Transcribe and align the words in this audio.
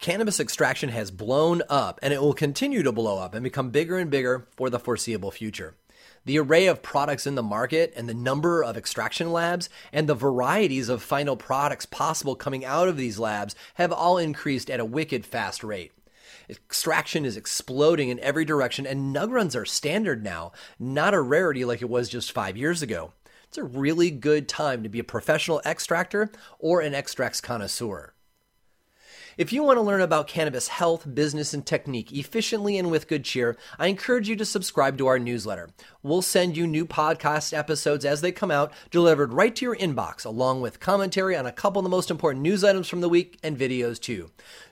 Cannabis 0.00 0.40
extraction 0.40 0.88
has 0.88 1.10
blown 1.10 1.60
up 1.68 2.00
and 2.02 2.14
it 2.14 2.22
will 2.22 2.32
continue 2.32 2.82
to 2.82 2.90
blow 2.90 3.18
up 3.18 3.34
and 3.34 3.44
become 3.44 3.68
bigger 3.68 3.98
and 3.98 4.10
bigger 4.10 4.46
for 4.56 4.70
the 4.70 4.78
foreseeable 4.78 5.30
future. 5.30 5.74
The 6.24 6.38
array 6.38 6.68
of 6.68 6.80
products 6.80 7.26
in 7.26 7.34
the 7.34 7.42
market 7.42 7.92
and 7.94 8.08
the 8.08 8.14
number 8.14 8.64
of 8.64 8.78
extraction 8.78 9.30
labs 9.30 9.68
and 9.92 10.08
the 10.08 10.14
varieties 10.14 10.88
of 10.88 11.02
final 11.02 11.36
products 11.36 11.84
possible 11.84 12.34
coming 12.34 12.64
out 12.64 12.88
of 12.88 12.96
these 12.96 13.18
labs 13.18 13.54
have 13.74 13.92
all 13.92 14.16
increased 14.16 14.70
at 14.70 14.80
a 14.80 14.86
wicked 14.86 15.26
fast 15.26 15.62
rate. 15.62 15.92
Extraction 16.48 17.26
is 17.26 17.36
exploding 17.36 18.08
in 18.08 18.18
every 18.20 18.46
direction, 18.46 18.86
and 18.86 19.14
nug 19.14 19.30
runs 19.30 19.54
are 19.54 19.66
standard 19.66 20.24
now, 20.24 20.50
not 20.78 21.12
a 21.12 21.20
rarity 21.20 21.66
like 21.66 21.82
it 21.82 21.90
was 21.90 22.08
just 22.08 22.32
five 22.32 22.56
years 22.56 22.80
ago. 22.80 23.12
It's 23.48 23.58
a 23.58 23.64
really 23.64 24.10
good 24.10 24.48
time 24.48 24.82
to 24.82 24.88
be 24.88 24.98
a 24.98 25.04
professional 25.04 25.60
extractor 25.66 26.32
or 26.58 26.80
an 26.80 26.94
extracts 26.94 27.42
connoisseur. 27.42 28.14
If 29.36 29.52
you 29.52 29.62
want 29.62 29.76
to 29.76 29.82
learn 29.82 30.00
about 30.00 30.26
cannabis 30.26 30.68
health, 30.68 31.14
business, 31.14 31.54
and 31.54 31.64
technique 31.64 32.12
efficiently 32.12 32.76
and 32.76 32.90
with 32.90 33.06
good 33.06 33.24
cheer, 33.24 33.56
I 33.78 33.86
encourage 33.86 34.28
you 34.28 34.34
to 34.36 34.44
subscribe 34.44 34.98
to 34.98 35.06
our 35.06 35.18
newsletter. 35.18 35.70
We'll 36.02 36.22
send 36.22 36.56
you 36.56 36.66
new 36.66 36.84
podcast 36.84 37.56
episodes 37.56 38.04
as 38.04 38.20
they 38.20 38.32
come 38.32 38.50
out, 38.50 38.72
delivered 38.90 39.32
right 39.32 39.54
to 39.54 39.64
your 39.64 39.76
inbox, 39.76 40.24
along 40.24 40.62
with 40.62 40.80
commentary 40.80 41.36
on 41.36 41.46
a 41.46 41.52
couple 41.52 41.78
of 41.78 41.84
the 41.84 41.90
most 41.90 42.10
important 42.10 42.42
news 42.42 42.64
items 42.64 42.88
from 42.88 43.00
the 43.00 43.08
week 43.08 43.38
and 43.42 43.56
videos 43.56 44.00
too. 44.00 44.30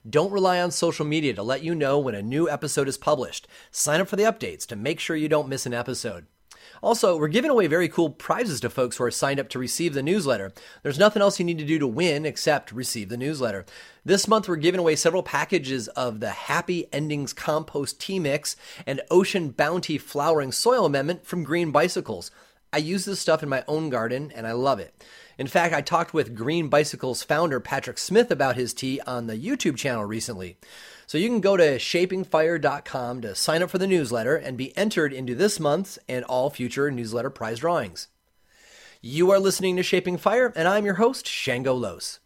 Don't 0.09 0.33
rely 0.33 0.61
on 0.61 0.71
social 0.71 1.07
media 1.07 1.35
to 1.35 1.43
let 1.43 1.63
you 1.63 1.75
know 1.75 1.99
when 1.99 2.17
a 2.17 2.23
new 2.23 2.51
episode 2.51 2.89
is 2.89 2.99
published. 2.99 3.47
Sign 3.71 4.01
up 4.01 4.09
for 4.09 4.17
the 4.17 4.25
updates 4.25 4.67
to 4.67 4.77
make 4.77 4.99
sure 4.99 5.15
you 5.15 5.29
don't 5.29 5.49
miss 5.49 5.67
an 5.67 5.75
episode. 5.75 6.27
Also, 6.83 7.17
we're 7.17 7.29
giving 7.29 7.51
away 7.51 7.67
very 7.67 7.89
cool 7.89 8.11
prizes 8.11 8.61
to 8.61 8.71
folks 8.71 8.97
who 8.97 9.05
are 9.05 9.11
signed 9.11 9.41
up 9.41 9.49
to 9.49 9.59
receive 9.59 9.95
the 9.95 10.03
newsletter. 10.03 10.53
There's 10.83 10.99
nothing 10.99 11.23
else 11.23 11.39
you 11.39 11.45
need 11.45 11.59
to 11.59 11.65
do 11.65 11.79
to 11.79 11.87
win 11.87 12.25
except 12.25 12.73
receive 12.73 13.09
the 13.09 13.17
newsletter. 13.17 13.65
This 14.05 14.29
month, 14.29 14.49
we're 14.49 14.57
giving 14.57 14.81
away 14.81 14.97
several 14.97 15.23
packages 15.23 15.89
of 15.89 16.21
the 16.21 16.31
Happy 16.31 16.87
Endings 16.93 17.33
Compost 17.33 18.01
Tea 18.01 18.19
Mix 18.19 18.57
and 18.87 19.01
Ocean 19.11 19.51
Bounty 19.51 19.99
Flowering 19.99 20.53
Soil 20.53 20.87
Amendment 20.87 21.27
from 21.27 21.45
Green 21.45 21.73
Bicycles. 21.73 22.31
I 22.73 22.79
use 22.79 23.05
this 23.05 23.21
stuff 23.21 23.43
in 23.43 23.49
my 23.49 23.65
own 23.67 23.89
garden 23.89 24.31
and 24.35 24.47
I 24.47 24.53
love 24.53 24.79
it. 24.79 24.95
In 25.39 25.47
fact, 25.47 25.73
I 25.73 25.81
talked 25.81 26.13
with 26.13 26.35
Green 26.35 26.69
Bicycles 26.69 27.23
founder 27.23 27.61
Patrick 27.61 27.97
Smith 27.97 28.31
about 28.31 28.57
his 28.57 28.75
tea 28.75 29.01
on 29.07 29.27
the 29.27 29.37
YouTube 29.37 29.77
channel 29.77 30.05
recently. 30.05 30.57
So 31.09 31.17
you 31.17 31.31
can 31.31 31.41
go 31.41 31.57
to 31.57 31.79
shapingfire.com 31.79 33.23
to 33.23 33.35
sign 33.35 33.63
up 33.63 33.71
for 33.71 33.79
the 33.79 33.87
newsletter 33.87 34.37
and 34.37 34.59
be 34.59 34.77
entered 34.77 35.11
into 35.11 35.35
this 35.35 35.59
month's 35.59 35.99
and 36.07 36.23
all 36.27 36.51
future 36.51 36.91
newsletter 36.91 37.31
prize 37.31 37.61
drawings. 37.61 38.09
You 39.01 39.31
are 39.31 39.39
listening 39.39 39.77
to 39.77 39.83
Shaping 39.83 40.19
Fire, 40.19 40.53
and 40.55 40.69
I'm 40.69 40.85
your 40.85 40.97
host, 40.97 41.27
Shango 41.27 41.73
Los. 41.73 42.21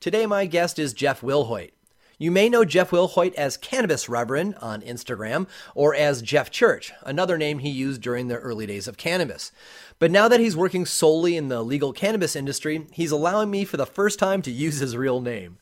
Today, 0.00 0.24
my 0.24 0.46
guest 0.46 0.78
is 0.78 0.94
Jeff 0.94 1.20
Wilhoit. 1.20 1.72
You 2.16 2.30
may 2.30 2.48
know 2.48 2.64
Jeff 2.64 2.88
Wilhoit 2.88 3.34
as 3.34 3.58
Cannabis 3.58 4.08
Reverend 4.08 4.54
on 4.62 4.80
Instagram 4.80 5.46
or 5.74 5.94
as 5.94 6.22
Jeff 6.22 6.50
Church, 6.50 6.90
another 7.02 7.36
name 7.36 7.58
he 7.58 7.68
used 7.68 8.00
during 8.00 8.28
the 8.28 8.38
early 8.38 8.64
days 8.64 8.88
of 8.88 8.96
cannabis. 8.96 9.52
But 9.98 10.10
now 10.10 10.28
that 10.28 10.40
he's 10.40 10.56
working 10.56 10.86
solely 10.86 11.36
in 11.36 11.48
the 11.48 11.62
legal 11.62 11.92
cannabis 11.92 12.34
industry, 12.34 12.86
he's 12.92 13.10
allowing 13.10 13.50
me 13.50 13.66
for 13.66 13.76
the 13.76 13.84
first 13.84 14.18
time 14.18 14.40
to 14.40 14.50
use 14.50 14.78
his 14.78 14.96
real 14.96 15.20
name. 15.20 15.58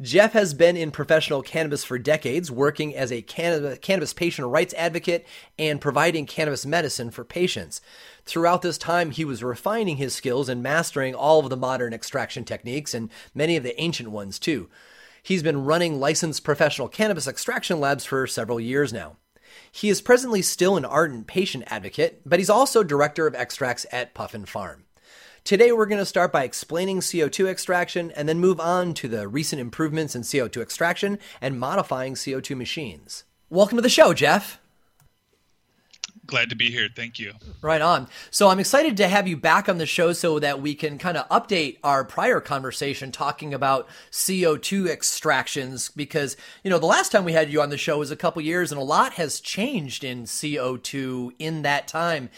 Jeff 0.00 0.32
has 0.32 0.54
been 0.54 0.78
in 0.78 0.90
professional 0.90 1.42
cannabis 1.42 1.84
for 1.84 1.98
decades, 1.98 2.50
working 2.50 2.96
as 2.96 3.12
a 3.12 3.20
cannabis 3.20 4.14
patient 4.14 4.48
rights 4.48 4.72
advocate 4.74 5.26
and 5.58 5.78
providing 5.78 6.24
cannabis 6.24 6.64
medicine 6.64 7.10
for 7.10 7.22
patients. 7.22 7.82
Throughout 8.24 8.62
this 8.62 8.78
time, 8.78 9.10
he 9.10 9.26
was 9.26 9.44
refining 9.44 9.98
his 9.98 10.14
skills 10.14 10.48
and 10.48 10.62
mastering 10.62 11.14
all 11.14 11.40
of 11.40 11.50
the 11.50 11.56
modern 11.56 11.92
extraction 11.92 12.44
techniques 12.44 12.94
and 12.94 13.10
many 13.34 13.56
of 13.56 13.62
the 13.62 13.78
ancient 13.78 14.10
ones 14.10 14.38
too. 14.38 14.70
He's 15.22 15.42
been 15.42 15.66
running 15.66 16.00
licensed 16.00 16.44
professional 16.44 16.88
cannabis 16.88 17.28
extraction 17.28 17.78
labs 17.78 18.06
for 18.06 18.26
several 18.26 18.58
years 18.58 18.94
now. 18.94 19.16
He 19.70 19.90
is 19.90 20.00
presently 20.00 20.40
still 20.40 20.78
an 20.78 20.86
ardent 20.86 21.26
patient 21.26 21.64
advocate, 21.66 22.22
but 22.24 22.38
he's 22.38 22.48
also 22.48 22.82
director 22.82 23.26
of 23.26 23.34
extracts 23.34 23.84
at 23.92 24.14
Puffin 24.14 24.46
Farm. 24.46 24.84
Today, 25.44 25.72
we're 25.72 25.86
going 25.86 25.98
to 25.98 26.06
start 26.06 26.32
by 26.32 26.44
explaining 26.44 27.00
CO2 27.00 27.48
extraction 27.48 28.10
and 28.12 28.28
then 28.28 28.38
move 28.38 28.60
on 28.60 28.94
to 28.94 29.08
the 29.08 29.26
recent 29.26 29.60
improvements 29.60 30.14
in 30.14 30.22
CO2 30.22 30.60
extraction 30.60 31.18
and 31.40 31.58
modifying 31.58 32.14
CO2 32.14 32.56
machines. 32.56 33.24
Welcome 33.48 33.76
to 33.76 33.82
the 33.82 33.88
show, 33.88 34.12
Jeff. 34.12 34.60
Glad 36.30 36.50
to 36.50 36.54
be 36.54 36.70
here. 36.70 36.88
Thank 36.94 37.18
you. 37.18 37.32
Right 37.60 37.82
on. 37.82 38.06
So 38.30 38.48
I'm 38.48 38.60
excited 38.60 38.96
to 38.98 39.08
have 39.08 39.26
you 39.26 39.36
back 39.36 39.68
on 39.68 39.78
the 39.78 39.86
show 39.86 40.12
so 40.12 40.38
that 40.38 40.62
we 40.62 40.76
can 40.76 40.96
kind 40.96 41.16
of 41.16 41.28
update 41.28 41.78
our 41.82 42.04
prior 42.04 42.40
conversation 42.40 43.10
talking 43.10 43.52
about 43.52 43.88
CO2 44.12 44.88
extractions 44.88 45.88
because, 45.88 46.36
you 46.62 46.70
know, 46.70 46.78
the 46.78 46.86
last 46.86 47.10
time 47.10 47.24
we 47.24 47.32
had 47.32 47.50
you 47.50 47.60
on 47.60 47.70
the 47.70 47.76
show 47.76 47.98
was 47.98 48.12
a 48.12 48.16
couple 48.16 48.40
years 48.42 48.70
and 48.70 48.80
a 48.80 48.84
lot 48.84 49.14
has 49.14 49.40
changed 49.40 50.04
in 50.04 50.22
CO2 50.22 51.32
in 51.40 51.62
that 51.62 51.88
time. 51.88 52.30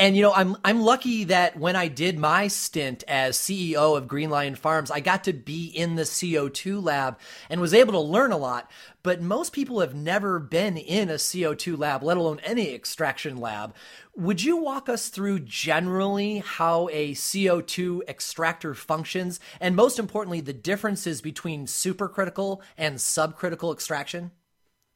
And 0.00 0.14
you 0.14 0.22
know, 0.22 0.32
I'm 0.32 0.56
I'm 0.64 0.82
lucky 0.82 1.24
that 1.24 1.58
when 1.58 1.74
I 1.74 1.88
did 1.88 2.20
my 2.20 2.46
stint 2.46 3.02
as 3.08 3.36
CEO 3.36 3.96
of 3.96 4.06
Green 4.06 4.30
Lion 4.30 4.54
Farms, 4.54 4.92
I 4.92 5.00
got 5.00 5.24
to 5.24 5.32
be 5.32 5.66
in 5.66 5.96
the 5.96 6.04
CO2 6.04 6.80
lab 6.80 7.18
and 7.50 7.60
was 7.60 7.74
able 7.74 7.94
to 7.94 7.98
learn 7.98 8.30
a 8.30 8.36
lot. 8.36 8.70
But 9.02 9.20
most 9.20 9.52
people 9.52 9.80
have 9.80 9.96
never 9.96 10.38
been 10.38 10.76
in 10.76 11.10
a 11.10 11.14
CO2 11.14 11.76
lab, 11.76 12.04
let 12.04 12.16
alone 12.16 12.38
any 12.44 12.72
extraction 12.72 13.38
lab. 13.38 13.74
Would 14.14 14.44
you 14.44 14.58
walk 14.58 14.88
us 14.88 15.08
through 15.08 15.40
generally 15.40 16.44
how 16.46 16.88
a 16.92 17.14
CO2 17.14 18.02
extractor 18.08 18.74
functions 18.74 19.40
and 19.60 19.74
most 19.74 19.98
importantly 19.98 20.40
the 20.40 20.52
differences 20.52 21.20
between 21.20 21.66
supercritical 21.66 22.60
and 22.76 22.98
subcritical 22.98 23.72
extraction? 23.72 24.30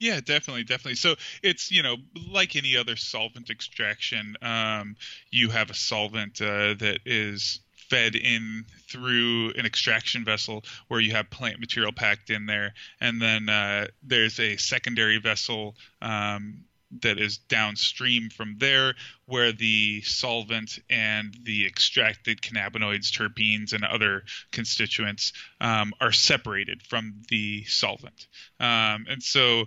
Yeah, 0.02 0.18
definitely, 0.18 0.64
definitely. 0.64 0.96
So 0.96 1.14
it's 1.44 1.70
you 1.70 1.84
know 1.84 1.96
like 2.28 2.56
any 2.56 2.76
other 2.76 2.96
solvent 2.96 3.50
extraction, 3.50 4.34
um, 4.42 4.96
you 5.30 5.48
have 5.50 5.70
a 5.70 5.74
solvent 5.74 6.42
uh, 6.42 6.74
that 6.74 6.98
is 7.06 7.60
fed 7.88 8.16
in 8.16 8.64
through 8.90 9.52
an 9.56 9.64
extraction 9.64 10.24
vessel 10.24 10.64
where 10.88 10.98
you 10.98 11.12
have 11.12 11.30
plant 11.30 11.60
material 11.60 11.92
packed 11.92 12.30
in 12.30 12.46
there, 12.46 12.74
and 13.00 13.22
then 13.22 13.48
uh, 13.48 13.86
there's 14.02 14.40
a 14.40 14.56
secondary 14.56 15.18
vessel 15.18 15.76
um, 16.00 16.64
that 17.00 17.18
is 17.18 17.38
downstream 17.38 18.28
from 18.28 18.56
there 18.58 18.94
where 19.26 19.52
the 19.52 20.02
solvent 20.02 20.78
and 20.90 21.34
the 21.44 21.66
extracted 21.66 22.42
cannabinoids, 22.42 23.10
terpenes, 23.10 23.72
and 23.72 23.84
other 23.84 24.24
constituents 24.50 25.32
um, 25.60 25.92
are 26.00 26.12
separated 26.12 26.82
from 26.82 27.22
the 27.28 27.64
solvent. 27.64 28.26
Um, 28.60 29.06
and 29.08 29.22
so, 29.22 29.66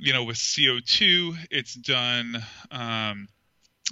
you 0.00 0.12
know, 0.12 0.24
with 0.24 0.36
CO2, 0.36 1.36
it's 1.50 1.74
done. 1.74 2.42
Um, 2.70 3.28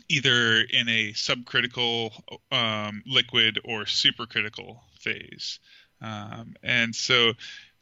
either 0.08 0.60
in 0.60 0.88
a 0.88 1.12
subcritical 1.12 2.12
um, 2.52 3.02
liquid 3.06 3.58
or 3.64 3.82
supercritical 3.82 4.78
phase. 5.00 5.58
Um, 6.00 6.54
and 6.62 6.94
so, 6.94 7.32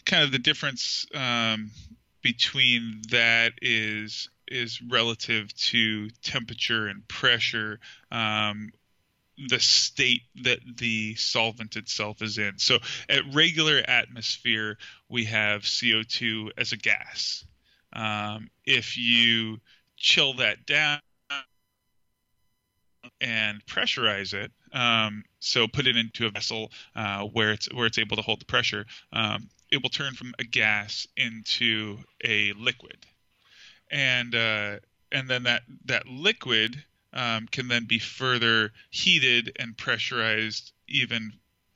kind 0.07 0.25
of 0.25 0.33
the 0.33 0.39
difference 0.39 1.07
um, 1.15 1.71
between 2.23 3.03
that 3.11 3.53
is 3.61 4.29
is 4.49 4.81
relative 4.81 5.53
to 5.57 6.09
temperature 6.23 6.87
and 6.87 7.07
pressure 7.09 7.81
um, 8.13 8.71
the 9.49 9.61
state 9.61 10.23
that 10.43 10.61
the 10.79 11.15
solvent 11.17 11.77
itself 11.77 12.23
is 12.23 12.39
in. 12.39 12.59
So 12.59 12.79
at 13.09 13.21
regular 13.35 13.83
atmosphere, 13.87 14.79
we 15.09 15.25
have 15.27 15.63
CO2 15.63 16.51
as 16.57 16.73
a 16.73 16.77
gas. 16.77 17.45
Um, 17.97 18.51
if 18.67 18.99
you 18.99 19.59
chill 19.97 20.34
that 20.34 20.67
down 20.67 21.01
and 23.23 23.65
pressurize 23.65 24.34
it, 24.34 24.53
um, 24.73 25.25
so 25.41 25.67
put 25.67 25.87
it 25.87 25.97
into 25.97 26.27
a 26.27 26.31
vessel 26.31 26.71
uh, 26.95 27.22
where 27.25 27.53
it's 27.53 27.72
where 27.72 27.87
it's 27.87 27.98
able 27.98 28.16
to 28.16 28.22
hold 28.22 28.41
the 28.41 28.45
pressure, 28.45 28.84
um, 29.13 29.48
it 29.72 29.83
will 29.83 29.89
turn 29.89 30.13
from 30.13 30.34
a 30.39 30.45
gas 30.45 31.07
into 31.16 31.98
a 32.22 32.53
liquid. 32.53 32.98
And 33.91 34.34
uh, 34.34 34.77
and 35.10 35.28
then 35.28 35.45
that 35.45 35.63
that 35.87 36.07
liquid 36.07 36.84
um, 37.15 37.47
can 37.51 37.69
then 37.69 37.87
be 37.87 37.98
further 37.98 38.72
heated 38.91 39.57
and 39.59 39.77
pressurized 39.77 40.72
even 40.87 41.33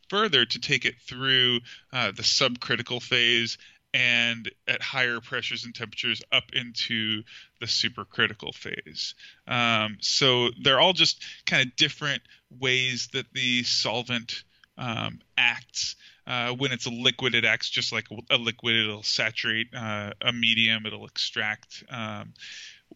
further 0.08 0.44
to 0.44 0.58
take 0.58 0.84
it 0.84 0.96
through 1.00 1.60
uh, 1.92 2.10
the 2.10 2.22
subcritical 2.22 3.00
phase 3.00 3.56
and 3.92 4.50
at 4.68 4.80
higher 4.80 5.20
pressures 5.20 5.64
and 5.64 5.74
temperatures 5.74 6.22
up 6.30 6.44
into 6.52 7.22
the 7.60 7.66
supercritical 7.66 8.54
phase. 8.54 9.14
Um, 9.48 9.98
so 10.00 10.50
they're 10.62 10.80
all 10.80 10.92
just 10.92 11.24
kind 11.46 11.66
of 11.66 11.76
different 11.76 12.22
ways 12.60 13.08
that 13.12 13.26
the 13.32 13.62
solvent 13.64 14.44
um, 14.78 15.20
acts 15.36 15.96
uh, 16.30 16.52
when 16.52 16.70
it's 16.70 16.86
a 16.86 16.90
liquid, 16.90 17.34
it 17.34 17.44
acts 17.44 17.68
just 17.68 17.92
like 17.92 18.06
a 18.30 18.36
liquid. 18.36 18.76
It'll 18.76 19.02
saturate 19.02 19.74
uh, 19.76 20.12
a 20.20 20.32
medium. 20.32 20.86
It'll 20.86 21.06
extract. 21.06 21.82
Um, 21.90 22.34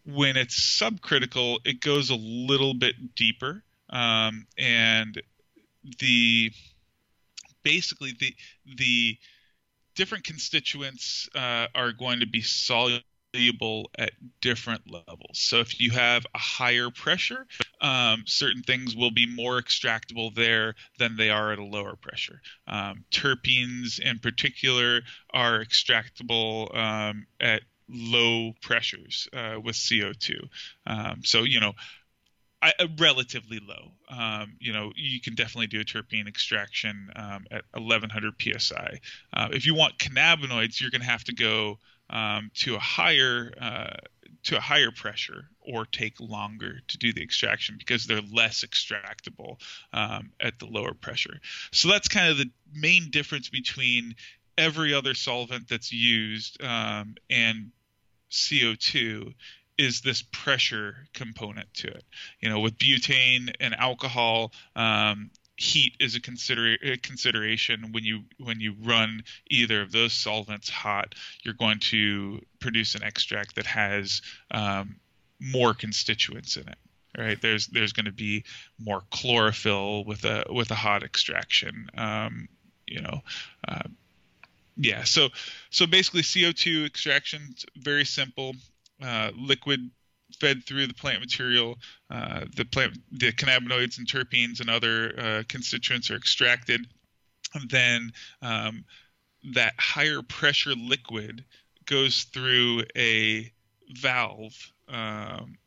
when 0.07 0.37
it's 0.37 0.55
subcritical, 0.81 1.59
it 1.65 1.81
goes 1.81 2.11
a 2.11 2.15
little 2.15 2.75
bit 2.75 3.17
deeper, 3.17 3.65
um, 3.91 4.47
and 4.57 5.21
the 5.99 6.53
basically 7.65 8.13
the 8.19 8.35
the 8.77 9.19
different 9.95 10.25
constituents 10.25 11.29
uh, 11.35 11.67
are 11.75 11.93
going 11.93 12.21
to 12.21 12.27
be 12.27 12.43
soluble 12.43 13.03
at 13.99 14.13
different 14.41 14.83
levels. 14.91 15.41
So 15.41 15.59
if 15.59 15.81
you 15.81 15.91
have 15.91 16.25
a 16.35 16.39
higher 16.39 16.91
pressure, 16.91 17.47
um, 17.81 18.23
certain 18.27 18.63
things 18.63 18.95
will 18.95 19.11
be 19.11 19.27
more 19.27 19.61
extractable 19.61 20.35
there 20.35 20.75
than 20.99 21.17
they 21.17 21.31
are 21.31 21.53
at 21.53 21.59
a 21.59 21.65
lower 21.65 21.97
pressure. 21.97 22.41
Um, 22.69 23.05
terpenes, 23.11 23.99
in 23.99 24.21
particular, 24.21 25.03
are 25.33 25.65
extractable 25.65 26.75
um, 26.77 27.27
at 27.41 27.63
low 27.89 28.53
pressures 28.63 29.29
uh, 29.33 29.57
with 29.63 29.75
CO2. 29.75 30.49
Um, 30.87 31.21
so 31.25 31.43
you 31.43 31.61
know. 31.61 31.73
I, 32.65 32.73
uh, 32.79 32.87
relatively 32.99 33.61
low. 33.61 33.93
Um, 34.09 34.57
you 34.59 34.73
know, 34.73 34.91
you 34.97 35.21
can 35.21 35.35
definitely 35.35 35.67
do 35.67 35.81
a 35.81 35.85
terpene 35.85 36.27
extraction 36.27 37.11
um, 37.15 37.45
at 37.51 37.63
1100 37.75 38.35
psi. 38.41 39.01
Uh, 39.35 39.49
if 39.53 39.67
you 39.67 39.75
want 39.75 39.99
cannabinoids, 39.99 40.81
you're 40.81 40.91
going 40.91 41.03
to 41.03 41.07
have 41.07 41.25
to 41.25 41.35
go 41.35 41.79
um, 42.09 42.51
to 42.55 42.75
a 42.75 42.79
higher 42.79 43.53
uh, 43.61 43.97
to 44.45 44.57
a 44.57 44.61
higher 44.61 44.91
pressure 44.91 45.49
or 45.61 45.85
take 45.85 46.19
longer 46.21 46.81
to 46.89 46.99
do 46.99 47.13
the 47.13 47.23
extraction 47.23 47.77
because 47.79 48.07
they're 48.07 48.21
less 48.33 48.65
extractable 48.65 49.59
um, 49.93 50.31
at 50.41 50.59
the 50.59 50.67
lower 50.67 50.95
pressure. 50.95 51.41
So 51.73 51.89
that's 51.89 52.09
kind 52.09 52.31
of 52.31 52.39
the 52.39 52.51
main 52.73 53.11
difference 53.11 53.49
between 53.51 54.15
every 54.57 54.95
other 54.95 55.15
solvent 55.15 55.69
that's 55.69 55.93
used 55.93 56.63
um, 56.63 57.15
and 57.29 57.73
CO2 58.31 59.35
is 59.79 60.01
this 60.01 60.23
pressure 60.23 60.97
component 61.15 61.73
to 61.75 61.89
it. 61.89 62.05
You 62.41 62.49
know, 62.49 62.61
with 62.61 62.79
butane 62.79 63.55
and 63.61 63.75
alcohol, 63.75 64.53
um, 64.77 65.31
heat 65.57 65.97
is 66.01 66.17
a, 66.17 66.21
consider- 66.21 66.79
a 66.83 66.97
consideration 66.97 67.93
when 67.93 68.05
you 68.05 68.23
when 68.39 68.61
you 68.61 68.75
run 68.83 69.23
either 69.51 69.81
of 69.83 69.93
those 69.93 70.13
solvents 70.13 70.69
hot. 70.69 71.15
You're 71.43 71.55
going 71.55 71.79
to 71.81 72.41
produce 72.61 72.95
an 72.95 73.03
extract 73.03 73.57
that 73.57 73.67
has 73.67 74.23
um, 74.51 74.97
more 75.41 75.75
constituents 75.75 76.57
in 76.57 76.69
it. 76.69 76.79
Right 77.17 77.41
there's 77.41 77.69
there's 77.69 77.93
going 77.93 78.07
to 78.07 78.13
be 78.13 78.45
more 78.79 79.03
chlorophyll 79.11 80.05
with 80.05 80.25
a 80.25 80.45
with 80.51 80.73
a 80.73 80.75
hot 80.75 81.05
extraction. 81.05 81.89
Um, 81.97 82.49
you 82.87 83.01
know, 83.03 83.21
uh, 83.69 83.89
yeah. 84.77 85.05
So 85.05 85.29
so 85.71 85.87
basically, 85.87 86.23
CO2 86.23 86.87
extraction 86.87 87.55
very 87.77 88.05
simple. 88.05 88.55
Uh, 89.03 89.31
liquid 89.37 89.91
fed 90.41 90.65
through 90.65 90.87
the 90.87 90.95
plant 90.95 91.21
material. 91.21 91.79
Uh, 92.11 92.45
the 92.57 92.65
plant, 92.65 92.97
the 93.13 93.33
cannabinoids 93.33 93.99
and 93.99 94.07
terpenes 94.07 94.61
and 94.61 94.71
other 94.71 95.19
uh, 95.19 95.43
constituents 95.49 96.11
are 96.11 96.17
extracted. 96.17 96.87
And 97.55 97.71
then 97.71 98.13
um, 98.43 98.85
that 99.55 99.75
higher 99.79 100.23
pressure 100.23 100.75
liquid 100.75 101.45
goes 101.87 102.25
through 102.25 102.83
a 102.97 103.53
valve 103.91 104.73
um, 104.89 105.59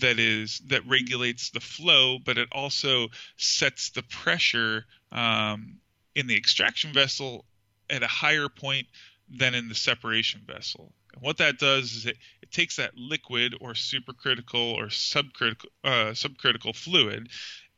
that 0.00 0.18
is 0.18 0.62
that 0.68 0.86
regulates 0.86 1.50
the 1.50 1.60
flow, 1.60 2.18
but 2.18 2.38
it 2.38 2.48
also 2.52 3.08
sets 3.36 3.90
the 3.90 4.02
pressure 4.02 4.86
um, 5.12 5.78
in 6.14 6.26
the 6.26 6.36
extraction 6.36 6.92
vessel 6.92 7.44
at 7.90 8.02
a 8.02 8.08
higher 8.08 8.48
point 8.48 8.86
than 9.28 9.54
in 9.54 9.68
the 9.68 9.74
separation 9.74 10.40
vessel. 10.46 10.92
And 11.14 11.22
what 11.22 11.38
that 11.38 11.58
does 11.58 11.92
is 11.92 12.06
it, 12.06 12.16
it 12.42 12.50
takes 12.50 12.76
that 12.76 12.96
liquid 12.96 13.54
or 13.60 13.72
supercritical 13.72 14.74
or 14.74 14.86
subcritical 14.86 15.66
uh, 15.84 16.12
subcritical 16.12 16.74
fluid 16.74 17.28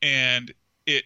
and 0.02 0.52
it 0.86 1.04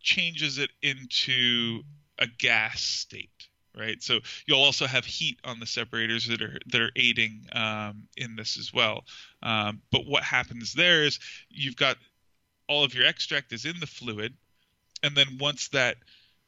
changes 0.00 0.58
it 0.58 0.70
into 0.82 1.82
a 2.18 2.26
gas 2.26 2.80
state 2.80 3.48
right? 3.76 4.02
So 4.02 4.18
you'll 4.46 4.62
also 4.62 4.86
have 4.86 5.04
heat 5.04 5.38
on 5.44 5.60
the 5.60 5.66
separators 5.66 6.26
that 6.26 6.42
are 6.42 6.58
that 6.66 6.80
are 6.80 6.90
aiding 6.96 7.46
um, 7.52 8.08
in 8.16 8.34
this 8.34 8.58
as 8.58 8.72
well. 8.72 9.04
Um, 9.42 9.82
but 9.92 10.04
what 10.04 10.24
happens 10.24 10.72
there 10.72 11.04
is 11.04 11.20
you've 11.48 11.76
got 11.76 11.96
all 12.68 12.82
of 12.82 12.94
your 12.94 13.06
extract 13.06 13.52
is 13.52 13.64
in 13.64 13.78
the 13.80 13.86
fluid 13.86 14.34
and 15.02 15.16
then 15.16 15.38
once 15.38 15.68
that 15.68 15.96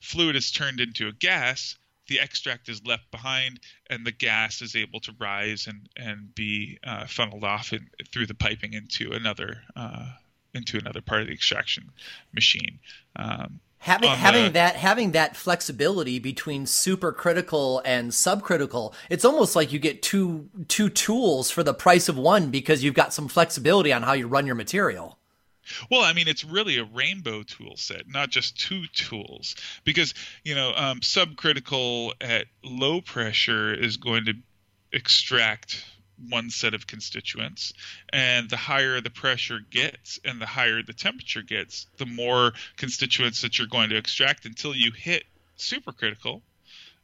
fluid 0.01 0.37
is 0.37 0.51
turned 0.51 0.81
into 0.81 1.09
a 1.09 1.13
gas 1.13 1.77
the 2.11 2.21
extract 2.21 2.69
is 2.69 2.85
left 2.85 3.11
behind 3.11 3.61
and 3.89 4.05
the 4.05 4.13
gas 4.13 4.61
is 4.61 4.77
able 4.77 5.01
to 5.01 5.15
rise 5.19 5.67
and 5.67 5.89
and 5.97 6.35
be 6.35 6.79
uh, 6.85 7.07
funneled 7.07 7.45
off 7.45 7.73
in, 7.73 7.89
through 8.13 8.27
the 8.27 8.35
piping 8.35 8.75
into 8.75 9.13
another 9.13 9.63
uh, 9.77 10.11
into 10.53 10.77
another 10.77 11.01
part 11.01 11.23
of 11.23 11.29
the 11.29 11.33
extraction 11.33 11.93
machine. 12.35 12.81
Um, 13.15 13.61
having 13.79 14.11
having 14.11 14.45
the, 14.47 14.51
that 14.51 14.75
having 14.75 15.13
that 15.13 15.37
flexibility 15.37 16.19
between 16.19 16.65
supercritical 16.65 17.81
and 17.85 18.11
subcritical, 18.11 18.93
it's 19.09 19.25
almost 19.25 19.55
like 19.55 19.73
you 19.73 19.79
get 19.79 20.03
two 20.03 20.51
two 20.67 20.91
tools 20.91 21.49
for 21.49 21.63
the 21.63 21.73
price 21.73 22.09
of 22.09 22.19
one 22.19 22.51
because 22.51 22.83
you've 22.83 22.95
got 22.95 23.15
some 23.15 23.29
flexibility 23.29 23.93
on 23.93 24.03
how 24.03 24.15
you 24.15 24.27
run 24.27 24.47
your 24.47 24.57
material. 24.57 25.20
Well, 25.91 26.03
I 26.03 26.13
mean, 26.13 26.29
it's 26.29 26.45
really 26.45 26.79
a 26.79 26.85
rainbow 26.85 27.43
tool 27.43 27.77
set, 27.77 28.09
not 28.09 28.31
just 28.31 28.59
two 28.59 28.87
tools. 28.89 29.57
Because, 29.85 30.15
you 30.45 30.55
know, 30.55 30.73
um, 30.75 31.01
subcritical 31.01 32.13
at 32.21 32.47
low 32.63 33.01
pressure 33.01 33.73
is 33.73 33.97
going 33.97 34.27
to 34.27 34.35
extract 34.93 35.85
one 36.29 36.51
set 36.51 36.75
of 36.75 36.87
constituents. 36.87 37.73
And 38.13 38.51
the 38.51 38.57
higher 38.57 39.01
the 39.01 39.11
pressure 39.11 39.61
gets 39.71 40.21
and 40.25 40.41
the 40.41 40.47
higher 40.47 40.83
the 40.83 40.93
temperature 40.93 41.43
gets, 41.43 41.87
the 41.97 42.07
more 42.07 42.53
constituents 42.77 43.43
that 43.43 43.59
you're 43.59 43.69
going 43.69 43.91
to 43.91 43.97
extract 43.97 44.45
until 44.45 44.75
you 44.75 44.93
hit 44.93 45.25
supercritical 45.59 46.43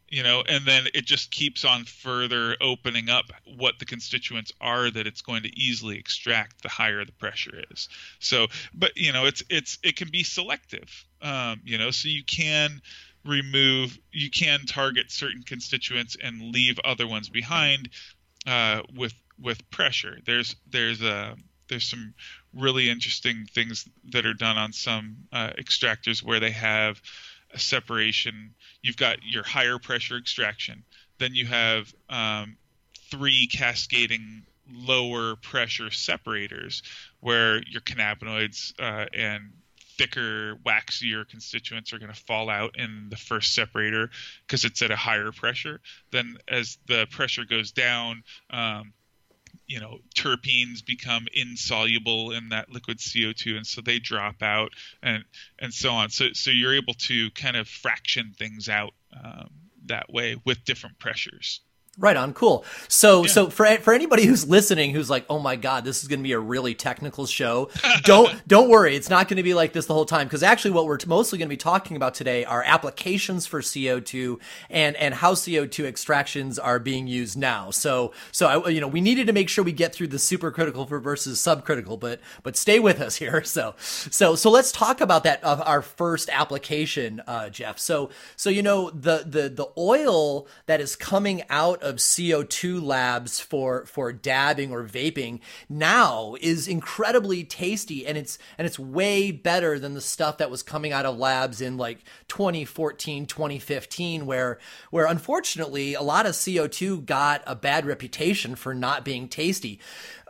you 0.09 0.23
know 0.23 0.43
and 0.47 0.65
then 0.65 0.85
it 0.95 1.05
just 1.05 1.31
keeps 1.31 1.65
on 1.65 1.85
further 1.85 2.57
opening 2.61 3.09
up 3.09 3.27
what 3.57 3.79
the 3.79 3.85
constituents 3.85 4.53
are 4.61 4.91
that 4.91 5.07
it's 5.07 5.23
going 5.23 5.43
to 5.43 5.59
easily 5.59 5.99
extract 5.99 6.63
the 6.63 6.69
higher 6.69 7.05
the 7.05 7.13
pressure 7.13 7.63
is 7.71 7.89
so 8.19 8.47
but 8.75 8.97
you 8.97 9.13
know 9.13 9.27
it's 9.27 9.43
it's 9.51 9.79
it 9.83 9.97
can 9.97 10.09
be 10.11 10.23
selective 10.23 11.05
um, 11.23 11.61
you 11.65 11.79
know 11.79 11.91
so 11.91 12.09
you 12.09 12.25
can 12.25 12.81
remove 13.25 13.99
you 14.13 14.31
can 14.31 14.61
target 14.67 15.11
certain 15.11 15.43
constituents 15.43 16.17
and 16.23 16.53
leave 16.53 16.79
other 16.85 17.07
ones 17.07 17.29
behind 17.29 17.89
uh, 18.47 18.83
with 18.95 19.15
with 19.41 19.69
pressure 19.71 20.19
there's 20.25 20.57
there's 20.71 21.03
a 21.03 21.13
uh, 21.13 21.35
there's 21.69 21.89
some 21.89 22.15
really 22.55 22.89
interesting 22.89 23.47
things 23.53 23.89
that 24.13 24.25
are 24.25 24.35
done 24.35 24.57
on 24.57 24.73
some 24.73 25.17
uh, 25.33 25.51
extractors 25.59 26.23
where 26.23 26.39
they 26.39 26.53
have 26.53 27.01
a 27.53 27.59
separation. 27.59 28.55
You've 28.87 28.97
got 28.97 29.19
your 29.25 29.43
higher 29.43 29.81
pressure 29.81 30.17
extraction. 30.17 30.85
Then 31.19 31.35
you 31.35 31.45
have 31.47 31.93
um, 32.09 32.57
three 33.11 33.49
cascading 33.49 34.45
lower 34.71 35.35
pressure 35.35 35.91
separators 35.91 36.85
where 37.19 37.61
your 37.65 37.81
cannabinoids 37.81 38.73
uh, 38.79 39.07
and 39.13 39.51
thicker, 39.99 40.55
waxier 40.65 41.29
constituents 41.29 41.93
are 41.93 41.99
going 41.99 42.13
to 42.13 42.21
fall 42.27 42.49
out 42.49 42.79
in 42.79 43.09
the 43.11 43.17
first 43.17 43.57
separator 43.57 44.09
because 44.47 44.65
it's 44.65 44.81
at 44.83 44.93
a 44.93 44.97
higher 44.97 45.33
pressure. 45.33 45.81
Then, 46.13 46.39
as 46.47 46.79
the 46.87 47.09
pressure 47.11 47.45
goes 47.45 47.73
down, 47.73 48.23
um, 48.51 48.93
you 49.67 49.81
know 49.81 49.99
terpenes 50.15 50.85
become 50.85 51.27
insoluble 51.33 52.33
in 52.33 52.51
that 52.51 52.71
liquid 52.71 52.99
CO2 52.99 53.57
and 53.57 53.67
so 53.67 53.81
they 53.81 53.99
drop 53.99 54.43
out 54.43 54.73
and 55.03 55.25
and 55.59 55.73
so 55.73 55.91
on. 55.91 56.11
So 56.11 56.27
so 56.33 56.51
you're 56.51 56.75
able 56.75 56.95
to 56.95 57.31
kind 57.33 57.57
of 57.57 57.69
fraction 57.69 58.33
things 58.39 58.69
out 58.69 58.95
um, 59.13 59.51
that 59.87 60.13
way 60.13 60.37
with 60.45 60.65
different 60.65 60.99
pressures 60.99 61.61
Right 61.99 62.17
on, 62.17 62.35
cool. 62.35 62.63
So, 62.89 63.23
yeah. 63.23 63.31
so 63.31 63.49
for 63.49 63.65
for 63.79 63.95
anybody 63.95 64.27
who's 64.27 64.47
listening, 64.47 64.91
who's 64.91 65.09
like, 65.09 65.25
"Oh 65.31 65.39
my 65.39 65.57
god, 65.57 65.87
this 65.87 66.03
is 66.03 66.09
going 66.09 66.19
to 66.19 66.23
be 66.23 66.33
a 66.33 66.39
really 66.39 66.75
technical 66.75 67.25
show," 67.25 67.71
don't 68.03 68.47
don't 68.47 68.69
worry, 68.69 68.95
it's 68.95 69.09
not 69.09 69.29
going 69.29 69.39
to 69.39 69.43
be 69.43 69.55
like 69.55 69.73
this 69.73 69.87
the 69.87 69.95
whole 69.95 70.05
time. 70.05 70.27
Because 70.27 70.43
actually, 70.43 70.73
what 70.73 70.85
we're 70.85 70.99
mostly 71.07 71.39
going 71.39 71.49
to 71.49 71.53
be 71.53 71.57
talking 71.57 71.97
about 71.97 72.13
today 72.13 72.45
are 72.45 72.63
applications 72.63 73.47
for 73.47 73.63
CO 73.63 73.99
two 73.99 74.39
and 74.69 74.95
and 74.97 75.15
how 75.15 75.35
CO 75.35 75.65
two 75.65 75.87
extractions 75.87 76.59
are 76.59 76.79
being 76.79 77.07
used 77.07 77.39
now. 77.39 77.71
So, 77.71 78.13
so 78.31 78.47
I, 78.47 78.69
you 78.69 78.83
know, 78.83 78.89
we 78.89 79.01
needed 79.01 79.27
to 79.29 79.33
make 79.33 79.49
sure 79.49 79.65
we 79.65 79.73
get 79.73 79.95
through 79.95 80.09
the 80.09 80.19
supercritical 80.19 80.87
versus 80.87 81.39
subcritical, 81.39 81.99
but 81.99 82.21
but 82.43 82.59
stay 82.59 82.79
with 82.79 83.01
us 83.01 83.17
here. 83.17 83.43
So, 83.57 83.75
so 83.79 84.35
so 84.35 84.51
let's 84.51 84.71
talk 84.71 85.01
about 85.01 85.25
that 85.25 85.43
of 85.43 85.63
our 85.63 85.81
first 85.81 86.29
application, 86.31 87.23
uh, 87.27 87.49
Jeff. 87.49 87.79
So, 87.79 88.11
so 88.35 88.51
you 88.51 88.63
know, 88.63 88.91
the 88.91 89.25
the 89.27 89.49
the 89.49 89.69
oil 89.79 90.47
that 90.67 90.81
is 90.81 90.95
coming 90.95 91.43
out 91.49 91.83
of 91.87 91.97
CO2 91.97 92.83
labs 92.83 93.39
for 93.39 93.87
for 93.87 94.13
dabbing 94.13 94.73
or 94.73 94.83
vaping 94.83 95.41
now 95.69 96.35
is 96.41 96.67
incredibly 96.67 97.45
tasty 97.45 98.07
and 98.07 98.19
it's 98.19 98.39
and 98.59 98.67
it's 98.67 98.79
way 98.79 99.31
better 99.31 99.79
than 99.79 99.95
the 99.95 100.01
stuff 100.01 100.39
that 100.39 100.51
was 100.51 100.63
coming 100.63 100.93
out 100.93 101.07
of 101.07 101.17
labs 101.17 101.61
in 101.61 101.77
like 101.77 102.01
2014 102.29 103.27
2015 103.27 104.27
where 104.27 104.59
where 104.91 105.07
unfortunately 105.07 105.95
a 105.95 106.03
lot 106.03 106.27
of 106.27 106.33
CO2 106.33 107.07
got 107.07 107.43
a 107.47 107.55
bad 107.55 107.87
reputation 107.87 108.57
for 108.57 108.75
not 108.75 109.05
being 109.05 109.29
tasty 109.29 109.79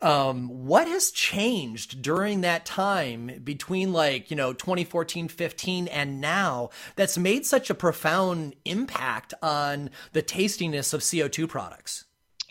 Um, 0.03 0.49
what 0.67 0.87
has 0.89 1.11
changed 1.11 2.03
during 2.03 2.43
that 2.43 2.67
time 2.67 3.41
between 3.43 3.93
like, 3.93 4.31
you 4.31 4.37
know, 4.37 4.53
2014, 4.53 5.29
15 5.29 5.89
and 5.89 6.21
now 6.21 6.71
that's 6.97 7.17
made 7.17 7.47
such 7.47 7.71
a 7.71 7.75
profound 7.75 8.55
impact 8.65 9.33
on 9.43 9.91
the 10.13 10.21
tastiness 10.21 10.93
of 10.93 11.01
CO2 11.01 11.49
products? 11.49 12.05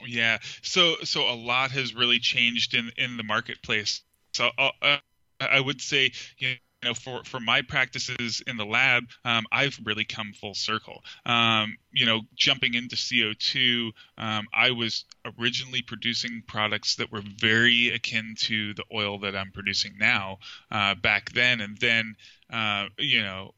Yeah. 0.06 0.40
So 0.62 0.96
so 1.04 1.22
a 1.22 1.36
lot 1.36 1.72
has 1.72 1.94
really 1.94 2.20
changed 2.20 2.74
in 2.74 2.92
in 2.98 3.18
the 3.18 3.24
marketplace. 3.24 4.02
So 4.34 4.50
uh, 4.58 4.98
I 5.40 5.60
would 5.60 5.82
say 5.82 6.12
you 6.38 6.50
know 6.50 6.56
for 6.94 7.24
for 7.24 7.40
my 7.40 7.62
practices 7.62 8.42
in 8.46 8.58
the 8.58 8.66
lab, 8.66 9.06
um, 9.24 9.46
I've 9.52 9.80
really 9.84 10.06
come 10.06 10.34
full 10.34 10.54
circle. 10.54 11.04
Um, 11.26 11.78
you 11.92 12.06
know, 12.06 12.22
jumping 12.36 12.74
into 12.74 12.96
CO2, 12.96 13.92
um, 14.18 14.46
I 14.54 14.72
was 14.72 15.06
originally 15.40 15.82
producing 15.82 16.44
products 16.48 16.96
that 16.96 17.12
were 17.12 17.24
very 17.40 17.90
akin 17.90 18.36
to 18.40 18.74
the 18.74 18.84
oil 18.94 19.20
that 19.20 19.36
I'm 19.36 19.52
producing 19.52 19.94
now 20.00 20.40
uh, 20.72 20.96
back 20.96 21.32
then, 21.32 21.62
and 21.62 21.78
then 21.78 22.16
uh, 22.52 22.88
you 23.00 23.22
know, 23.22 23.54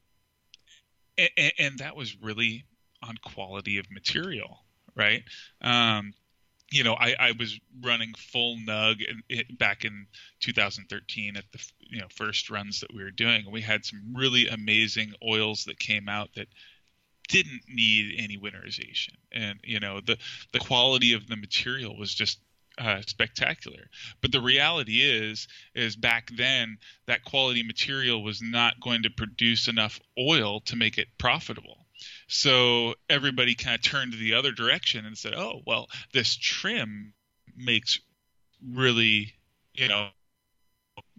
and, 1.18 1.52
and, 1.58 1.78
that 1.78 1.96
was 1.96 2.16
really 2.22 2.64
on 3.02 3.16
quality 3.22 3.78
of 3.78 3.90
material, 3.90 4.60
right? 4.94 5.22
You 6.70 6.84
know, 6.84 6.94
I, 6.94 7.16
I 7.18 7.32
was 7.38 7.58
running 7.80 8.12
full 8.14 8.56
nug 8.56 9.02
in, 9.28 9.56
back 9.56 9.84
in 9.84 10.06
2013 10.40 11.36
at 11.36 11.44
the 11.52 11.64
you 11.80 12.00
know 12.00 12.08
first 12.14 12.50
runs 12.50 12.80
that 12.80 12.94
we 12.94 13.02
were 13.02 13.10
doing, 13.10 13.50
we 13.50 13.62
had 13.62 13.84
some 13.84 14.14
really 14.14 14.48
amazing 14.48 15.12
oils 15.26 15.64
that 15.64 15.78
came 15.78 16.08
out 16.08 16.30
that 16.36 16.48
didn't 17.28 17.62
need 17.68 18.16
any 18.18 18.36
winterization, 18.36 19.14
and 19.32 19.58
you 19.62 19.80
know 19.80 20.00
the 20.00 20.18
the 20.52 20.58
quality 20.58 21.12
of 21.14 21.26
the 21.26 21.36
material 21.36 21.96
was 21.96 22.14
just 22.14 22.38
uh, 22.78 23.02
spectacular. 23.06 23.90
But 24.20 24.32
the 24.32 24.40
reality 24.40 25.02
is, 25.02 25.48
is 25.74 25.96
back 25.96 26.30
then 26.36 26.78
that 27.06 27.24
quality 27.24 27.62
material 27.62 28.22
was 28.22 28.40
not 28.40 28.80
going 28.80 29.02
to 29.02 29.10
produce 29.10 29.68
enough 29.68 30.00
oil 30.18 30.60
to 30.60 30.76
make 30.76 30.98
it 30.98 31.08
profitable. 31.18 31.86
So 32.28 32.94
everybody 33.08 33.54
kind 33.54 33.74
of 33.74 33.82
turned 33.82 34.12
the 34.12 34.34
other 34.34 34.52
direction 34.52 35.06
and 35.06 35.16
said, 35.16 35.34
"Oh, 35.34 35.62
well, 35.66 35.88
this 36.12 36.36
trim 36.36 37.12
makes 37.56 38.00
really, 38.62 39.34
you 39.74 39.88
know, 39.88 40.08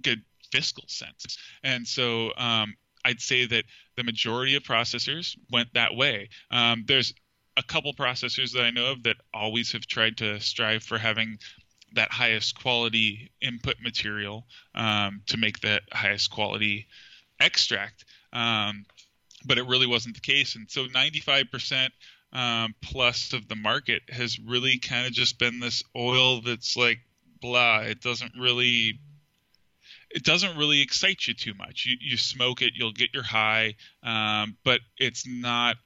good 0.01 0.21
fiscal 0.51 0.85
sense." 0.87 1.37
And 1.63 1.87
so 1.87 2.31
um, 2.37 2.75
I'd 3.03 3.21
say 3.21 3.45
that 3.47 3.65
the 3.95 4.03
majority 4.03 4.55
of 4.55 4.63
processors 4.63 5.35
went 5.51 5.73
that 5.73 5.95
way. 5.95 6.29
Um, 6.51 6.83
there's 6.87 7.13
a 7.57 7.63
couple 7.63 7.93
processors 7.93 8.53
that 8.53 8.63
I 8.63 8.69
know 8.69 8.91
of 8.91 9.03
that 9.03 9.17
always 9.33 9.71
have 9.73 9.85
tried 9.85 10.17
to 10.17 10.39
strive 10.39 10.83
for 10.83 10.97
having 10.97 11.39
that 11.93 12.11
highest 12.11 12.59
quality 12.59 13.31
input 13.41 13.75
material 13.81 14.45
um, 14.75 15.21
to 15.27 15.37
make 15.37 15.59
that 15.61 15.81
highest 15.91 16.29
quality 16.29 16.87
extract. 17.39 18.05
Um, 18.31 18.85
but 19.45 19.57
it 19.57 19.67
really 19.67 19.87
wasn't 19.87 20.15
the 20.15 20.21
case. 20.21 20.55
And 20.55 20.69
so 20.69 20.85
95% 20.87 21.89
um, 22.31 22.75
plus 22.81 23.33
of 23.33 23.47
the 23.47 23.55
market 23.55 24.03
has 24.09 24.39
really 24.39 24.77
kind 24.77 25.07
of 25.07 25.13
just 25.13 25.39
been 25.39 25.59
this 25.59 25.83
oil 25.95 26.41
that's 26.41 26.77
like 26.77 26.99
blah. 27.41 27.79
It 27.79 28.01
doesn't 28.01 28.33
really 28.39 28.99
it 30.09 30.23
doesn't 30.23 30.57
really 30.57 30.81
excite 30.81 31.27
you 31.27 31.33
too 31.33 31.53
much. 31.53 31.85
You, 31.85 31.95
you 31.99 32.17
smoke 32.17 32.61
it, 32.61 32.73
you'll 32.75 32.91
get 32.91 33.13
your 33.13 33.23
high, 33.23 33.75
um, 34.01 34.57
but 34.63 34.81
it's 34.97 35.27
not 35.27 35.77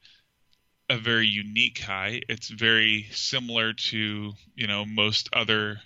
a 0.89 0.97
very 0.97 1.27
unique 1.27 1.79
high. 1.79 2.21
It's 2.29 2.49
very 2.49 3.07
similar 3.11 3.73
to 3.73 4.33
you 4.55 4.67
know 4.67 4.85
most 4.85 5.29
other 5.33 5.79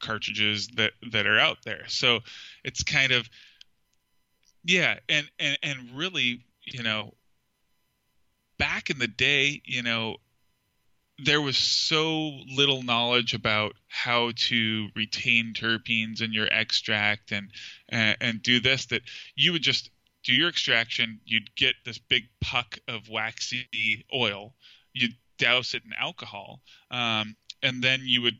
cartridges 0.00 0.68
that 0.76 0.92
that 1.12 1.26
are 1.26 1.38
out 1.38 1.58
there. 1.64 1.84
So 1.88 2.20
it's 2.62 2.82
kind 2.82 3.12
of 3.12 3.28
yeah, 4.64 4.98
and 5.08 5.30
and 5.38 5.58
and 5.62 5.78
really 5.94 6.44
you 6.66 6.82
know, 6.82 7.14
back 8.58 8.90
in 8.90 8.98
the 8.98 9.08
day, 9.08 9.60
you 9.64 9.82
know, 9.82 10.16
there 11.18 11.40
was 11.40 11.56
so 11.56 12.40
little 12.54 12.82
knowledge 12.82 13.34
about 13.34 13.74
how 13.88 14.32
to 14.34 14.88
retain 14.96 15.54
terpenes 15.54 16.20
in 16.20 16.32
your 16.32 16.48
extract 16.50 17.30
and, 17.30 17.50
and 17.88 18.16
and, 18.20 18.42
do 18.42 18.58
this 18.58 18.86
that 18.86 19.02
you 19.36 19.52
would 19.52 19.62
just 19.62 19.90
do 20.24 20.34
your 20.34 20.48
extraction 20.48 21.20
you'd 21.24 21.54
get 21.54 21.74
this 21.84 21.98
big 21.98 22.24
puck 22.40 22.78
of 22.88 23.08
waxy 23.08 24.04
oil 24.12 24.54
you'd 24.92 25.14
douse 25.38 25.74
it 25.74 25.82
in 25.84 25.92
alcohol 25.92 26.60
um, 26.90 27.36
and 27.62 27.82
then 27.82 28.00
you 28.02 28.22
would 28.22 28.38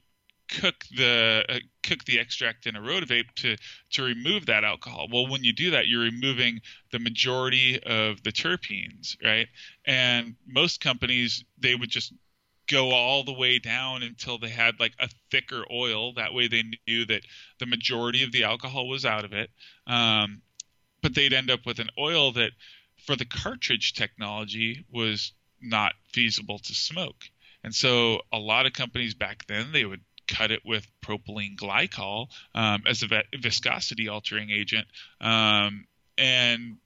cook 0.60 0.84
the 0.96 1.44
uh, 1.48 1.58
cook 1.82 2.04
the 2.04 2.18
extract 2.18 2.66
in 2.66 2.76
a 2.76 2.80
rotovape 2.80 3.30
to 3.36 3.56
to 3.92 4.02
remove 4.02 4.46
that 4.46 4.64
alcohol. 4.64 5.08
Well, 5.12 5.26
when 5.26 5.44
you 5.44 5.52
do 5.52 5.70
that, 5.72 5.86
you're 5.86 6.02
removing 6.02 6.60
the 6.92 6.98
majority 6.98 7.82
of 7.82 8.22
the 8.22 8.32
terpenes, 8.32 9.16
right? 9.22 9.48
And 9.86 10.36
most 10.46 10.80
companies 10.80 11.44
they 11.58 11.74
would 11.74 11.90
just 11.90 12.12
go 12.70 12.92
all 12.92 13.24
the 13.24 13.32
way 13.32 13.58
down 13.58 14.02
until 14.02 14.38
they 14.38 14.48
had 14.48 14.80
like 14.80 14.94
a 14.98 15.08
thicker 15.30 15.64
oil. 15.70 16.14
That 16.14 16.34
way, 16.34 16.48
they 16.48 16.64
knew 16.86 17.04
that 17.06 17.22
the 17.58 17.66
majority 17.66 18.24
of 18.24 18.32
the 18.32 18.44
alcohol 18.44 18.88
was 18.88 19.04
out 19.04 19.24
of 19.24 19.32
it. 19.32 19.50
Um, 19.86 20.42
but 21.02 21.14
they'd 21.14 21.34
end 21.34 21.50
up 21.50 21.66
with 21.66 21.78
an 21.80 21.90
oil 21.98 22.32
that, 22.32 22.52
for 23.06 23.16
the 23.16 23.26
cartridge 23.26 23.92
technology, 23.92 24.86
was 24.90 25.32
not 25.60 25.92
feasible 26.12 26.58
to 26.58 26.74
smoke. 26.74 27.24
And 27.62 27.74
so 27.74 28.20
a 28.32 28.38
lot 28.38 28.66
of 28.66 28.72
companies 28.72 29.14
back 29.14 29.46
then 29.46 29.72
they 29.72 29.84
would 29.84 30.00
cut 30.26 30.50
it 30.50 30.62
with 30.64 30.86
propylene 31.02 31.56
glycol 31.56 32.28
um, 32.54 32.82
as 32.86 33.02
a 33.02 33.22
viscosity 33.38 34.08
altering 34.08 34.50
agent. 34.50 34.86
Um, 35.20 35.86
and, 36.16 36.76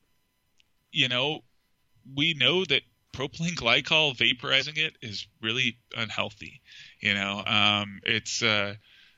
you 0.92 1.09
know, 1.09 1.40
we 2.14 2.35
know 2.35 2.64
that 2.64 2.83
propylene 3.12 3.54
glycol 3.54 4.16
vaporizing 4.16 4.78
it 4.78 4.97
is 5.02 5.26
really 5.42 5.76
unhealthy. 5.97 6.61
You 7.00 7.14
know, 7.14 7.42
um, 7.45 8.00
it's 8.04 8.42
uh, 8.42 8.75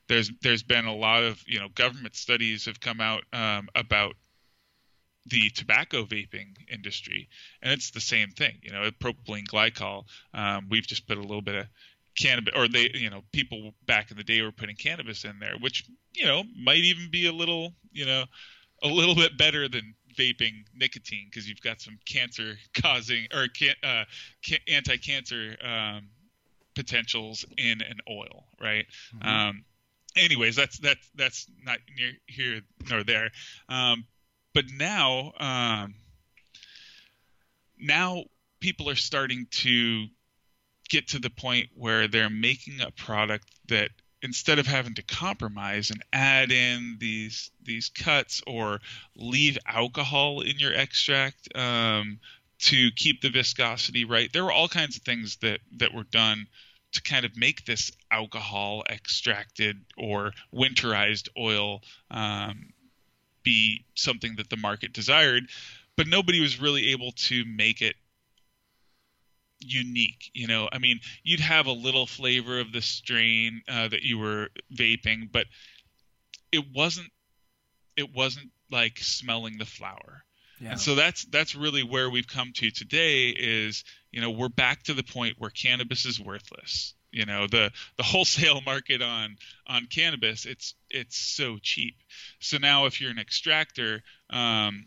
there's 0.09 0.31
there's 0.43 0.63
been 0.63 0.87
a 0.87 0.95
lot 0.95 1.23
of 1.23 1.43
you 1.47 1.61
know 1.61 1.69
government 1.69 2.17
studies 2.17 2.67
have 2.67 2.81
come 2.81 3.01
out 3.01 3.25
um, 3.33 3.69
about 3.75 4.15
the 5.27 5.51
tobacco 5.51 6.05
vaping 6.05 6.57
industry, 6.73 7.29
and 7.63 7.73
it's 7.73 7.91
the 7.91 8.01
same 8.01 8.31
thing. 8.31 8.59
You 8.63 8.73
know, 8.73 8.91
propylene 8.91 9.47
glycol. 9.47 10.05
Um, 10.33 10.69
we've 10.71 10.87
just 10.87 11.07
put 11.07 11.19
a 11.19 11.23
little 11.23 11.43
bit 11.43 11.55
of 11.55 11.67
cannabis 12.19 12.53
or 12.57 12.69
they 12.69 12.91
you 12.95 13.11
know 13.11 13.23
people 13.33 13.73
back 13.87 14.11
in 14.11 14.17
the 14.17 14.25
day 14.25 14.43
were 14.43 14.53
putting 14.53 14.77
cannabis 14.77 15.25
in 15.25 15.39
there 15.39 15.55
which 15.61 15.85
you 16.15 16.25
know 16.25 16.43
might 16.59 16.79
even 16.79 17.09
be 17.11 17.27
a 17.27 17.33
little 17.33 17.73
you 17.93 18.05
know 18.05 18.25
a 18.83 18.89
little 18.89 19.15
bit 19.15 19.37
better 19.39 19.69
than 19.69 19.95
vaping 20.19 20.65
nicotine 20.75 21.27
because 21.31 21.49
you've 21.49 21.61
got 21.61 21.81
some 21.81 21.99
cancer 22.05 22.55
causing 22.83 23.27
or 23.33 23.47
can, 23.49 23.75
uh, 23.83 24.05
anti-cancer 24.69 25.57
um, 25.65 26.09
potentials 26.75 27.45
in 27.57 27.81
an 27.83 27.99
oil 28.09 28.45
right 28.61 28.87
mm-hmm. 29.15 29.29
um, 29.29 29.65
anyways 30.17 30.57
that's 30.57 30.79
that's 30.79 31.11
that's 31.15 31.47
not 31.65 31.79
near 31.97 32.13
here 32.27 32.61
nor 32.89 33.05
there 33.05 33.31
um, 33.69 34.05
but 34.53 34.65
now 34.77 35.33
um, 35.39 35.95
now 37.79 38.25
people 38.61 38.89
are 38.89 38.97
starting 38.97 39.47
to 39.51 40.07
get 40.91 41.09
to 41.09 41.19
the 41.19 41.31
point 41.31 41.69
where 41.75 42.09
they're 42.09 42.29
making 42.29 42.81
a 42.81 42.91
product 42.91 43.47
that 43.69 43.91
instead 44.23 44.59
of 44.59 44.67
having 44.67 44.95
to 44.95 45.03
compromise 45.03 45.91
and 45.91 46.03
add 46.13 46.53
in 46.53 46.99
these 47.01 47.51
these 47.63 47.89
cuts 47.89 48.43
or 48.47 48.81
leave 49.17 49.57
alcohol 49.67 50.41
in 50.41 50.59
your 50.59 50.75
extract 50.75 51.49
um, 51.57 52.19
to 52.59 52.91
keep 52.97 53.23
the 53.23 53.31
viscosity 53.31 54.05
right, 54.05 54.31
there 54.33 54.45
were 54.45 54.53
all 54.53 54.69
kinds 54.69 54.97
of 54.97 55.03
things 55.03 55.37
that 55.37 55.61
that 55.79 55.95
were 55.95 56.05
done 56.05 56.47
to 56.93 57.03
kind 57.03 57.25
of 57.25 57.37
make 57.37 57.65
this 57.65 57.93
alcohol 58.11 58.83
extracted 58.91 59.77
or 59.97 60.33
winterized 60.53 61.29
oil 61.39 61.81
um, 62.11 62.71
be 63.45 63.85
something 63.95 64.35
that 64.37 64.51
the 64.51 64.57
market 64.57 64.93
desired, 64.93 65.45
but 65.97 66.09
nobody 66.09 66.41
was 66.41 66.61
really 66.61 66.89
able 66.89 67.13
to 67.13 67.45
make 67.45 67.81
it 67.81 67.95
unique. 69.61 70.31
You 70.35 70.47
know, 70.47 70.69
I 70.73 70.79
mean, 70.79 71.01
you'd 71.23 71.41
have 71.41 71.67
a 71.67 71.73
little 71.73 72.07
flavor 72.07 72.61
of 72.61 72.73
the 72.73 72.83
strain 72.83 73.63
uh, 73.69 73.89
that 73.89 74.03
you 74.03 74.19
were 74.19 74.49
vaping, 74.75 75.31
but 75.31 75.47
it 76.53 76.65
wasn't. 76.75 77.11
It 77.97 78.15
wasn't 78.15 78.51
like 78.71 78.99
smelling 78.99 79.59
the 79.59 79.67
flower. 79.67 80.25
Yeah. 80.61 80.73
And 80.73 80.81
so 80.81 80.95
that's 80.95 81.25
that's 81.25 81.55
really 81.55 81.83
where 81.83 82.11
we've 82.11 82.29
come 82.29 82.53
to 82.57 82.71
today. 82.71 83.31
Is 83.31 83.85
you 84.11 84.21
know 84.21 84.31
we're 84.31 84.49
back 84.49 84.83
to 84.85 84.95
the 84.95 85.03
point 85.03 85.37
where 85.39 85.51
cannabis 85.51 86.05
is 86.05 86.21
worthless. 86.21 86.95
You 87.11 87.27
know 87.27 87.47
the 87.47 87.73
the 87.97 88.03
wholesale 88.03 88.61
market 88.61 89.03
on 89.03 89.37
on 89.67 89.87
cannabis 89.87 90.45
it's 90.45 90.75
it's 90.91 91.17
so 91.17 91.59
cheap. 91.61 91.97
So 92.41 92.59
now 92.59 92.87
if 92.87 93.01
you're 93.01 93.11
an 93.11 93.19
extractor, 93.19 94.03
um, 94.29 94.87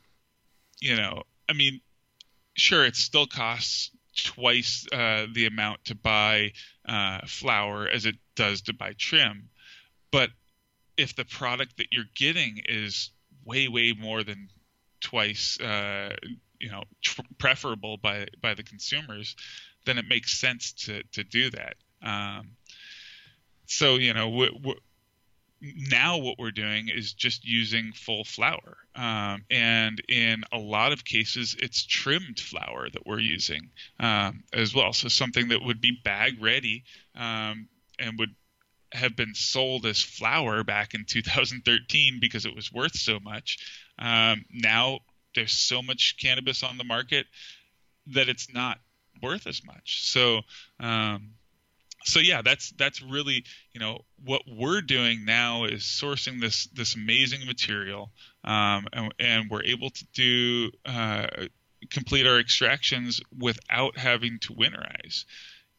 you 0.80 0.96
know, 0.96 1.24
I 1.50 1.54
mean, 1.54 1.82
sure 2.56 2.86
it 2.86 2.96
still 2.96 3.26
costs 3.26 3.90
twice 4.16 4.86
uh, 4.92 5.26
the 5.34 5.46
amount 5.46 5.86
to 5.86 5.96
buy 5.96 6.52
uh, 6.88 7.20
flower 7.26 7.88
as 7.88 8.06
it 8.06 8.16
does 8.36 8.62
to 8.64 8.74
buy 8.74 8.94
trim. 8.98 9.50
But 10.12 10.30
if 10.98 11.16
the 11.16 11.26
product 11.26 11.78
that 11.78 11.88
you're 11.92 12.06
getting 12.16 12.62
is 12.66 13.10
way 13.46 13.68
way 13.68 13.94
more 13.94 14.24
than 14.24 14.50
twice 15.02 15.60
uh, 15.60 16.16
you 16.60 16.72
know 16.72 16.84
tr- 17.02 17.22
preferable 17.38 17.98
by 17.98 18.28
by 18.42 18.54
the 18.54 18.64
consumers 18.64 19.36
then 19.86 19.98
it 19.98 20.06
makes 20.08 20.40
sense 20.40 20.72
to 20.72 21.04
to 21.12 21.24
do 21.24 21.50
that 21.50 21.76
um, 22.02 22.52
so 23.66 23.96
you 23.96 24.14
know 24.14 24.30
now 25.64 26.18
what 26.18 26.38
we're 26.38 26.52
doing 26.52 26.90
is 26.90 27.14
just 27.14 27.46
using 27.46 27.94
full 27.94 28.26
flower 28.26 28.78
um, 28.96 29.46
and 29.50 30.02
in 30.10 30.44
a 30.52 30.58
lot 30.58 30.92
of 30.92 31.06
cases 31.06 31.56
it's 31.58 31.86
trimmed 31.86 32.40
flower 32.40 32.90
that 32.90 33.06
we're 33.06 33.20
using 33.20 33.70
um, 34.00 34.44
as 34.52 34.76
well. 34.76 34.92
So 34.92 35.08
something 35.08 35.50
that 35.50 35.64
would 35.64 35.80
be 35.80 35.98
bag 36.04 36.42
ready 36.42 36.84
um, 37.16 37.70
and 37.98 38.20
would 38.20 38.36
have 38.92 39.16
been 39.16 39.34
sold 39.34 39.86
as 39.86 40.02
flower 40.02 40.64
back 40.64 40.94
in 40.94 41.06
2013 41.08 42.20
because 42.20 42.46
it 42.46 42.56
was 42.56 42.72
worth 42.72 42.98
so 42.98 43.20
much. 43.22 43.58
Um, 43.98 44.44
now 44.52 45.00
there's 45.34 45.54
so 45.54 45.82
much 45.82 46.18
cannabis 46.20 46.64
on 46.64 46.78
the 46.78 46.84
market 46.84 47.26
that 48.08 48.28
it's 48.28 48.54
not 48.54 48.80
worth 49.22 49.48
as 49.48 49.66
much. 49.66 50.04
So 50.04 50.42
um, 50.80 51.36
so 52.04 52.20
yeah, 52.20 52.42
that's 52.42 52.72
that's 52.78 53.02
really 53.02 53.46
you 53.74 53.80
know 53.80 54.00
what 54.24 54.42
we're 54.48 54.82
doing 54.82 55.26
now 55.26 55.66
is 55.66 55.84
sourcing 55.84 56.40
this 56.40 56.68
this 56.68 56.96
amazing 56.96 57.46
material, 57.46 58.12
um, 58.44 58.88
and, 58.94 59.14
and, 59.20 59.50
we're 59.50 59.64
able 59.64 59.90
to 59.90 60.06
do 60.14 60.72
uh, 60.86 61.28
complete 61.90 62.28
our 62.28 62.40
extractions 62.40 63.22
without 63.38 63.98
having 63.98 64.40
to 64.42 64.54
winterize. 64.54 65.26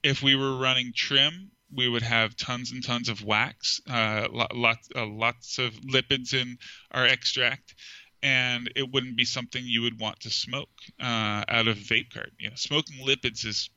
If 0.02 0.22
we 0.22 0.34
were 0.36 0.56
running 0.56 0.92
trim, 0.94 1.50
we 1.74 1.88
would 1.88 2.02
have 2.02 2.36
tons 2.36 2.72
and 2.72 2.84
tons 2.84 3.08
of 3.08 3.24
wax, 3.24 3.80
uh, 3.88 4.28
lots 4.32 4.88
uh, 4.94 5.06
lots 5.06 5.58
of 5.58 5.72
lipids 5.74 6.34
in 6.34 6.58
our 6.90 7.06
extract, 7.06 7.74
and 8.22 8.70
it 8.76 8.90
wouldn't 8.90 9.16
be 9.16 9.24
something 9.24 9.62
you 9.64 9.82
would 9.82 10.00
want 10.00 10.20
to 10.20 10.30
smoke 10.30 10.70
uh, 11.00 11.44
out 11.48 11.68
of 11.68 11.76
vape 11.76 12.12
cart. 12.12 12.32
You 12.38 12.50
know, 12.50 12.56
smoking 12.56 13.04
lipids 13.06 13.44
is 13.44 13.70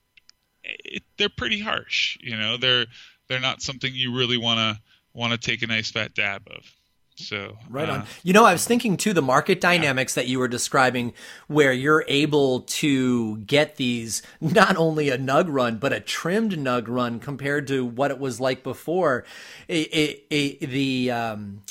it, 0.86 1.03
they're 1.17 1.29
pretty 1.29 1.59
harsh. 1.59 2.17
You 2.21 2.38
know, 2.38 2.57
they're 2.57 2.86
they're 3.27 3.39
not 3.39 3.62
something 3.62 3.91
you 3.93 4.15
really 4.15 4.38
want 4.38 4.59
to 4.59 4.81
want 5.13 5.33
to 5.33 5.38
take 5.38 5.62
a 5.62 5.67
nice 5.67 5.91
fat 5.91 6.13
dab 6.13 6.43
of. 6.47 6.63
So 7.19 7.57
right 7.69 7.89
on. 7.89 8.01
Uh, 8.01 8.05
you 8.21 8.31
know, 8.31 8.45
I 8.45 8.53
was 8.53 8.65
thinking 8.65 8.95
too 8.95 9.12
the 9.12 9.24
market 9.24 9.59
dynamics 9.59 10.15
yeah. 10.15 10.24
that 10.24 10.29
you 10.29 10.38
were 10.38 10.47
describing, 10.47 11.13
where 11.47 11.74
you're 11.74 12.05
able 12.07 12.62
to 12.62 13.38
get 13.39 13.77
these 13.77 14.21
not 14.39 14.77
only 14.77 15.09
a 15.09 15.17
nug 15.17 15.47
run 15.50 15.77
but 15.77 15.91
a 15.91 16.00
trimmed 16.00 16.51
nug 16.51 16.86
run 16.88 17.19
compared 17.19 17.67
to 17.67 17.83
what 17.83 18.12
it 18.12 18.19
was 18.19 18.39
like 18.39 18.62
before. 18.63 19.25
It, 19.67 19.93
it, 19.93 20.25
it, 20.29 20.69
the 20.69 21.12
um, 21.12 21.63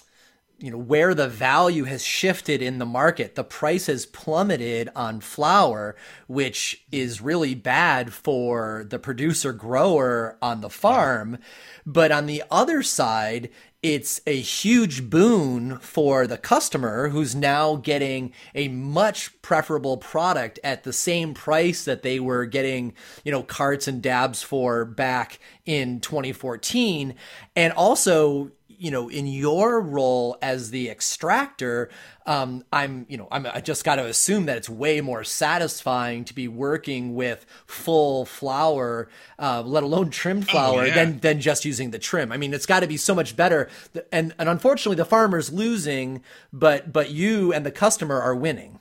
you 0.58 0.70
know 0.70 0.78
where 0.78 1.14
the 1.14 1.28
value 1.28 1.84
has 1.84 2.02
shifted 2.02 2.62
in 2.62 2.78
the 2.78 2.86
market 2.86 3.34
the 3.34 3.44
price 3.44 3.86
has 3.86 4.06
plummeted 4.06 4.88
on 4.96 5.20
flower 5.20 5.94
which 6.26 6.84
is 6.90 7.20
really 7.20 7.54
bad 7.54 8.12
for 8.12 8.86
the 8.88 8.98
producer 8.98 9.52
grower 9.52 10.38
on 10.40 10.60
the 10.62 10.70
farm 10.70 11.38
but 11.84 12.10
on 12.10 12.26
the 12.26 12.42
other 12.50 12.82
side 12.82 13.50
it's 13.82 14.20
a 14.26 14.40
huge 14.40 15.08
boon 15.08 15.78
for 15.78 16.26
the 16.26 16.38
customer 16.38 17.08
who's 17.10 17.36
now 17.36 17.76
getting 17.76 18.32
a 18.52 18.66
much 18.66 19.40
preferable 19.42 19.96
product 19.96 20.58
at 20.64 20.82
the 20.82 20.92
same 20.92 21.34
price 21.34 21.84
that 21.84 22.02
they 22.02 22.18
were 22.18 22.46
getting, 22.46 22.94
you 23.24 23.30
know, 23.30 23.44
carts 23.44 23.86
and 23.86 24.02
dabs 24.02 24.42
for 24.42 24.84
back 24.84 25.38
in 25.66 26.00
2014. 26.00 27.14
And 27.54 27.72
also, 27.74 28.50
you 28.78 28.90
know, 28.90 29.08
in 29.08 29.26
your 29.26 29.80
role 29.80 30.36
as 30.42 30.70
the 30.70 30.90
extractor, 30.90 31.88
um, 32.26 32.64
I'm, 32.72 33.06
you 33.08 33.16
know, 33.16 33.28
I'm, 33.30 33.46
I 33.46 33.60
just 33.60 33.84
got 33.84 33.96
to 33.96 34.06
assume 34.06 34.46
that 34.46 34.56
it's 34.56 34.68
way 34.68 35.00
more 35.00 35.24
satisfying 35.24 36.24
to 36.24 36.34
be 36.34 36.48
working 36.48 37.14
with 37.14 37.46
full 37.66 38.24
flower, 38.24 39.08
uh, 39.38 39.62
let 39.64 39.82
alone 39.82 40.10
trimmed 40.10 40.48
flower, 40.48 40.80
oh, 40.80 40.84
yeah. 40.84 40.94
than 40.94 41.18
than 41.20 41.40
just 41.40 41.64
using 41.64 41.90
the 41.90 41.98
trim. 41.98 42.32
I 42.32 42.36
mean, 42.36 42.52
it's 42.52 42.66
got 42.66 42.80
to 42.80 42.86
be 42.86 42.96
so 42.96 43.14
much 43.14 43.36
better. 43.36 43.68
And 44.12 44.34
and 44.38 44.48
unfortunately, 44.48 44.96
the 44.96 45.04
farmer's 45.04 45.52
losing, 45.52 46.22
but 46.52 46.92
but 46.92 47.10
you 47.10 47.52
and 47.52 47.64
the 47.64 47.70
customer 47.70 48.20
are 48.20 48.34
winning. 48.34 48.80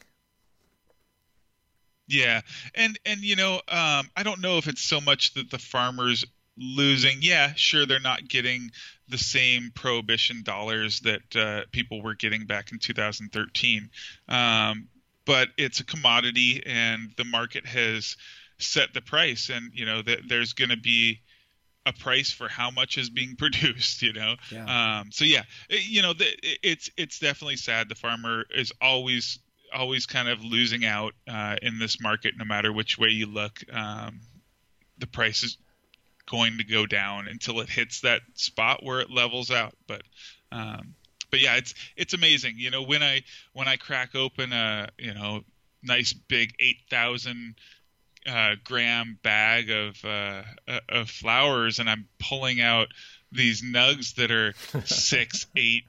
Yeah, 2.08 2.42
and 2.76 3.00
and 3.06 3.22
you 3.22 3.36
know, 3.36 3.56
um, 3.68 4.10
I 4.16 4.24
don't 4.24 4.42
know 4.42 4.58
if 4.58 4.68
it's 4.68 4.82
so 4.82 5.02
much 5.02 5.34
that 5.34 5.50
the 5.50 5.58
farmers 5.58 6.24
losing. 6.58 7.18
Yeah, 7.22 7.54
sure, 7.56 7.86
they're 7.86 8.00
not 8.00 8.28
getting 8.28 8.72
the 9.08 9.18
same 9.18 9.72
prohibition 9.74 10.44
dollars 10.44 11.02
that 11.02 11.36
uh, 11.36 11.62
people 11.72 12.02
were 12.02 12.16
getting 12.16 12.46
back 12.46 12.72
in 12.72 12.80
2013. 12.80 13.90
Um, 14.28 14.88
but 15.26 15.50
it's 15.58 15.80
a 15.80 15.86
commodity, 15.86 16.64
and 16.66 17.12
the 17.18 17.24
market 17.24 17.66
has 17.66 18.16
set 18.58 18.94
the 18.94 19.02
price, 19.02 19.50
and 19.50 19.72
you 19.74 19.86
know 19.86 20.02
that 20.02 20.20
there's 20.28 20.54
going 20.54 20.70
to 20.70 20.78
be 20.78 21.22
a 21.86 21.94
price 21.94 22.32
for 22.32 22.48
how 22.48 22.72
much 22.72 22.98
is 22.98 23.10
being 23.10 23.36
produced. 23.38 24.02
You 24.02 24.14
know, 24.14 24.36
yeah. 24.52 25.00
Um, 25.00 25.12
so 25.12 25.26
yeah, 25.26 25.44
it, 25.70 25.88
you 25.88 26.02
know, 26.02 26.14
the, 26.14 26.26
it's 26.64 26.90
it's 26.98 27.20
definitely 27.20 27.58
sad. 27.58 27.90
The 27.90 27.96
farmer 27.96 28.46
is 28.54 28.72
always 28.82 29.40
always 29.74 30.06
kind 30.06 30.30
of 30.30 30.44
losing 30.44 30.86
out 30.86 31.14
uh, 31.28 31.58
in 31.62 31.80
this 31.80 32.00
market, 32.00 32.36
no 32.38 32.46
matter 32.46 32.72
which 32.72 32.98
way 32.98 33.10
you 33.10 33.26
look. 33.26 33.62
Um, 33.74 34.22
the 34.98 35.08
price 35.08 35.44
is 35.44 35.58
going 36.30 36.58
to 36.58 36.64
go 36.64 36.86
down 36.86 37.28
until 37.28 37.60
it 37.60 37.70
hits 37.70 38.02
that 38.02 38.22
spot 38.34 38.84
where 38.84 39.00
it 39.00 39.12
levels 39.12 39.52
out. 39.52 39.74
But 39.88 40.04
um, 40.52 40.96
but 41.30 41.40
yeah, 41.40 41.58
it's 41.58 41.74
it's 41.96 42.14
amazing. 42.14 42.56
You 42.58 42.72
know, 42.72 42.84
when 42.84 43.04
I 43.04 43.24
when 43.54 43.68
I 43.68 43.78
crack 43.78 44.16
open 44.16 44.54
a 44.54 44.90
you 44.98 45.14
know 45.14 45.42
nice 45.84 46.14
big 46.14 46.54
eight 46.60 46.82
thousand 46.90 47.56
uh, 48.26 48.56
gram 48.64 49.20
bag 49.22 49.70
of 49.70 50.04
uh, 50.04 50.44
of 50.90 51.10
flowers, 51.10 51.80
and 51.80 51.90
I'm 51.90 52.08
pulling 52.20 52.62
out 52.62 52.88
these 53.32 53.62
nugs 53.62 54.16
that 54.16 54.32
are 54.32 54.54
six, 54.86 55.46
eight, 55.56 55.84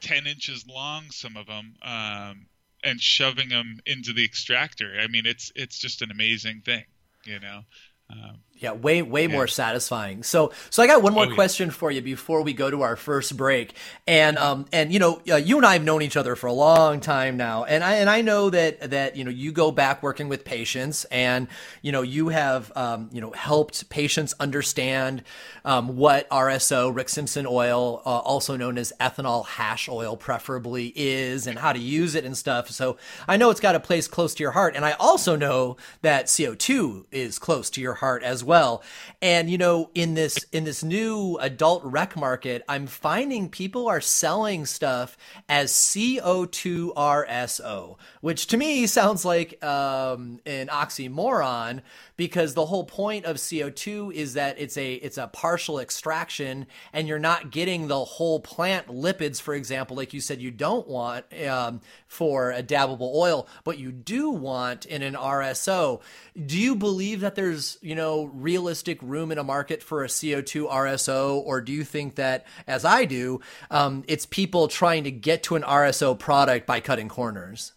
ten 0.00 0.26
inches 0.26 0.66
long, 0.68 1.10
some 1.10 1.36
of 1.36 1.46
them, 1.46 1.74
um, 1.82 2.46
and 2.84 3.00
shoving 3.00 3.48
them 3.48 3.80
into 3.86 4.12
the 4.12 4.24
extractor. 4.24 4.98
I 5.00 5.06
mean, 5.08 5.26
it's 5.26 5.52
it's 5.54 5.78
just 5.78 6.02
an 6.02 6.10
amazing 6.10 6.62
thing, 6.64 6.84
you 7.24 7.40
know. 7.40 7.62
Um, 8.10 8.38
yeah, 8.58 8.72
way 8.72 9.02
way 9.02 9.22
yeah. 9.22 9.32
more 9.32 9.46
satisfying. 9.46 10.22
So 10.22 10.52
so 10.70 10.82
I 10.82 10.86
got 10.86 11.02
one 11.02 11.14
more 11.14 11.26
oh, 11.26 11.34
question 11.34 11.68
yeah. 11.68 11.74
for 11.74 11.90
you 11.90 12.00
before 12.00 12.42
we 12.42 12.52
go 12.52 12.70
to 12.70 12.82
our 12.82 12.96
first 12.96 13.36
break. 13.36 13.74
And 14.06 14.38
um 14.38 14.66
and 14.72 14.92
you 14.92 14.98
know 14.98 15.20
uh, 15.30 15.36
you 15.36 15.56
and 15.56 15.66
I 15.66 15.74
have 15.74 15.84
known 15.84 16.02
each 16.02 16.16
other 16.16 16.36
for 16.36 16.46
a 16.46 16.52
long 16.52 17.00
time 17.00 17.36
now, 17.36 17.64
and 17.64 17.84
I 17.84 17.96
and 17.96 18.08
I 18.08 18.22
know 18.22 18.50
that 18.50 18.90
that 18.90 19.16
you 19.16 19.24
know 19.24 19.30
you 19.30 19.52
go 19.52 19.70
back 19.70 20.02
working 20.02 20.28
with 20.28 20.44
patients, 20.44 21.04
and 21.06 21.48
you 21.82 21.92
know 21.92 22.02
you 22.02 22.28
have 22.28 22.72
um 22.76 23.10
you 23.12 23.20
know 23.20 23.32
helped 23.32 23.88
patients 23.90 24.34
understand 24.40 25.22
um, 25.64 25.96
what 25.96 26.28
RSO 26.30 26.94
Rick 26.94 27.08
Simpson 27.08 27.46
oil, 27.48 28.00
uh, 28.06 28.18
also 28.18 28.56
known 28.56 28.78
as 28.78 28.92
ethanol 29.00 29.44
hash 29.44 29.88
oil, 29.88 30.16
preferably 30.16 30.92
is, 30.94 31.46
and 31.46 31.58
how 31.58 31.72
to 31.72 31.78
use 31.78 32.14
it 32.14 32.24
and 32.24 32.36
stuff. 32.36 32.70
So 32.70 32.96
I 33.26 33.36
know 33.36 33.50
it's 33.50 33.60
got 33.60 33.74
a 33.74 33.80
place 33.80 34.06
close 34.06 34.34
to 34.36 34.42
your 34.42 34.52
heart, 34.52 34.76
and 34.76 34.84
I 34.84 34.92
also 34.92 35.34
know 35.34 35.76
that 36.02 36.32
CO 36.34 36.54
two 36.54 37.06
is 37.10 37.38
close 37.38 37.68
to 37.70 37.80
your 37.80 37.94
heart 37.94 38.22
as 38.22 38.44
well. 38.46 38.82
And 39.20 39.50
you 39.50 39.58
know, 39.58 39.90
in 39.94 40.14
this 40.14 40.38
in 40.52 40.64
this 40.64 40.82
new 40.82 41.36
adult 41.40 41.84
rec 41.84 42.16
market, 42.16 42.64
I'm 42.68 42.86
finding 42.86 43.50
people 43.50 43.86
are 43.88 44.00
selling 44.00 44.64
stuff 44.64 45.18
as 45.48 45.72
CO2RSO, 45.72 47.96
which 48.20 48.46
to 48.46 48.56
me 48.56 48.86
sounds 48.86 49.24
like 49.24 49.60
um, 49.64 50.38
an 50.46 50.68
oxymoron 50.68 51.82
because 52.16 52.54
the 52.54 52.66
whole 52.66 52.84
point 52.84 53.24
of 53.24 53.36
CO2 53.36 54.12
is 54.12 54.34
that 54.34 54.58
it's 54.58 54.76
a 54.76 54.94
it's 54.94 55.18
a 55.18 55.28
partial 55.28 55.78
extraction 55.78 56.66
and 56.92 57.06
you're 57.06 57.18
not 57.18 57.50
getting 57.50 57.88
the 57.88 58.04
whole 58.04 58.40
plant 58.40 58.88
lipids 58.88 59.40
for 59.40 59.54
example 59.54 59.96
like 59.96 60.14
you 60.14 60.20
said 60.20 60.40
you 60.40 60.50
don't 60.50 60.88
want 60.88 61.24
um, 61.46 61.80
for 62.06 62.52
a 62.52 62.62
dabbable 62.62 63.14
oil 63.14 63.46
but 63.64 63.78
you 63.78 63.92
do 63.92 64.30
want 64.30 64.86
in 64.86 65.02
an 65.02 65.14
RSO 65.14 66.00
do 66.46 66.58
you 66.58 66.74
believe 66.74 67.20
that 67.20 67.34
there's 67.34 67.78
you 67.82 67.94
know 67.94 68.30
realistic 68.42 68.98
room 69.02 69.32
in 69.32 69.38
a 69.38 69.44
market 69.44 69.82
for 69.82 70.04
a 70.04 70.08
CO2 70.08 70.70
RSO 70.70 71.36
or 71.44 71.60
do 71.60 71.72
you 71.72 71.84
think 71.84 72.16
that 72.16 72.46
as 72.66 72.84
I 72.84 73.04
do 73.04 73.40
um, 73.70 74.04
it's 74.06 74.26
people 74.26 74.68
trying 74.68 75.04
to 75.04 75.10
get 75.10 75.42
to 75.44 75.56
an 75.56 75.62
RSO 75.62 76.18
product 76.18 76.66
by 76.66 76.80
cutting 76.80 77.08
corners 77.08 77.72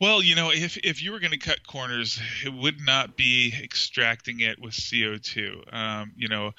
well, 0.00 0.22
you 0.22 0.36
know, 0.36 0.50
if 0.52 0.76
if 0.78 1.02
you 1.02 1.10
were 1.10 1.18
going 1.18 1.32
to 1.32 1.38
cut 1.38 1.66
corners, 1.66 2.20
it 2.44 2.54
would 2.54 2.80
not 2.80 3.16
be 3.16 3.52
extracting 3.60 4.38
it 4.38 4.60
with 4.60 4.72
CO2. 4.72 5.74
Um, 5.74 6.12
you 6.16 6.28
know, 6.28 6.52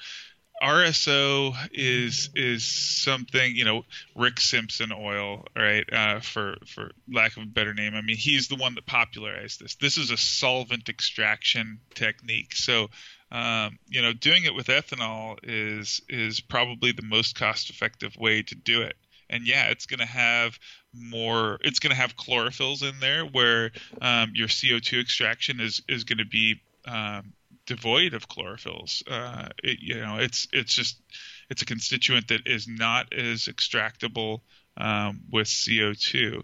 RSO 0.60 1.56
is 1.72 2.30
is 2.34 2.64
something 2.64 3.54
you 3.54 3.64
know 3.64 3.84
Rick 4.14 4.40
Simpson 4.40 4.92
oil, 4.92 5.46
right? 5.56 5.90
Uh, 5.90 6.20
for 6.20 6.56
for 6.66 6.90
lack 7.10 7.36
of 7.36 7.44
a 7.44 7.46
better 7.46 7.72
name, 7.72 7.94
I 7.94 8.02
mean 8.02 8.16
he's 8.16 8.48
the 8.48 8.56
one 8.56 8.74
that 8.74 8.86
popularized 8.86 9.60
this. 9.60 9.76
This 9.76 9.96
is 9.96 10.10
a 10.10 10.16
solvent 10.16 10.88
extraction 10.88 11.80
technique. 11.94 12.54
So 12.54 12.88
um, 13.32 13.78
you 13.88 14.02
know 14.02 14.12
doing 14.12 14.44
it 14.44 14.54
with 14.54 14.66
ethanol 14.66 15.38
is 15.42 16.02
is 16.08 16.40
probably 16.40 16.92
the 16.92 17.02
most 17.02 17.36
cost 17.36 17.70
effective 17.70 18.16
way 18.16 18.42
to 18.42 18.54
do 18.54 18.82
it. 18.82 18.96
And 19.30 19.46
yeah, 19.46 19.68
it's 19.68 19.86
going 19.86 20.00
to 20.00 20.06
have 20.06 20.58
more. 20.92 21.58
It's 21.62 21.78
going 21.78 21.92
to 21.92 21.96
have 21.96 22.16
chlorophylls 22.16 22.82
in 22.82 22.98
there 23.00 23.24
where 23.24 23.70
um, 24.02 24.32
your 24.34 24.48
CO2 24.48 25.00
extraction 25.00 25.60
is 25.60 25.80
is 25.88 26.04
going 26.04 26.18
to 26.18 26.26
be 26.26 26.60
um, 26.84 27.32
devoid 27.70 28.14
of 28.14 28.28
chlorophylls. 28.28 29.04
Uh, 29.08 29.48
it, 29.62 29.78
you 29.80 29.94
know, 29.94 30.16
it's 30.18 30.48
it's 30.52 30.74
just 30.74 31.00
it's 31.48 31.62
a 31.62 31.64
constituent 31.64 32.26
that 32.28 32.46
is 32.46 32.66
not 32.66 33.12
as 33.12 33.44
extractable 33.44 34.40
um, 34.76 35.20
with 35.30 35.46
CO2. 35.46 36.42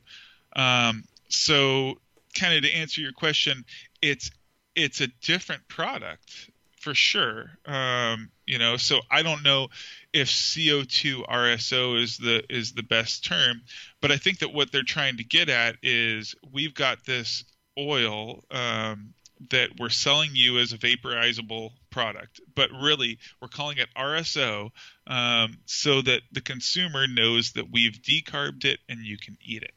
Um, 0.54 1.02
so, 1.28 1.98
kind 2.38 2.54
of 2.54 2.62
to 2.62 2.72
answer 2.72 3.00
your 3.00 3.12
question, 3.12 3.64
it's 4.00 4.30
it's 4.76 5.00
a 5.00 5.08
different 5.20 5.66
product 5.66 6.50
for 6.78 6.94
sure. 6.94 7.50
Um, 7.64 8.30
you 8.46 8.58
know, 8.58 8.76
so 8.76 9.00
I 9.10 9.22
don't 9.22 9.42
know 9.42 9.66
if 10.12 10.28
CO2 10.28 11.26
RSO 11.28 12.00
is 12.00 12.18
the 12.18 12.44
is 12.48 12.72
the 12.72 12.84
best 12.84 13.24
term, 13.24 13.62
but 14.00 14.12
I 14.12 14.16
think 14.16 14.38
that 14.38 14.54
what 14.54 14.70
they're 14.70 14.84
trying 14.84 15.16
to 15.16 15.24
get 15.24 15.48
at 15.48 15.74
is 15.82 16.36
we've 16.52 16.74
got 16.74 17.04
this 17.04 17.42
oil 17.76 18.44
um, 18.52 19.12
that 19.50 19.70
we're 19.78 19.90
selling 19.90 20.30
you 20.34 20.58
as 20.58 20.72
a 20.72 20.78
vaporizable 20.78 21.70
product, 21.90 22.40
but 22.54 22.70
really 22.72 23.18
we're 23.40 23.48
calling 23.48 23.78
it 23.78 23.88
RSO 23.96 24.70
um, 25.06 25.58
so 25.66 26.02
that 26.02 26.22
the 26.32 26.40
consumer 26.40 27.06
knows 27.06 27.52
that 27.52 27.70
we've 27.70 28.00
decarbed 28.02 28.64
it 28.64 28.80
and 28.88 29.00
you 29.00 29.18
can 29.18 29.36
eat 29.44 29.62
it, 29.62 29.72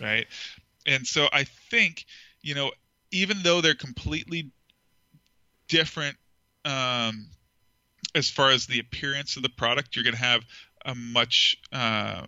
right? 0.00 0.26
And 0.86 1.06
so 1.06 1.28
I 1.32 1.44
think 1.44 2.04
you 2.42 2.54
know 2.54 2.72
even 3.10 3.38
though 3.42 3.60
they're 3.60 3.74
completely 3.74 4.50
different 5.68 6.16
um, 6.64 7.26
as 8.14 8.30
far 8.30 8.50
as 8.50 8.66
the 8.66 8.80
appearance 8.80 9.36
of 9.36 9.42
the 9.42 9.48
product, 9.48 9.96
you're 9.96 10.04
going 10.04 10.16
to 10.16 10.20
have 10.20 10.44
a 10.84 10.94
much 10.94 11.56
uh, 11.72 12.26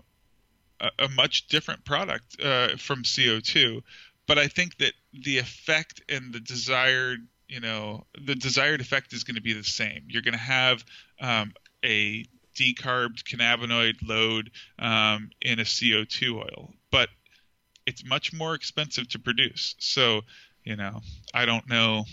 a, 0.99 1.09
much 1.09 1.49
different 1.49 1.85
product 1.85 2.41
uh, 2.43 2.77
from 2.77 3.03
CO2 3.03 3.83
but 4.27 4.39
I 4.39 4.49
think 4.49 4.79
that 4.79 4.93
the 5.13 5.39
effect 5.39 6.03
and 6.09 6.33
the 6.33 6.41
desired, 6.41 7.21
you 7.49 7.61
know, 7.61 8.07
the 8.21 8.35
desired 8.35 8.81
effect 8.81 9.13
is 9.13 9.25
going 9.25 9.37
to 9.37 9.43
be 9.43 9.53
the 9.53 9.65
same. 9.65 10.05
You're 10.09 10.23
going 10.23 10.35
to 10.35 10.39
have 10.39 10.85
um, 11.21 11.53
a 11.85 12.25
decarbed 12.57 13.23
cannabinoid 13.25 13.97
load 14.03 14.51
um, 14.79 15.31
in 15.41 15.61
a 15.61 15.65
CO2 15.65 16.37
oil, 16.37 16.75
but 16.91 17.09
it's 17.87 18.05
much 18.05 18.33
more 18.33 18.55
expensive 18.55 19.09
to 19.11 19.19
produce. 19.19 19.75
So, 19.79 20.23
you 20.65 20.77
know, 20.77 21.01
I 21.33 21.45
don't 21.45 21.69
know 21.69 22.05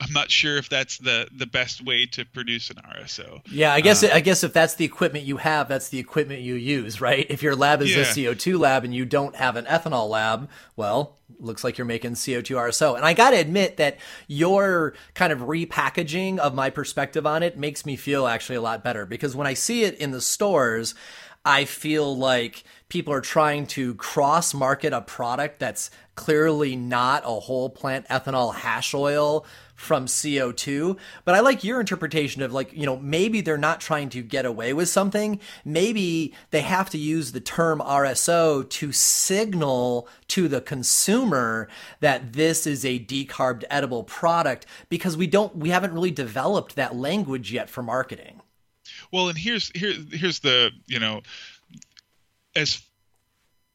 I'm 0.00 0.12
not 0.12 0.30
sure 0.30 0.56
if 0.56 0.68
that's 0.68 0.98
the 0.98 1.28
the 1.36 1.46
best 1.46 1.84
way 1.84 2.06
to 2.06 2.24
produce 2.24 2.70
an 2.70 2.76
RSO. 2.76 3.42
Yeah, 3.50 3.72
I 3.72 3.80
guess 3.80 4.02
uh, 4.02 4.10
I 4.12 4.20
guess 4.20 4.42
if 4.42 4.52
that's 4.52 4.74
the 4.74 4.84
equipment 4.84 5.24
you 5.24 5.36
have, 5.36 5.68
that's 5.68 5.90
the 5.90 5.98
equipment 5.98 6.40
you 6.40 6.54
use, 6.54 7.00
right? 7.00 7.26
If 7.28 7.42
your 7.42 7.54
lab 7.54 7.82
is 7.82 7.94
yeah. 7.94 8.02
a 8.02 8.04
CO2 8.04 8.58
lab 8.58 8.84
and 8.84 8.94
you 8.94 9.04
don't 9.04 9.36
have 9.36 9.56
an 9.56 9.66
ethanol 9.66 10.08
lab, 10.08 10.48
well, 10.76 11.18
looks 11.38 11.62
like 11.62 11.76
you're 11.76 11.84
making 11.84 12.12
CO2 12.12 12.56
RSO. 12.56 12.96
And 12.96 13.04
I 13.04 13.12
got 13.12 13.30
to 13.30 13.36
admit 13.36 13.76
that 13.76 13.98
your 14.28 14.94
kind 15.14 15.32
of 15.32 15.40
repackaging 15.40 16.38
of 16.38 16.54
my 16.54 16.70
perspective 16.70 17.26
on 17.26 17.42
it 17.42 17.58
makes 17.58 17.84
me 17.84 17.96
feel 17.96 18.26
actually 18.26 18.56
a 18.56 18.62
lot 18.62 18.82
better 18.82 19.04
because 19.04 19.36
when 19.36 19.46
I 19.46 19.54
see 19.54 19.84
it 19.84 19.96
in 19.98 20.10
the 20.10 20.20
stores, 20.20 20.94
I 21.44 21.64
feel 21.64 22.16
like 22.16 22.64
people 22.92 23.14
are 23.14 23.22
trying 23.22 23.66
to 23.66 23.94
cross 23.94 24.52
market 24.52 24.92
a 24.92 25.00
product 25.00 25.58
that's 25.58 25.90
clearly 26.14 26.76
not 26.76 27.22
a 27.24 27.40
whole 27.40 27.70
plant 27.70 28.06
ethanol 28.08 28.54
hash 28.54 28.92
oil 28.92 29.46
from 29.74 30.04
CO2. 30.04 30.98
But 31.24 31.34
I 31.34 31.40
like 31.40 31.64
your 31.64 31.80
interpretation 31.80 32.42
of 32.42 32.52
like, 32.52 32.70
you 32.74 32.84
know, 32.84 32.98
maybe 32.98 33.40
they're 33.40 33.56
not 33.56 33.80
trying 33.80 34.10
to 34.10 34.20
get 34.20 34.44
away 34.44 34.74
with 34.74 34.90
something. 34.90 35.40
Maybe 35.64 36.34
they 36.50 36.60
have 36.60 36.90
to 36.90 36.98
use 36.98 37.32
the 37.32 37.40
term 37.40 37.80
RSO 37.80 38.68
to 38.68 38.92
signal 38.92 40.06
to 40.28 40.46
the 40.46 40.60
consumer 40.60 41.70
that 42.00 42.34
this 42.34 42.66
is 42.66 42.84
a 42.84 43.02
decarbed 43.02 43.64
edible 43.70 44.04
product 44.04 44.66
because 44.90 45.16
we 45.16 45.26
don't, 45.26 45.56
we 45.56 45.70
haven't 45.70 45.94
really 45.94 46.10
developed 46.10 46.76
that 46.76 46.94
language 46.94 47.50
yet 47.50 47.70
for 47.70 47.82
marketing. 47.82 48.42
Well, 49.12 49.28
and 49.28 49.38
here's 49.38 49.70
here 49.74 49.94
here's 50.10 50.40
the 50.40 50.70
you 50.86 50.98
know 50.98 51.20
as 52.54 52.82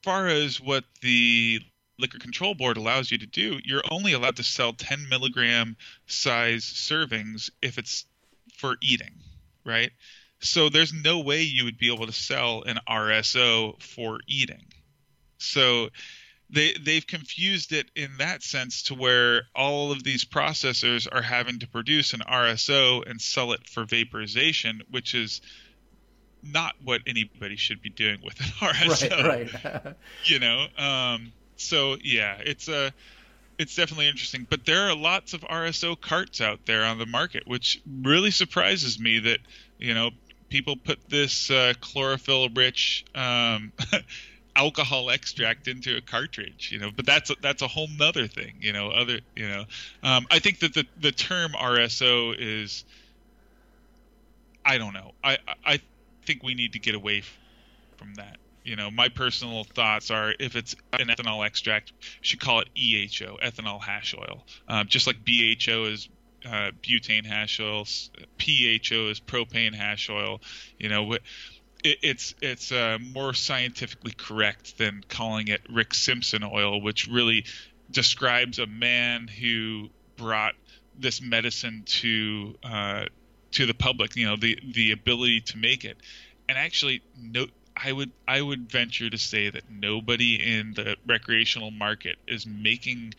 far 0.04 0.28
as 0.28 0.62
what 0.62 0.84
the 1.02 1.60
liquor 2.00 2.20
control 2.20 2.54
board 2.54 2.78
allows 2.78 3.12
you 3.12 3.18
to 3.18 3.26
do, 3.26 3.60
you're 3.64 3.84
only 3.90 4.14
allowed 4.14 4.36
to 4.38 4.44
sell 4.44 4.74
10 4.74 5.10
milligram 5.10 5.76
size 6.06 6.64
servings 6.64 7.50
if 7.62 7.78
it's 7.78 8.06
for 8.58 8.78
eating, 8.82 9.16
right? 9.66 9.92
So 10.40 10.70
there's 10.70 10.94
no 10.94 11.20
way 11.20 11.42
you 11.42 11.66
would 11.66 11.78
be 11.78 11.92
able 11.92 12.06
to 12.06 12.14
sell 12.14 12.64
an 12.64 12.80
RSO 12.88 13.82
for 13.82 14.20
eating. 14.28 14.66
So 15.40 15.90
they 16.50 16.74
they've 16.74 17.06
confused 17.06 17.74
it 17.74 17.90
in 17.96 18.18
that 18.18 18.44
sense 18.44 18.84
to 18.84 18.96
where 18.96 19.48
all 19.56 19.92
of 19.92 20.04
these 20.04 20.24
processors 20.24 21.08
are 21.12 21.22
having 21.22 21.60
to 21.60 21.68
produce 21.68 22.14
an 22.14 22.22
RSO 22.22 23.10
and 23.10 23.20
sell 23.20 23.52
it 23.52 23.68
for 23.68 23.84
vaporization, 23.84 24.82
which 24.90 25.14
is 25.14 25.42
not 26.44 26.76
what 26.84 27.02
anybody 27.08 27.56
should 27.56 27.82
be 27.82 27.90
doing 27.90 28.20
with 28.24 28.40
an 28.40 28.46
RSO. 28.60 29.24
Right, 29.24 29.64
right. 29.64 29.96
you 30.26 30.40
know, 30.40 30.68
um, 30.78 31.32
so 31.58 31.98
yeah, 32.04 32.38
it's 32.44 32.68
a 32.68 32.94
it's 33.58 33.76
definitely 33.76 34.08
interesting. 34.08 34.46
But 34.50 34.66
there 34.66 34.88
are 34.90 34.96
lots 34.96 35.34
of 35.34 35.42
RSO 35.42 36.00
carts 36.00 36.42
out 36.42 36.66
there 36.66 36.84
on 36.84 36.98
the 36.98 37.06
market, 37.06 37.48
which 37.48 37.82
really 38.02 38.32
surprises 38.32 39.00
me 39.00 39.20
that 39.20 39.40
you 39.78 39.94
know 39.94 40.12
people 40.50 40.76
put 40.76 41.10
this 41.10 41.52
uh, 41.52 41.74
chlorophyll 41.82 42.50
rich 42.50 43.06
um, 43.16 43.72
alcohol 44.56 45.10
extract 45.10 45.68
into 45.68 45.98
a 45.98 46.02
cartridge. 46.02 46.70
You 46.72 46.80
know, 46.80 46.92
but 46.96 47.06
that's 47.06 47.30
a, 47.30 47.36
that's 47.42 47.62
a 47.62 47.68
whole 47.68 47.88
nother 47.88 48.28
thing. 48.28 48.56
You 48.62 48.74
know, 48.74 48.90
other 48.90 49.20
you 49.36 49.48
know, 49.48 49.66
um, 50.04 50.28
I 50.30 50.40
think 50.40 50.60
that 50.60 50.74
the 50.74 50.86
the 51.00 51.12
term 51.12 51.52
RSO 51.54 52.36
is 52.38 52.86
I 54.64 54.78
don't 54.78 54.94
know. 54.94 55.14
I 55.24 55.40
I 55.66 55.82
think 56.28 56.44
we 56.44 56.54
need 56.54 56.74
to 56.74 56.80
get 56.80 56.94
away 56.94 57.24
from 57.98 58.14
that 58.16 58.38
you 58.68 58.76
know, 58.76 58.92
my 58.92 59.08
personal 59.08 59.64
thoughts 59.64 60.12
are 60.12 60.34
if 60.40 60.58
it's 60.58 60.76
an 60.92 61.08
ethanol 61.08 61.46
extract, 61.46 61.94
should 62.20 62.42
call 62.42 62.60
it 62.60 62.68
EHO, 62.76 63.40
ethanol 63.42 63.82
hash 63.82 64.14
oil. 64.14 64.46
Um, 64.68 64.88
just 64.88 65.08
like 65.08 65.24
BHO 65.24 65.86
is 65.86 66.10
uh, 66.46 66.72
butane 66.84 67.26
hash 67.26 67.62
oil, 67.62 67.86
PHO 68.38 69.08
is 69.08 69.22
propane 69.22 69.74
hash 69.74 70.10
oil. 70.10 70.42
You 70.78 70.90
know, 70.90 71.14
it, 71.14 71.22
it's 71.82 72.36
it's 72.42 72.74
uh, 72.74 72.98
more 73.00 73.34
scientifically 73.34 74.12
correct 74.12 74.78
than 74.78 75.02
calling 75.08 75.48
it 75.48 75.62
Rick 75.70 75.94
Simpson 75.94 76.44
oil, 76.44 76.82
which 76.82 77.08
really 77.08 77.46
describes 77.90 78.60
a 78.60 78.68
man 78.68 79.30
who 79.30 79.90
brought 80.18 80.56
this 81.00 81.22
medicine 81.22 81.84
to 81.86 82.56
uh, 82.64 83.06
to 83.52 83.66
the 83.66 83.74
public. 83.74 84.16
You 84.16 84.28
know, 84.28 84.36
the 84.36 84.60
the 84.74 84.92
ability 84.92 85.42
to 85.42 85.58
make 85.58 85.86
it, 85.86 85.98
and 86.48 86.58
actually, 86.58 87.02
no, 87.20 87.48
I 87.76 87.92
would 87.92 88.12
I 88.28 88.42
would 88.42 88.72
venture 88.72 89.10
to 89.10 89.18
say 89.18 89.50
that 89.50 89.64
nobody 89.70 90.36
in 90.36 90.74
the 90.74 90.98
recreational 91.06 91.72
market 91.72 92.18
is 92.28 92.46
making 92.46 93.14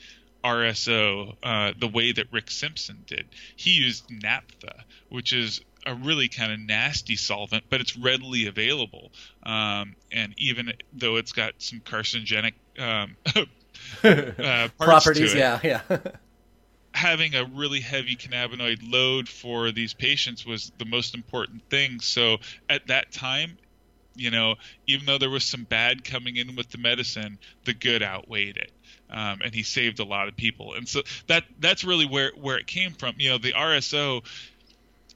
RSO 0.45 1.37
uh, 1.43 1.73
the 1.79 1.89
way 1.89 2.13
that 2.13 2.27
Rick 2.33 2.51
Simpson 2.51 3.05
did. 3.07 3.27
He 3.57 3.73
used 3.73 4.11
naphtha, 4.11 4.85
which 5.09 5.33
is 5.33 5.61
a 5.87 5.95
really 5.95 6.29
kind 6.29 6.53
of 6.53 6.61
nasty 6.61 7.17
solvent, 7.17 7.65
but 7.71 7.81
it's 7.81 7.97
readily 7.97 8.47
available. 8.47 9.11
Um, 9.43 9.97
and 10.13 10.35
even 10.37 10.73
though 10.93 11.17
it's 11.17 11.33
got 11.33 11.55
some 11.59 11.81
carcinogenic 11.81 12.55
um, 12.79 13.17
uh, 14.05 14.69
properties, 14.79 15.35
yeah, 15.35 15.61
yeah. 15.63 15.81
having 16.99 17.37
a 17.37 17.45
really 17.45 17.81
heavy 17.81 18.17
cannabinoid 18.17 18.81
load 18.83 19.29
for 19.29 19.71
these 19.71 19.95
patients 19.95 20.45
was 20.45 20.73
the 20.79 20.85
most 20.85 21.15
important 21.15 21.63
thing. 21.71 22.01
So 22.01 22.39
at 22.69 22.89
that 22.89 23.13
time, 23.13 23.57
you 24.17 24.33
know, 24.33 24.57
even 24.89 25.07
though 25.07 25.17
there 25.17 25.31
was 25.31 25.45
some 25.45 25.63
bad 25.63 26.03
coming 26.03 26.35
in 26.35 26.57
with 26.57 26.71
the 26.71 26.79
medicine, 26.79 27.39
the 27.65 27.73
good 27.73 28.03
outweighed 28.03 28.57
it. 28.57 28.73
Um, 29.11 29.43
and 29.45 29.55
he 29.55 29.63
saved 29.63 30.01
a 30.01 30.05
lot 30.05 30.27
of 30.27 30.37
people. 30.37 30.75
And 30.75 30.89
so 30.89 31.03
that 31.29 31.45
that's 31.61 31.85
really 31.85 32.05
where 32.05 32.33
where 32.35 32.59
it 32.59 32.67
came 32.67 32.93
from. 32.95 33.15
You 33.19 33.31
know, 33.31 33.39
the 33.39 33.53
RSO, 33.53 34.25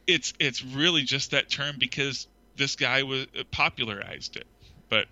it's 0.07 0.33
it's 0.38 0.64
really 0.64 1.03
just 1.03 1.33
that 1.33 1.51
term 1.51 1.77
because 1.81 2.29
this 2.57 2.77
guy 2.77 3.03
was 3.03 3.27
popularized 3.51 4.37
it. 4.37 4.47
But 4.88 5.09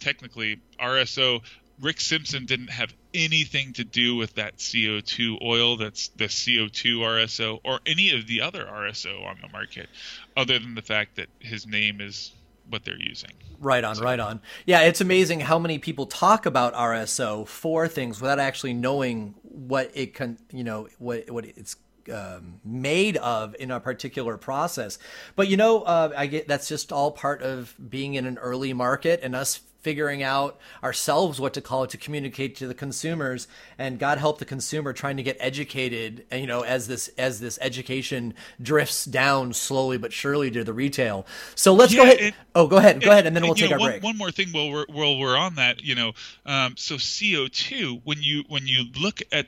technically, 0.00 0.60
RSO 0.80 1.42
Rick 1.80 2.00
Simpson 2.00 2.46
didn't 2.46 2.70
have 2.70 2.92
anything 3.12 3.72
to 3.74 3.84
do 3.84 4.16
with 4.16 4.34
that 4.34 4.58
CO2 4.58 5.42
oil 5.42 5.76
that's 5.76 6.08
the 6.08 6.26
CO2 6.26 6.98
RSO 6.98 7.60
or 7.64 7.80
any 7.86 8.12
of 8.12 8.26
the 8.26 8.40
other 8.40 8.64
RSO 8.64 9.24
on 9.26 9.38
the 9.40 9.48
market, 9.48 9.88
other 10.36 10.58
than 10.58 10.74
the 10.74 10.82
fact 10.82 11.16
that 11.16 11.28
his 11.40 11.66
name 11.66 12.00
is 12.00 12.32
what 12.68 12.84
they're 12.84 13.00
using. 13.00 13.32
Right 13.60 13.84
on, 13.84 13.96
so. 13.96 14.04
right 14.04 14.20
on. 14.20 14.40
Yeah, 14.66 14.82
it's 14.82 15.00
amazing 15.00 15.40
how 15.40 15.58
many 15.58 15.78
people 15.78 16.06
talk 16.06 16.46
about 16.46 16.74
RSO 16.74 17.46
for 17.46 17.88
things 17.88 18.20
without 18.20 18.38
actually 18.38 18.74
knowing 18.74 19.34
what 19.42 19.90
it 19.94 20.14
can, 20.14 20.38
you 20.52 20.64
know, 20.64 20.88
what 20.98 21.30
what 21.30 21.44
it's 21.44 21.76
um, 22.12 22.60
made 22.64 23.16
of 23.18 23.54
in 23.58 23.70
a 23.70 23.80
particular 23.80 24.36
process. 24.36 24.98
But 25.36 25.48
you 25.48 25.56
know, 25.56 25.82
uh, 25.82 26.12
I 26.16 26.26
get 26.26 26.48
that's 26.48 26.68
just 26.68 26.92
all 26.92 27.12
part 27.12 27.42
of 27.42 27.74
being 27.90 28.14
in 28.14 28.26
an 28.26 28.38
early 28.38 28.72
market 28.72 29.20
and 29.22 29.34
us 29.34 29.60
figuring 29.84 30.22
out 30.22 30.58
ourselves 30.82 31.40
what 31.40 31.54
to 31.54 31.60
call 31.60 31.84
it 31.84 31.90
to 31.90 31.96
communicate 31.96 32.56
to 32.56 32.66
the 32.66 32.74
consumers 32.74 33.46
and 33.78 33.98
god 33.98 34.18
help 34.18 34.38
the 34.38 34.44
consumer 34.44 34.92
trying 34.92 35.16
to 35.16 35.22
get 35.22 35.36
educated 35.38 36.24
you 36.32 36.46
know 36.46 36.62
as 36.62 36.88
this 36.88 37.08
as 37.16 37.38
this 37.38 37.58
education 37.60 38.34
drifts 38.60 39.04
down 39.04 39.52
slowly 39.52 39.96
but 39.96 40.12
surely 40.12 40.50
to 40.50 40.64
the 40.64 40.72
retail 40.72 41.24
so 41.54 41.72
let's 41.72 41.92
yeah, 41.92 41.98
go 41.98 42.02
ahead 42.04 42.20
it, 42.20 42.34
oh 42.56 42.66
go 42.66 42.78
ahead 42.78 43.00
go 43.00 43.10
ahead 43.10 43.26
and 43.26 43.36
then 43.36 43.44
we'll 43.44 43.54
take 43.54 43.70
know, 43.70 43.76
our 43.76 43.80
one, 43.80 43.90
break 43.90 44.02
one 44.02 44.18
more 44.18 44.32
thing 44.32 44.48
while 44.50 44.70
we're 44.70 44.86
while 44.88 45.16
we're 45.18 45.36
on 45.36 45.54
that 45.54 45.82
you 45.82 45.94
know 45.94 46.12
um, 46.46 46.74
so 46.76 46.96
co2 46.96 48.00
when 48.04 48.20
you 48.20 48.42
when 48.48 48.66
you 48.66 48.86
look 48.98 49.20
at 49.30 49.46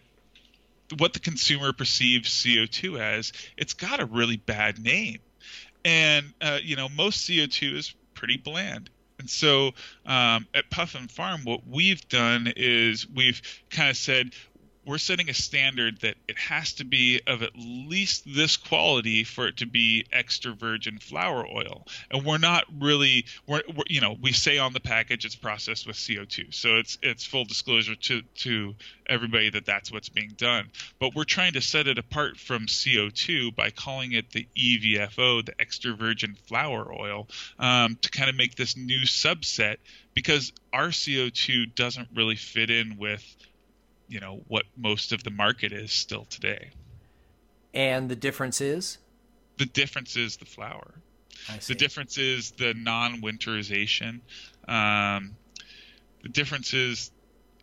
what 0.98 1.12
the 1.12 1.20
consumer 1.20 1.72
perceives 1.72 2.30
CO2 2.30 3.00
as, 3.00 3.32
it's 3.56 3.74
got 3.74 4.00
a 4.00 4.06
really 4.06 4.36
bad 4.36 4.78
name. 4.78 5.18
And, 5.84 6.32
uh, 6.40 6.58
you 6.62 6.76
know, 6.76 6.88
most 6.88 7.28
CO2 7.28 7.76
is 7.76 7.94
pretty 8.14 8.36
bland. 8.36 8.90
And 9.18 9.30
so 9.30 9.72
um, 10.04 10.46
at 10.54 10.70
Puffin 10.70 11.08
Farm, 11.08 11.42
what 11.44 11.66
we've 11.66 12.06
done 12.08 12.52
is 12.56 13.06
we've 13.08 13.40
kind 13.70 13.90
of 13.90 13.96
said 13.96 14.30
we're 14.86 14.98
setting 14.98 15.28
a 15.28 15.34
standard 15.34 16.00
that 16.02 16.14
it 16.28 16.38
has 16.38 16.74
to 16.74 16.84
be 16.84 17.20
of 17.26 17.42
at 17.42 17.50
least 17.56 18.22
this 18.24 18.56
quality 18.56 19.24
for 19.24 19.48
it 19.48 19.56
to 19.58 19.66
be 19.66 20.06
extra 20.12 20.52
virgin 20.52 20.98
flower 20.98 21.44
oil. 21.44 21.84
And 22.10 22.24
we're 22.24 22.38
not 22.38 22.64
really 22.78 23.26
we're, 23.46 23.62
we're, 23.74 23.84
you 23.88 24.00
know 24.00 24.16
we 24.20 24.32
say 24.32 24.58
on 24.58 24.72
the 24.72 24.80
package 24.80 25.24
it's 25.24 25.34
processed 25.34 25.86
with 25.86 25.96
co2 25.96 26.54
so 26.54 26.76
it's 26.76 26.98
it's 27.02 27.24
full 27.24 27.44
disclosure 27.44 27.96
to 27.96 28.22
to 28.36 28.74
everybody 29.08 29.50
that 29.50 29.66
that's 29.66 29.90
what's 29.90 30.08
being 30.08 30.34
done. 30.36 30.70
But 31.00 31.14
we're 31.14 31.24
trying 31.24 31.54
to 31.54 31.60
set 31.60 31.88
it 31.88 31.98
apart 31.98 32.36
from 32.36 32.66
co2 32.66 33.54
by 33.54 33.70
calling 33.70 34.12
it 34.12 34.30
the 34.30 34.46
evfo 34.56 35.44
the 35.44 35.60
extra 35.60 35.94
virgin 35.94 36.36
flower 36.46 36.92
oil 36.92 37.26
um, 37.58 37.98
to 38.02 38.10
kind 38.10 38.30
of 38.30 38.36
make 38.36 38.54
this 38.54 38.76
new 38.76 39.00
subset 39.00 39.76
because 40.14 40.52
our 40.72 40.88
co2 40.88 41.74
doesn't 41.74 42.08
really 42.14 42.36
fit 42.36 42.70
in 42.70 42.96
with 42.98 43.36
you 44.08 44.20
know 44.20 44.42
what 44.48 44.64
most 44.76 45.12
of 45.12 45.22
the 45.24 45.30
market 45.30 45.72
is 45.72 45.92
still 45.92 46.24
today. 46.24 46.70
And 47.74 48.08
the 48.08 48.16
difference 48.16 48.60
is 48.60 48.98
the 49.58 49.66
difference 49.66 50.16
is 50.16 50.36
the 50.36 50.44
flower. 50.44 50.94
The 51.66 51.74
difference 51.74 52.18
is 52.18 52.52
the 52.52 52.74
non-winterization. 52.74 54.20
Um, 54.66 55.36
the 56.22 56.28
difference 56.30 56.72
is 56.74 57.12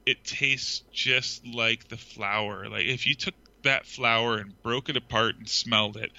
it 0.05 0.23
tastes 0.23 0.83
just 0.91 1.45
like 1.45 1.87
the 1.87 1.97
flower. 1.97 2.69
Like 2.69 2.85
if 2.85 3.07
you 3.07 3.15
took 3.15 3.33
that 3.63 3.85
flower 3.85 4.37
and 4.37 4.61
broke 4.61 4.89
it 4.89 4.97
apart 4.97 5.35
and 5.37 5.49
smelled 5.49 5.97
it, 5.97 6.11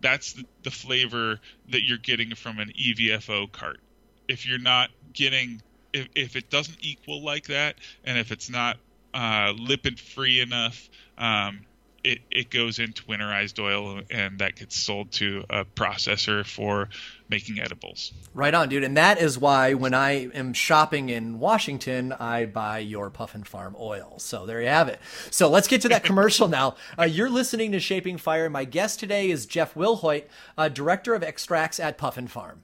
that's 0.00 0.32
the, 0.32 0.44
the 0.62 0.70
flavor 0.70 1.38
that 1.70 1.82
you're 1.82 1.98
getting 1.98 2.34
from 2.34 2.58
an 2.58 2.72
EVFO 2.78 3.50
cart. 3.52 3.80
If 4.28 4.46
you're 4.46 4.58
not 4.58 4.90
getting 5.12 5.62
if, 5.92 6.08
if 6.14 6.36
it 6.36 6.50
doesn't 6.50 6.78
equal 6.80 7.22
like 7.22 7.46
that 7.48 7.76
and 8.04 8.18
if 8.18 8.32
it's 8.32 8.48
not 8.48 8.78
uh, 9.14 9.52
lipid 9.54 9.98
free 9.98 10.40
enough, 10.40 10.88
um, 11.18 11.60
it, 12.04 12.20
it 12.30 12.50
goes 12.50 12.78
into 12.78 13.04
winterized 13.04 13.62
oil 13.62 14.00
and 14.10 14.38
that 14.40 14.56
gets 14.56 14.76
sold 14.76 15.12
to 15.12 15.44
a 15.48 15.64
processor 15.64 16.44
for 16.44 16.88
making 17.28 17.60
edibles. 17.60 18.12
Right 18.34 18.52
on, 18.52 18.68
dude. 18.68 18.84
And 18.84 18.96
that 18.96 19.20
is 19.20 19.38
why 19.38 19.74
when 19.74 19.94
I 19.94 20.28
am 20.34 20.52
shopping 20.52 21.08
in 21.08 21.38
Washington, 21.38 22.12
I 22.12 22.46
buy 22.46 22.80
your 22.80 23.08
Puffin 23.08 23.44
Farm 23.44 23.76
oil. 23.78 24.14
So 24.18 24.46
there 24.46 24.60
you 24.60 24.68
have 24.68 24.88
it. 24.88 24.98
So 25.30 25.48
let's 25.48 25.68
get 25.68 25.80
to 25.82 25.88
that 25.90 26.04
commercial 26.04 26.48
now. 26.48 26.76
Uh, 26.98 27.04
you're 27.04 27.30
listening 27.30 27.72
to 27.72 27.80
Shaping 27.80 28.18
Fire. 28.18 28.50
My 28.50 28.64
guest 28.64 28.98
today 28.98 29.30
is 29.30 29.46
Jeff 29.46 29.74
Wilhoit, 29.74 30.24
uh, 30.58 30.68
Director 30.68 31.14
of 31.14 31.22
Extracts 31.22 31.78
at 31.78 31.98
Puffin 31.98 32.26
Farm. 32.26 32.62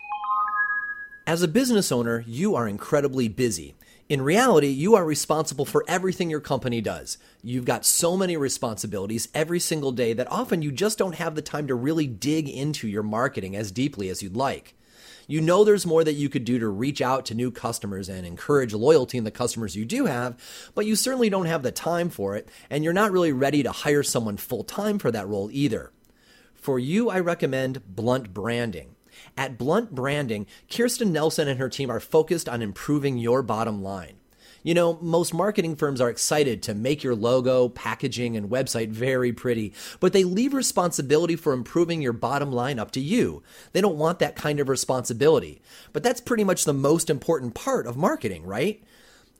As 1.28 1.42
a 1.42 1.46
business 1.46 1.92
owner, 1.92 2.24
you 2.26 2.54
are 2.54 2.66
incredibly 2.66 3.28
busy. 3.28 3.74
In 4.08 4.22
reality, 4.22 4.68
you 4.68 4.94
are 4.94 5.04
responsible 5.04 5.66
for 5.66 5.84
everything 5.86 6.30
your 6.30 6.40
company 6.40 6.80
does. 6.80 7.18
You've 7.42 7.66
got 7.66 7.84
so 7.84 8.16
many 8.16 8.34
responsibilities 8.38 9.28
every 9.34 9.60
single 9.60 9.92
day 9.92 10.14
that 10.14 10.32
often 10.32 10.62
you 10.62 10.72
just 10.72 10.96
don't 10.96 11.16
have 11.16 11.34
the 11.34 11.42
time 11.42 11.66
to 11.66 11.74
really 11.74 12.06
dig 12.06 12.48
into 12.48 12.88
your 12.88 13.02
marketing 13.02 13.54
as 13.54 13.70
deeply 13.70 14.08
as 14.08 14.22
you'd 14.22 14.38
like. 14.38 14.74
You 15.26 15.42
know 15.42 15.64
there's 15.64 15.84
more 15.84 16.02
that 16.02 16.14
you 16.14 16.30
could 16.30 16.46
do 16.46 16.58
to 16.60 16.68
reach 16.70 17.02
out 17.02 17.26
to 17.26 17.34
new 17.34 17.50
customers 17.50 18.08
and 18.08 18.26
encourage 18.26 18.72
loyalty 18.72 19.18
in 19.18 19.24
the 19.24 19.30
customers 19.30 19.76
you 19.76 19.84
do 19.84 20.06
have, 20.06 20.34
but 20.74 20.86
you 20.86 20.96
certainly 20.96 21.28
don't 21.28 21.44
have 21.44 21.62
the 21.62 21.70
time 21.70 22.08
for 22.08 22.36
it, 22.36 22.48
and 22.70 22.82
you're 22.82 22.94
not 22.94 23.12
really 23.12 23.32
ready 23.32 23.62
to 23.62 23.70
hire 23.70 24.02
someone 24.02 24.38
full 24.38 24.64
time 24.64 24.98
for 24.98 25.10
that 25.10 25.28
role 25.28 25.50
either. 25.52 25.92
For 26.54 26.78
you, 26.78 27.10
I 27.10 27.20
recommend 27.20 27.94
blunt 27.94 28.32
branding. 28.32 28.94
At 29.38 29.56
Blunt 29.56 29.94
Branding, 29.94 30.48
Kirsten 30.68 31.12
Nelson 31.12 31.46
and 31.46 31.60
her 31.60 31.68
team 31.68 31.90
are 31.90 32.00
focused 32.00 32.48
on 32.48 32.60
improving 32.60 33.18
your 33.18 33.40
bottom 33.40 33.84
line. 33.84 34.16
You 34.64 34.74
know, 34.74 34.98
most 35.00 35.32
marketing 35.32 35.76
firms 35.76 36.00
are 36.00 36.10
excited 36.10 36.60
to 36.64 36.74
make 36.74 37.04
your 37.04 37.14
logo, 37.14 37.68
packaging, 37.68 38.36
and 38.36 38.50
website 38.50 38.88
very 38.88 39.32
pretty, 39.32 39.72
but 40.00 40.12
they 40.12 40.24
leave 40.24 40.54
responsibility 40.54 41.36
for 41.36 41.52
improving 41.52 42.02
your 42.02 42.12
bottom 42.12 42.50
line 42.50 42.80
up 42.80 42.90
to 42.90 43.00
you. 43.00 43.44
They 43.70 43.80
don't 43.80 43.96
want 43.96 44.18
that 44.18 44.34
kind 44.34 44.58
of 44.58 44.68
responsibility. 44.68 45.62
But 45.92 46.02
that's 46.02 46.20
pretty 46.20 46.42
much 46.42 46.64
the 46.64 46.72
most 46.72 47.08
important 47.08 47.54
part 47.54 47.86
of 47.86 47.96
marketing, 47.96 48.44
right? 48.44 48.82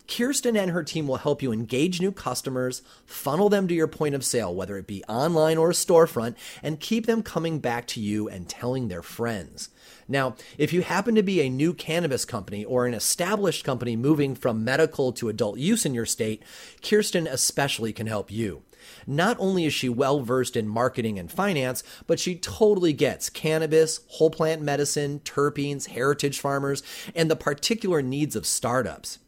Kirsten 0.08 0.56
and 0.56 0.70
her 0.70 0.82
team 0.82 1.06
will 1.06 1.16
help 1.16 1.42
you 1.42 1.52
engage 1.52 2.00
new 2.00 2.12
customers, 2.12 2.82
funnel 3.04 3.48
them 3.48 3.68
to 3.68 3.74
your 3.74 3.88
point 3.88 4.14
of 4.14 4.24
sale, 4.24 4.54
whether 4.54 4.78
it 4.78 4.86
be 4.86 5.04
online 5.04 5.58
or 5.58 5.70
a 5.70 5.74
storefront, 5.74 6.34
and 6.62 6.80
keep 6.80 7.06
them 7.06 7.22
coming 7.22 7.58
back 7.58 7.86
to 7.88 8.00
you 8.00 8.28
and 8.28 8.48
telling 8.48 8.88
their 8.88 9.02
friends. 9.02 9.68
Now, 10.08 10.34
if 10.56 10.72
you 10.72 10.82
happen 10.82 11.14
to 11.14 11.22
be 11.22 11.40
a 11.40 11.50
new 11.50 11.74
cannabis 11.74 12.24
company 12.24 12.64
or 12.64 12.86
an 12.86 12.94
established 12.94 13.64
company 13.64 13.94
moving 13.94 14.34
from 14.34 14.64
medical 14.64 15.12
to 15.12 15.28
adult 15.28 15.58
use 15.58 15.84
in 15.84 15.94
your 15.94 16.06
state, 16.06 16.42
Kirsten 16.82 17.26
especially 17.26 17.92
can 17.92 18.06
help 18.06 18.30
you. 18.30 18.62
Not 19.06 19.36
only 19.38 19.66
is 19.66 19.74
she 19.74 19.88
well 19.88 20.20
versed 20.20 20.56
in 20.56 20.68
marketing 20.68 21.18
and 21.18 21.30
finance, 21.30 21.82
but 22.06 22.18
she 22.18 22.36
totally 22.36 22.94
gets 22.94 23.28
cannabis, 23.28 24.00
whole 24.08 24.30
plant 24.30 24.62
medicine, 24.62 25.20
terpenes, 25.20 25.88
heritage 25.88 26.40
farmers, 26.40 26.82
and 27.14 27.30
the 27.30 27.36
particular 27.36 28.00
needs 28.00 28.34
of 28.34 28.46
startups. 28.46 29.18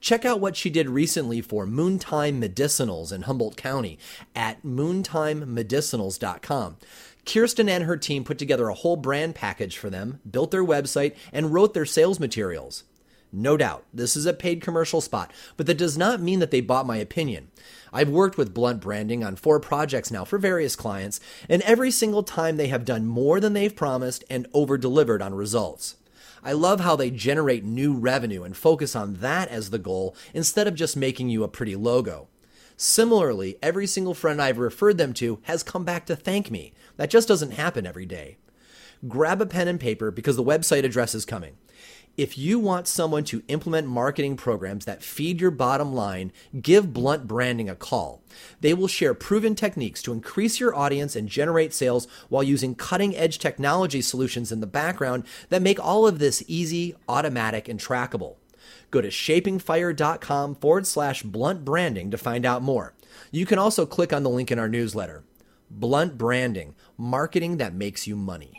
Check 0.00 0.24
out 0.24 0.40
what 0.40 0.56
she 0.56 0.70
did 0.70 0.90
recently 0.90 1.40
for 1.40 1.66
Moontime 1.66 2.42
Medicinals 2.42 3.12
in 3.12 3.22
Humboldt 3.22 3.56
County 3.56 3.98
at 4.34 4.62
moontimemedicinals.com. 4.62 6.76
Kirsten 7.24 7.68
and 7.68 7.84
her 7.84 7.96
team 7.96 8.24
put 8.24 8.38
together 8.38 8.68
a 8.68 8.74
whole 8.74 8.96
brand 8.96 9.34
package 9.34 9.76
for 9.76 9.90
them, 9.90 10.20
built 10.30 10.50
their 10.50 10.64
website, 10.64 11.14
and 11.32 11.52
wrote 11.52 11.74
their 11.74 11.86
sales 11.86 12.20
materials. 12.20 12.84
No 13.32 13.56
doubt, 13.56 13.84
this 13.92 14.14
is 14.14 14.26
a 14.26 14.32
paid 14.32 14.62
commercial 14.62 15.00
spot, 15.00 15.32
but 15.56 15.66
that 15.66 15.76
does 15.76 15.98
not 15.98 16.20
mean 16.20 16.38
that 16.38 16.52
they 16.52 16.60
bought 16.60 16.86
my 16.86 16.98
opinion. 16.98 17.50
I've 17.92 18.08
worked 18.08 18.38
with 18.38 18.54
Blunt 18.54 18.80
Branding 18.80 19.24
on 19.24 19.34
four 19.34 19.58
projects 19.58 20.12
now 20.12 20.24
for 20.24 20.38
various 20.38 20.76
clients, 20.76 21.18
and 21.48 21.60
every 21.62 21.90
single 21.90 22.22
time 22.22 22.56
they 22.56 22.68
have 22.68 22.84
done 22.84 23.06
more 23.06 23.40
than 23.40 23.52
they've 23.52 23.74
promised 23.74 24.22
and 24.30 24.46
over 24.54 24.78
delivered 24.78 25.20
on 25.20 25.34
results. 25.34 25.96
I 26.44 26.52
love 26.52 26.80
how 26.80 26.94
they 26.94 27.10
generate 27.10 27.64
new 27.64 27.94
revenue 27.94 28.44
and 28.44 28.56
focus 28.56 28.94
on 28.94 29.14
that 29.14 29.48
as 29.48 29.70
the 29.70 29.78
goal 29.78 30.14
instead 30.32 30.68
of 30.68 30.76
just 30.76 30.96
making 30.96 31.28
you 31.28 31.42
a 31.42 31.48
pretty 31.48 31.74
logo. 31.74 32.28
Similarly, 32.76 33.56
every 33.62 33.86
single 33.86 34.14
friend 34.14 34.42
I've 34.42 34.58
referred 34.58 34.98
them 34.98 35.12
to 35.14 35.38
has 35.42 35.62
come 35.62 35.84
back 35.84 36.06
to 36.06 36.16
thank 36.16 36.50
me. 36.50 36.72
That 36.96 37.10
just 37.10 37.28
doesn't 37.28 37.52
happen 37.52 37.86
every 37.86 38.06
day. 38.06 38.36
Grab 39.08 39.40
a 39.40 39.46
pen 39.46 39.68
and 39.68 39.80
paper 39.80 40.10
because 40.10 40.36
the 40.36 40.44
website 40.44 40.84
address 40.84 41.14
is 41.14 41.24
coming. 41.24 41.56
If 42.16 42.38
you 42.38 42.60
want 42.60 42.86
someone 42.86 43.24
to 43.24 43.42
implement 43.48 43.88
marketing 43.88 44.36
programs 44.36 44.84
that 44.84 45.02
feed 45.02 45.40
your 45.40 45.50
bottom 45.50 45.92
line, 45.92 46.30
give 46.62 46.92
Blunt 46.92 47.26
Branding 47.26 47.68
a 47.68 47.74
call. 47.74 48.22
They 48.60 48.72
will 48.72 48.86
share 48.86 49.14
proven 49.14 49.56
techniques 49.56 50.00
to 50.02 50.12
increase 50.12 50.60
your 50.60 50.76
audience 50.76 51.16
and 51.16 51.28
generate 51.28 51.74
sales 51.74 52.06
while 52.28 52.44
using 52.44 52.76
cutting 52.76 53.16
edge 53.16 53.40
technology 53.40 54.00
solutions 54.00 54.52
in 54.52 54.60
the 54.60 54.66
background 54.66 55.24
that 55.48 55.60
make 55.60 55.84
all 55.84 56.06
of 56.06 56.20
this 56.20 56.44
easy, 56.46 56.94
automatic, 57.08 57.68
and 57.68 57.80
trackable. 57.80 58.36
Go 58.92 59.00
to 59.00 59.08
shapingfire.com 59.08 60.54
forward 60.54 60.86
slash 60.86 61.24
blunt 61.24 61.64
branding 61.64 62.12
to 62.12 62.16
find 62.16 62.46
out 62.46 62.62
more. 62.62 62.94
You 63.32 63.44
can 63.44 63.58
also 63.58 63.86
click 63.86 64.12
on 64.12 64.22
the 64.22 64.30
link 64.30 64.52
in 64.52 64.60
our 64.60 64.68
newsletter. 64.68 65.24
Blunt 65.70 66.18
Branding, 66.18 66.74
marketing 66.96 67.56
that 67.56 67.74
makes 67.74 68.06
you 68.06 68.16
money. 68.16 68.52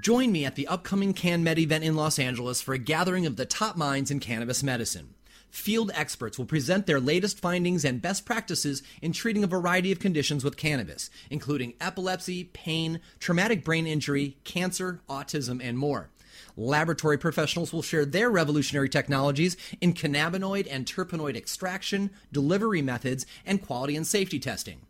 Join 0.00 0.32
me 0.32 0.44
at 0.44 0.54
the 0.54 0.66
upcoming 0.68 1.12
CanMed 1.12 1.58
event 1.58 1.84
in 1.84 1.96
Los 1.96 2.18
Angeles 2.18 2.62
for 2.62 2.72
a 2.72 2.78
gathering 2.78 3.26
of 3.26 3.36
the 3.36 3.44
top 3.44 3.76
minds 3.76 4.10
in 4.10 4.20
cannabis 4.20 4.62
medicine. 4.62 5.14
Field 5.50 5.90
experts 5.94 6.38
will 6.38 6.46
present 6.46 6.86
their 6.86 6.98
latest 6.98 7.38
findings 7.38 7.84
and 7.84 8.00
best 8.00 8.24
practices 8.24 8.82
in 9.02 9.12
treating 9.12 9.44
a 9.44 9.46
variety 9.46 9.92
of 9.92 10.00
conditions 10.00 10.42
with 10.42 10.56
cannabis, 10.56 11.10
including 11.28 11.74
epilepsy, 11.78 12.44
pain, 12.44 13.00
traumatic 13.20 13.62
brain 13.62 13.86
injury, 13.86 14.38
cancer, 14.44 15.02
autism, 15.10 15.60
and 15.62 15.76
more. 15.76 16.08
Laboratory 16.56 17.18
professionals 17.18 17.70
will 17.70 17.82
share 17.82 18.06
their 18.06 18.30
revolutionary 18.30 18.88
technologies 18.88 19.58
in 19.82 19.92
cannabinoid 19.92 20.66
and 20.70 20.86
terpenoid 20.86 21.36
extraction, 21.36 22.10
delivery 22.32 22.80
methods, 22.80 23.26
and 23.44 23.60
quality 23.60 23.94
and 23.94 24.06
safety 24.06 24.38
testing. 24.38 24.80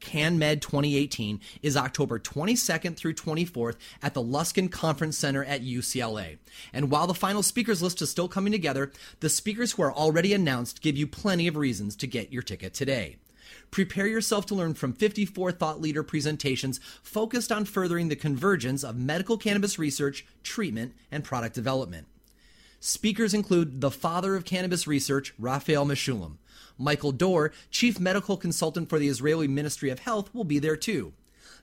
CanMed 0.00 0.60
2018 0.60 1.40
is 1.62 1.76
October 1.76 2.18
22nd 2.18 2.96
through 2.96 3.14
24th 3.14 3.76
at 4.02 4.14
the 4.14 4.22
Luskin 4.22 4.70
Conference 4.70 5.16
Center 5.16 5.44
at 5.44 5.62
UCLA. 5.62 6.38
And 6.72 6.90
while 6.90 7.06
the 7.06 7.14
final 7.14 7.42
speakers 7.42 7.82
list 7.82 8.02
is 8.02 8.10
still 8.10 8.28
coming 8.28 8.52
together, 8.52 8.92
the 9.20 9.28
speakers 9.28 9.72
who 9.72 9.82
are 9.82 9.92
already 9.92 10.32
announced 10.32 10.82
give 10.82 10.96
you 10.96 11.06
plenty 11.06 11.46
of 11.46 11.56
reasons 11.56 11.96
to 11.96 12.06
get 12.06 12.32
your 12.32 12.42
ticket 12.42 12.74
today. 12.74 13.16
Prepare 13.70 14.06
yourself 14.06 14.46
to 14.46 14.54
learn 14.54 14.74
from 14.74 14.92
54 14.92 15.52
thought 15.52 15.80
leader 15.80 16.02
presentations 16.02 16.80
focused 17.02 17.52
on 17.52 17.64
furthering 17.64 18.08
the 18.08 18.16
convergence 18.16 18.82
of 18.82 18.96
medical 18.96 19.36
cannabis 19.36 19.78
research, 19.78 20.26
treatment, 20.42 20.94
and 21.10 21.22
product 21.22 21.54
development. 21.54 22.06
Speakers 22.80 23.34
include 23.34 23.80
the 23.80 23.90
father 23.90 24.34
of 24.34 24.44
cannabis 24.44 24.86
research, 24.86 25.34
Raphael 25.38 25.84
Mechoulam. 25.84 26.38
Michael 26.80 27.12
Dor, 27.12 27.52
chief 27.70 28.00
medical 28.00 28.36
consultant 28.36 28.88
for 28.88 28.98
the 28.98 29.08
Israeli 29.08 29.46
Ministry 29.46 29.90
of 29.90 30.00
Health, 30.00 30.34
will 30.34 30.44
be 30.44 30.58
there 30.58 30.76
too. 30.76 31.12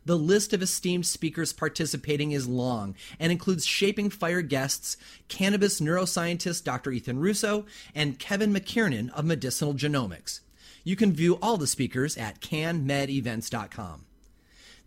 The 0.05 0.17
list 0.17 0.53
of 0.53 0.61
esteemed 0.61 1.05
speakers 1.05 1.51
participating 1.51 2.31
is 2.31 2.47
long 2.47 2.95
and 3.19 3.29
includes 3.29 3.65
Shaping 3.65 4.09
Fire 4.09 4.41
guests, 4.41 4.95
cannabis 5.27 5.81
neuroscientist 5.81 6.63
Dr. 6.63 6.91
Ethan 6.91 7.19
Russo, 7.19 7.65
and 7.93 8.17
Kevin 8.17 8.53
McKiernan 8.53 9.09
of 9.09 9.25
Medicinal 9.25 9.73
Genomics. 9.73 10.39
You 10.85 10.95
can 10.95 11.11
view 11.11 11.37
all 11.41 11.57
the 11.57 11.67
speakers 11.67 12.15
at 12.15 12.39
cannmedevents.com. 12.39 14.06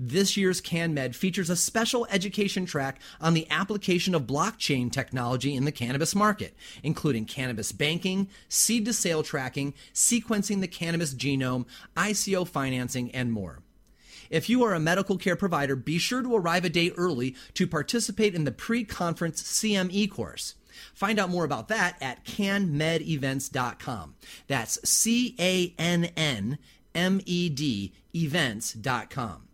This 0.02 0.34
year's 0.34 0.62
CannMed 0.62 1.14
features 1.14 1.50
a 1.50 1.56
special 1.56 2.06
education 2.08 2.64
track 2.64 3.02
on 3.20 3.34
the 3.34 3.46
application 3.50 4.14
of 4.14 4.22
blockchain 4.22 4.90
technology 4.90 5.54
in 5.54 5.66
the 5.66 5.72
cannabis 5.72 6.14
market, 6.14 6.56
including 6.82 7.26
cannabis 7.26 7.70
banking, 7.70 8.30
seed 8.48 8.86
to 8.86 8.94
sale 8.94 9.22
tracking, 9.22 9.74
sequencing 9.92 10.62
the 10.62 10.68
cannabis 10.68 11.12
genome, 11.12 11.66
ICO 11.98 12.48
financing, 12.48 13.10
and 13.10 13.30
more. 13.30 13.58
If 14.30 14.48
you 14.48 14.64
are 14.64 14.72
a 14.72 14.80
medical 14.80 15.18
care 15.18 15.36
provider, 15.36 15.76
be 15.76 15.98
sure 15.98 16.22
to 16.22 16.34
arrive 16.34 16.64
a 16.64 16.70
day 16.70 16.92
early 16.96 17.36
to 17.52 17.66
participate 17.66 18.34
in 18.34 18.44
the 18.44 18.52
pre 18.52 18.84
conference 18.84 19.42
CME 19.42 20.10
course. 20.10 20.54
Find 20.94 21.18
out 21.18 21.28
more 21.28 21.44
about 21.44 21.68
that 21.68 21.96
at 22.00 22.24
cannmedevents.com. 22.24 24.14
That's 24.46 24.88
C 24.88 25.36
A 25.38 25.74
N 25.78 26.04
N 26.16 26.56
M 26.94 27.20
E 27.26 27.50
D 27.50 27.92
events.com. 28.14 29.48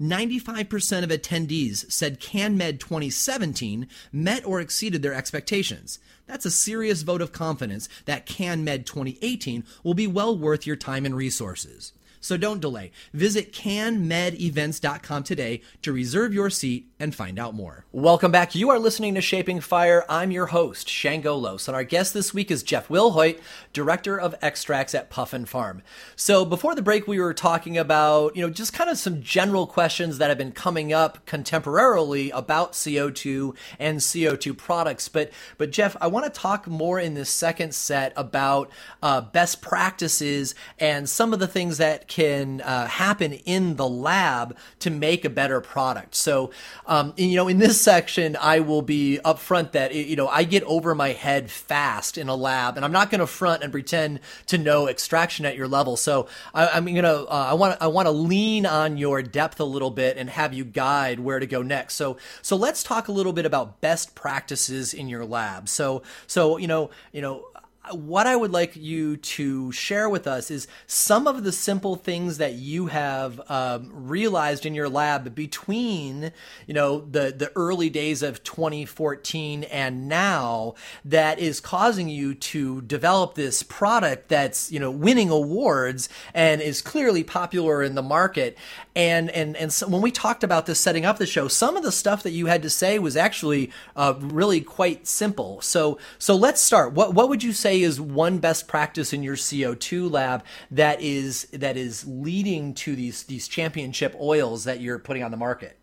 95% 0.00 1.04
of 1.04 1.10
attendees 1.10 1.90
said 1.92 2.20
CannMed 2.20 2.80
2017 2.80 3.86
met 4.12 4.46
or 4.46 4.60
exceeded 4.60 5.02
their 5.02 5.12
expectations. 5.12 5.98
That's 6.26 6.46
a 6.46 6.50
serious 6.50 7.02
vote 7.02 7.20
of 7.20 7.32
confidence 7.32 7.88
that 8.06 8.26
CannMed 8.26 8.86
2018 8.86 9.64
will 9.84 9.94
be 9.94 10.06
well 10.06 10.36
worth 10.36 10.66
your 10.66 10.76
time 10.76 11.04
and 11.04 11.14
resources. 11.14 11.92
So 12.20 12.36
don't 12.36 12.60
delay. 12.60 12.90
Visit 13.14 13.52
cannmedevents.com 13.52 15.22
today 15.22 15.62
to 15.80 15.92
reserve 15.92 16.34
your 16.34 16.50
seat 16.50 16.90
and 17.00 17.14
find 17.14 17.38
out 17.38 17.54
more. 17.54 17.86
Welcome 17.92 18.30
back. 18.30 18.54
You 18.54 18.68
are 18.68 18.78
listening 18.78 19.14
to 19.14 19.22
Shaping 19.22 19.60
Fire. 19.60 20.04
I'm 20.06 20.30
your 20.30 20.46
host, 20.46 20.86
Shango 20.86 21.34
Los, 21.34 21.66
and 21.66 21.74
our 21.74 21.82
guest 21.82 22.12
this 22.12 22.34
week 22.34 22.50
is 22.50 22.62
Jeff 22.62 22.88
Wilhoit, 22.88 23.40
Director 23.72 24.20
of 24.20 24.34
Extracts 24.42 24.94
at 24.94 25.08
Puffin 25.08 25.46
Farm. 25.46 25.82
So 26.14 26.44
before 26.44 26.74
the 26.74 26.82
break, 26.82 27.08
we 27.08 27.18
were 27.18 27.32
talking 27.32 27.78
about, 27.78 28.36
you 28.36 28.42
know, 28.42 28.50
just 28.50 28.74
kind 28.74 28.90
of 28.90 28.98
some 28.98 29.22
general 29.22 29.66
questions 29.66 30.18
that 30.18 30.28
have 30.28 30.36
been 30.36 30.52
coming 30.52 30.92
up 30.92 31.24
contemporarily 31.24 32.30
about 32.34 32.74
CO2 32.74 33.56
and 33.78 33.98
CO2 33.98 34.56
products. 34.58 35.08
But, 35.08 35.32
but 35.56 35.70
Jeff, 35.70 35.96
I 36.02 36.08
want 36.08 36.26
to 36.26 36.40
talk 36.40 36.66
more 36.66 37.00
in 37.00 37.14
this 37.14 37.30
second 37.30 37.74
set 37.74 38.12
about 38.14 38.70
uh, 39.02 39.22
best 39.22 39.62
practices 39.62 40.54
and 40.78 41.08
some 41.08 41.32
of 41.32 41.38
the 41.38 41.48
things 41.48 41.78
that 41.78 42.08
can 42.10 42.60
uh, 42.60 42.86
happen 42.88 43.32
in 43.32 43.76
the 43.76 43.88
lab 43.88 44.56
to 44.80 44.90
make 44.90 45.24
a 45.24 45.30
better 45.30 45.60
product. 45.60 46.14
So, 46.16 46.50
um, 46.84 47.14
you 47.16 47.36
know, 47.36 47.46
in 47.48 47.58
this 47.58 47.80
section, 47.80 48.36
I 48.38 48.60
will 48.60 48.82
be 48.82 49.20
upfront 49.24 49.72
that 49.72 49.94
you 49.94 50.16
know 50.16 50.28
I 50.28 50.42
get 50.42 50.64
over 50.64 50.94
my 50.94 51.10
head 51.10 51.50
fast 51.50 52.18
in 52.18 52.28
a 52.28 52.34
lab, 52.34 52.76
and 52.76 52.84
I'm 52.84 52.92
not 52.92 53.10
going 53.10 53.20
to 53.20 53.26
front 53.26 53.62
and 53.62 53.72
pretend 53.72 54.20
to 54.48 54.58
know 54.58 54.88
extraction 54.88 55.46
at 55.46 55.56
your 55.56 55.68
level. 55.68 55.96
So, 55.96 56.26
I, 56.52 56.76
am 56.76 56.84
gonna 56.84 57.22
uh, 57.22 57.48
I 57.50 57.54
want 57.54 57.78
I 57.80 57.86
want 57.86 58.06
to 58.06 58.12
lean 58.12 58.66
on 58.66 58.96
your 58.98 59.22
depth 59.22 59.60
a 59.60 59.64
little 59.64 59.90
bit 59.90 60.18
and 60.18 60.28
have 60.28 60.52
you 60.52 60.64
guide 60.64 61.20
where 61.20 61.38
to 61.38 61.46
go 61.46 61.62
next. 61.62 61.94
So, 61.94 62.16
so 62.42 62.56
let's 62.56 62.82
talk 62.82 63.06
a 63.06 63.12
little 63.12 63.32
bit 63.32 63.46
about 63.46 63.80
best 63.80 64.16
practices 64.16 64.92
in 64.92 65.08
your 65.08 65.24
lab. 65.24 65.68
So, 65.68 66.02
so 66.26 66.56
you 66.56 66.66
know, 66.66 66.90
you 67.12 67.22
know 67.22 67.46
what 67.92 68.26
I 68.26 68.36
would 68.36 68.52
like 68.52 68.76
you 68.76 69.16
to 69.16 69.72
share 69.72 70.08
with 70.08 70.26
us 70.26 70.50
is 70.50 70.66
some 70.86 71.26
of 71.26 71.44
the 71.44 71.52
simple 71.52 71.96
things 71.96 72.38
that 72.38 72.54
you 72.54 72.86
have 72.86 73.40
um, 73.50 73.90
realized 73.92 74.66
in 74.66 74.74
your 74.74 74.88
lab 74.88 75.34
between, 75.34 76.32
you 76.66 76.74
know, 76.74 77.00
the 77.00 77.32
the 77.36 77.52
early 77.56 77.90
days 77.90 78.22
of 78.22 78.42
2014 78.42 79.64
and 79.64 80.08
now 80.08 80.74
that 81.04 81.38
is 81.38 81.60
causing 81.60 82.08
you 82.08 82.34
to 82.34 82.80
develop 82.82 83.34
this 83.34 83.62
product 83.62 84.28
that's 84.28 84.70
you 84.70 84.78
know 84.78 84.90
winning 84.90 85.30
awards 85.30 86.08
and 86.34 86.60
is 86.60 86.82
clearly 86.82 87.24
popular 87.24 87.82
in 87.82 87.94
the 87.94 88.02
market. 88.02 88.56
And 88.94 89.30
and 89.30 89.56
and 89.56 89.72
so 89.72 89.88
when 89.88 90.02
we 90.02 90.10
talked 90.10 90.44
about 90.44 90.66
this 90.66 90.80
setting 90.80 91.04
up 91.04 91.18
the 91.18 91.26
show, 91.26 91.48
some 91.48 91.76
of 91.76 91.82
the 91.82 91.92
stuff 91.92 92.22
that 92.22 92.30
you 92.30 92.46
had 92.46 92.62
to 92.62 92.70
say 92.70 92.98
was 92.98 93.16
actually 93.16 93.70
uh, 93.96 94.14
really 94.18 94.60
quite 94.60 95.06
simple. 95.06 95.60
So 95.60 95.98
so 96.18 96.36
let's 96.36 96.60
start. 96.60 96.92
What 96.92 97.14
what 97.14 97.28
would 97.28 97.42
you 97.42 97.52
say? 97.52 97.80
is 97.82 98.00
one 98.00 98.38
best 98.38 98.68
practice 98.68 99.12
in 99.12 99.22
your 99.22 99.36
CO2 99.36 100.10
lab 100.10 100.44
that 100.70 101.00
is 101.00 101.44
that 101.52 101.76
is 101.76 102.06
leading 102.06 102.74
to 102.74 102.94
these 102.96 103.24
these 103.24 103.48
championship 103.48 104.14
oils 104.20 104.64
that 104.64 104.80
you're 104.80 104.98
putting 104.98 105.22
on 105.22 105.30
the 105.30 105.36
market? 105.36 105.78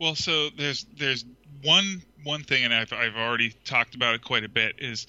Well, 0.00 0.14
so 0.14 0.50
there's 0.50 0.86
there's 0.96 1.24
one 1.62 2.02
one 2.24 2.42
thing, 2.42 2.64
and 2.64 2.74
I've 2.74 2.92
I've 2.92 3.16
already 3.16 3.50
talked 3.64 3.94
about 3.94 4.14
it 4.14 4.22
quite 4.22 4.44
a 4.44 4.48
bit 4.48 4.76
is 4.78 5.06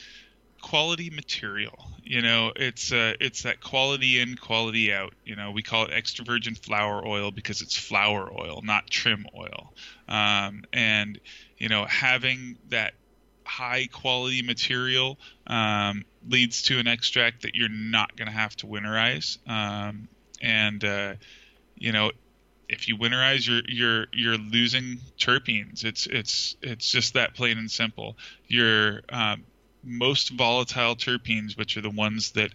quality 0.64 1.12
material. 1.12 1.78
You 2.04 2.22
know, 2.22 2.52
it's 2.56 2.92
uh, 2.92 3.14
it's 3.20 3.44
that 3.44 3.62
quality 3.62 4.20
in, 4.20 4.36
quality 4.36 4.92
out. 4.92 5.14
You 5.24 5.36
know, 5.36 5.52
we 5.52 5.62
call 5.62 5.86
it 5.86 5.92
extra 5.94 6.26
virgin 6.26 6.56
flower 6.56 7.06
oil 7.06 7.30
because 7.32 7.62
it's 7.62 7.78
flower 7.78 8.32
oil, 8.34 8.62
not 8.64 8.90
trim 8.90 9.28
oil. 9.38 9.74
Um, 10.10 10.64
and 10.74 11.20
you 11.58 11.70
know, 11.70 11.86
having 11.86 12.58
that 12.70 12.94
high 13.46 13.88
quality 13.92 14.42
material 14.42 15.20
um, 15.46 16.06
leads 16.28 16.64
to 16.64 16.80
an 16.80 16.88
extract 16.88 17.44
that 17.44 17.56
you're 17.56 17.70
not 17.70 18.16
going 18.16 18.28
to 18.28 18.34
have 18.34 18.56
to 18.58 18.66
winterize. 18.66 19.38
Um, 19.48 20.08
and 20.42 20.84
uh, 20.84 21.14
you 21.76 21.92
know, 21.92 22.12
if 22.70 22.88
you 22.88 22.98
winterize, 22.98 23.48
you're 23.48 23.62
you're 23.68 24.08
you're 24.12 24.38
losing 24.38 25.00
terpenes. 25.18 25.84
It's 25.84 26.08
it's 26.08 26.56
it's 26.62 26.90
just 26.90 27.14
that 27.14 27.36
plain 27.36 27.58
and 27.58 27.70
simple. 27.70 28.18
Your 28.48 29.02
um, 29.10 29.44
most 29.84 30.30
volatile 30.30 30.96
terpenes, 30.96 31.58
which 31.58 31.78
are 31.78 31.82
the 31.82 31.90
ones 31.90 32.32
that 32.32 32.52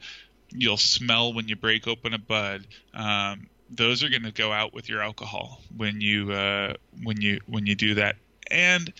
you'll 0.50 0.76
smell 0.76 1.32
when 1.32 1.48
you 1.48 1.56
break 1.56 1.86
open 1.86 2.14
a 2.14 2.18
bud, 2.18 2.66
um, 2.94 3.46
those 3.70 4.02
are 4.02 4.08
going 4.08 4.22
to 4.22 4.32
go 4.32 4.52
out 4.52 4.72
with 4.72 4.88
your 4.88 5.02
alcohol 5.02 5.60
when 5.76 6.00
you 6.00 6.32
uh, 6.32 6.72
when 7.02 7.20
you 7.20 7.40
when 7.46 7.66
you 7.66 7.74
do 7.74 7.94
that. 7.94 8.16
And 8.50 8.92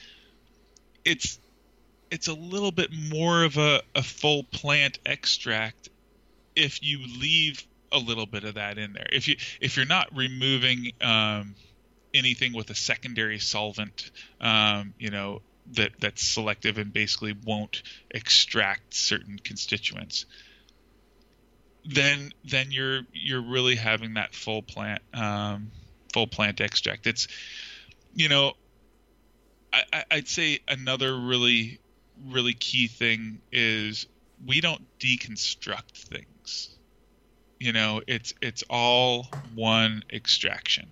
it's 1.05 1.39
it's 2.11 2.29
a 2.29 2.35
little 2.35 2.73
bit 2.73 2.91
more 2.93 3.45
of 3.45 3.57
a, 3.57 3.83
a 3.95 4.03
full 4.03 4.45
plant 4.45 4.99
extract 5.07 5.89
if 6.55 6.83
you 6.83 6.99
leave 7.19 7.67
a 7.93 7.99
little 7.99 8.27
bit 8.27 8.45
of 8.45 8.55
that 8.55 8.79
in 8.79 8.93
there. 8.93 9.09
If 9.13 9.29
you 9.29 9.37
if 9.61 9.77
you're 9.77 9.87
not 9.87 10.15
removing 10.15 10.93
um, 11.01 11.55
anything 12.13 12.53
with 12.53 12.71
a 12.71 12.75
secondary 12.75 13.39
solvent, 13.39 14.11
um, 14.41 14.93
you 14.99 15.11
know 15.11 15.41
that 15.73 15.93
that's 16.01 16.23
selective 16.23 16.79
and 16.79 16.93
basically 16.93 17.35
won't 17.45 17.83
extract 18.11 18.95
certain 18.95 19.39
constituents, 19.43 20.27
then 21.85 22.33
then 22.45 22.71
you're 22.71 23.03
you're 23.13 23.43
really 23.43 23.77
having 23.77 24.15
that 24.15 24.35
full 24.35 24.63
plant 24.63 25.03
um, 25.15 25.71
full 26.13 26.27
plant 26.27 26.61
extract. 26.61 27.07
It's 27.07 27.29
you 28.15 28.29
know 28.29 28.55
I, 29.73 30.05
I'd 30.11 30.29
say 30.29 30.61
another 30.69 31.17
really 31.17 31.79
really 32.27 32.55
key 32.55 32.89
thing 32.89 33.41
is 33.53 34.07
we 34.47 34.61
don't 34.61 34.85
deconstruct 34.99 35.93
things. 35.93 36.71
You 37.59 37.73
know, 37.73 38.03
it's 38.07 38.35
it's 38.41 38.65
all 38.71 39.29
one 39.55 40.05
extraction. 40.13 40.89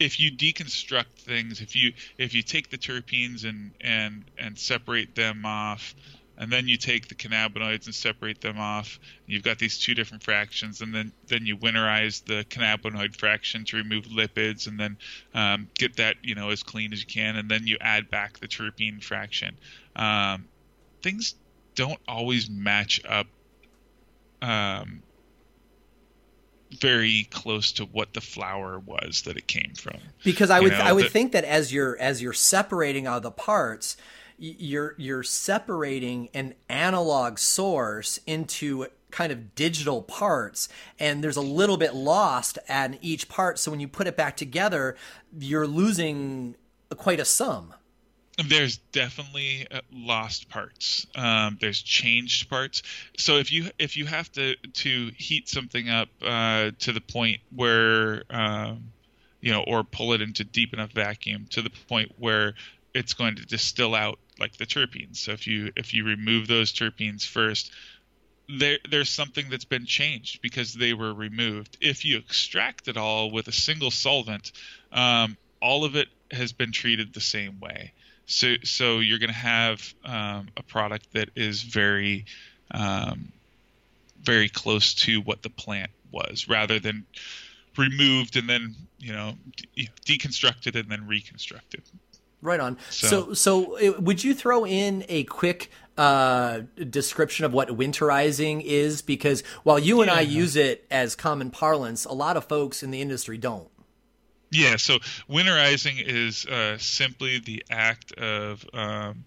If 0.00 0.18
you 0.18 0.32
deconstruct 0.32 1.18
things, 1.18 1.60
if 1.60 1.76
you 1.76 1.92
if 2.18 2.34
you 2.34 2.42
take 2.42 2.70
the 2.70 2.78
terpenes 2.78 3.44
and 3.44 3.72
and 3.80 4.24
and 4.38 4.58
separate 4.58 5.14
them 5.14 5.44
off, 5.44 5.94
and 6.40 6.50
then 6.50 6.66
you 6.66 6.78
take 6.78 7.08
the 7.08 7.14
cannabinoids 7.14 7.84
and 7.84 7.94
separate 7.94 8.40
them 8.40 8.58
off. 8.58 8.98
You've 9.26 9.42
got 9.42 9.58
these 9.58 9.78
two 9.78 9.94
different 9.94 10.22
fractions, 10.22 10.80
and 10.80 10.94
then 10.94 11.12
then 11.28 11.44
you 11.44 11.58
winterize 11.58 12.24
the 12.24 12.46
cannabinoid 12.48 13.14
fraction 13.14 13.66
to 13.66 13.76
remove 13.76 14.06
lipids, 14.06 14.66
and 14.66 14.80
then 14.80 14.96
um, 15.34 15.68
get 15.74 15.96
that 15.96 16.16
you 16.22 16.34
know 16.34 16.48
as 16.48 16.62
clean 16.62 16.94
as 16.94 17.00
you 17.00 17.06
can, 17.06 17.36
and 17.36 17.50
then 17.50 17.66
you 17.66 17.76
add 17.82 18.08
back 18.10 18.38
the 18.40 18.48
terpene 18.48 19.04
fraction. 19.04 19.58
Um, 19.94 20.48
things 21.02 21.34
don't 21.74 22.00
always 22.08 22.48
match 22.48 23.02
up 23.06 23.26
um, 24.40 25.02
very 26.78 27.26
close 27.30 27.72
to 27.72 27.84
what 27.84 28.14
the 28.14 28.20
flower 28.20 28.78
was 28.78 29.22
that 29.22 29.36
it 29.36 29.46
came 29.46 29.72
from. 29.74 29.98
Because 30.24 30.50
I 30.50 30.60
would 30.60 30.72
know, 30.72 30.78
I 30.78 30.92
would 30.92 31.06
the, 31.06 31.10
think 31.10 31.32
that 31.32 31.44
as 31.44 31.72
you're 31.72 31.98
as 31.98 32.22
you're 32.22 32.32
separating 32.32 33.06
out 33.06 33.22
the 33.22 33.30
parts, 33.30 33.96
you're 34.38 34.94
you're 34.96 35.22
separating 35.22 36.28
an 36.32 36.54
analog 36.68 37.38
source 37.38 38.18
into 38.26 38.86
kind 39.10 39.32
of 39.32 39.54
digital 39.54 40.02
parts 40.02 40.68
and 40.98 41.22
there's 41.22 41.36
a 41.36 41.42
little 41.42 41.76
bit 41.76 41.94
lost 41.94 42.58
at 42.68 42.96
each 43.02 43.28
part 43.28 43.58
so 43.58 43.70
when 43.70 43.80
you 43.80 43.88
put 43.88 44.06
it 44.06 44.16
back 44.16 44.36
together 44.36 44.96
you're 45.36 45.66
losing 45.66 46.54
quite 46.96 47.18
a 47.18 47.24
sum 47.24 47.74
there's 48.48 48.78
definitely 48.92 49.66
uh, 49.70 49.80
lost 49.92 50.48
parts. 50.48 51.06
Um, 51.14 51.58
there's 51.60 51.82
changed 51.82 52.48
parts. 52.48 52.82
So 53.18 53.36
if 53.36 53.52
you 53.52 53.70
if 53.78 53.96
you 53.96 54.06
have 54.06 54.30
to 54.32 54.56
to 54.56 55.10
heat 55.16 55.48
something 55.48 55.88
up 55.88 56.08
uh, 56.22 56.70
to 56.80 56.92
the 56.92 57.00
point 57.00 57.40
where 57.54 58.22
um, 58.30 58.92
you 59.40 59.52
know, 59.52 59.64
or 59.66 59.84
pull 59.84 60.12
it 60.12 60.20
into 60.20 60.44
deep 60.44 60.72
enough 60.72 60.92
vacuum 60.92 61.46
to 61.50 61.62
the 61.62 61.70
point 61.88 62.12
where 62.18 62.54
it's 62.94 63.14
going 63.14 63.36
to 63.36 63.46
distill 63.46 63.94
out 63.94 64.18
like 64.38 64.56
the 64.56 64.66
terpenes. 64.66 65.16
So 65.16 65.32
if 65.32 65.46
you 65.46 65.72
if 65.76 65.94
you 65.94 66.04
remove 66.04 66.46
those 66.46 66.72
terpenes 66.72 67.26
first, 67.26 67.70
there 68.48 68.78
there's 68.90 69.10
something 69.10 69.48
that's 69.48 69.64
been 69.64 69.86
changed 69.86 70.42
because 70.42 70.74
they 70.74 70.92
were 70.92 71.14
removed. 71.14 71.76
If 71.80 72.04
you 72.04 72.18
extract 72.18 72.88
it 72.88 72.96
all 72.96 73.30
with 73.30 73.48
a 73.48 73.52
single 73.52 73.90
solvent, 73.90 74.52
um, 74.92 75.36
all 75.60 75.84
of 75.84 75.96
it 75.96 76.08
has 76.30 76.52
been 76.52 76.72
treated 76.72 77.12
the 77.12 77.20
same 77.20 77.60
way. 77.60 77.92
So 78.30 78.54
so 78.62 79.00
you're 79.00 79.18
going 79.18 79.30
to 79.30 79.34
have 79.34 79.94
um, 80.04 80.48
a 80.56 80.62
product 80.62 81.12
that 81.14 81.30
is 81.34 81.62
very 81.62 82.26
um, 82.70 83.32
very 84.22 84.48
close 84.48 84.94
to 84.94 85.20
what 85.20 85.42
the 85.42 85.50
plant 85.50 85.90
was, 86.12 86.48
rather 86.48 86.78
than 86.78 87.06
removed 87.76 88.36
and 88.36 88.48
then 88.48 88.74
you 88.98 89.12
know 89.12 89.34
de- 89.74 89.88
deconstructed 90.04 90.78
and 90.78 90.88
then 90.88 91.06
reconstructed. 91.06 91.82
Right 92.42 92.60
on. 92.60 92.78
So, 92.88 93.06
so, 93.06 93.34
so 93.34 93.76
it, 93.76 94.02
would 94.02 94.24
you 94.24 94.34
throw 94.34 94.64
in 94.64 95.04
a 95.08 95.24
quick 95.24 95.70
uh, 95.98 96.60
description 96.88 97.44
of 97.44 97.52
what 97.52 97.68
winterizing 97.68 98.62
is? 98.62 99.02
Because 99.02 99.42
while 99.62 99.78
you 99.78 100.00
and 100.00 100.10
yeah. 100.10 100.18
I 100.18 100.20
use 100.20 100.56
it 100.56 100.86
as 100.90 101.14
common 101.14 101.50
parlance, 101.50 102.06
a 102.06 102.14
lot 102.14 102.38
of 102.38 102.44
folks 102.44 102.82
in 102.82 102.92
the 102.92 103.02
industry 103.02 103.36
don't. 103.36 103.68
Yeah, 104.50 104.76
so 104.76 104.98
winterizing 105.28 106.02
is 106.04 106.44
uh, 106.46 106.76
simply 106.78 107.38
the 107.38 107.64
act 107.70 108.12
of 108.12 108.64
um, 108.74 109.24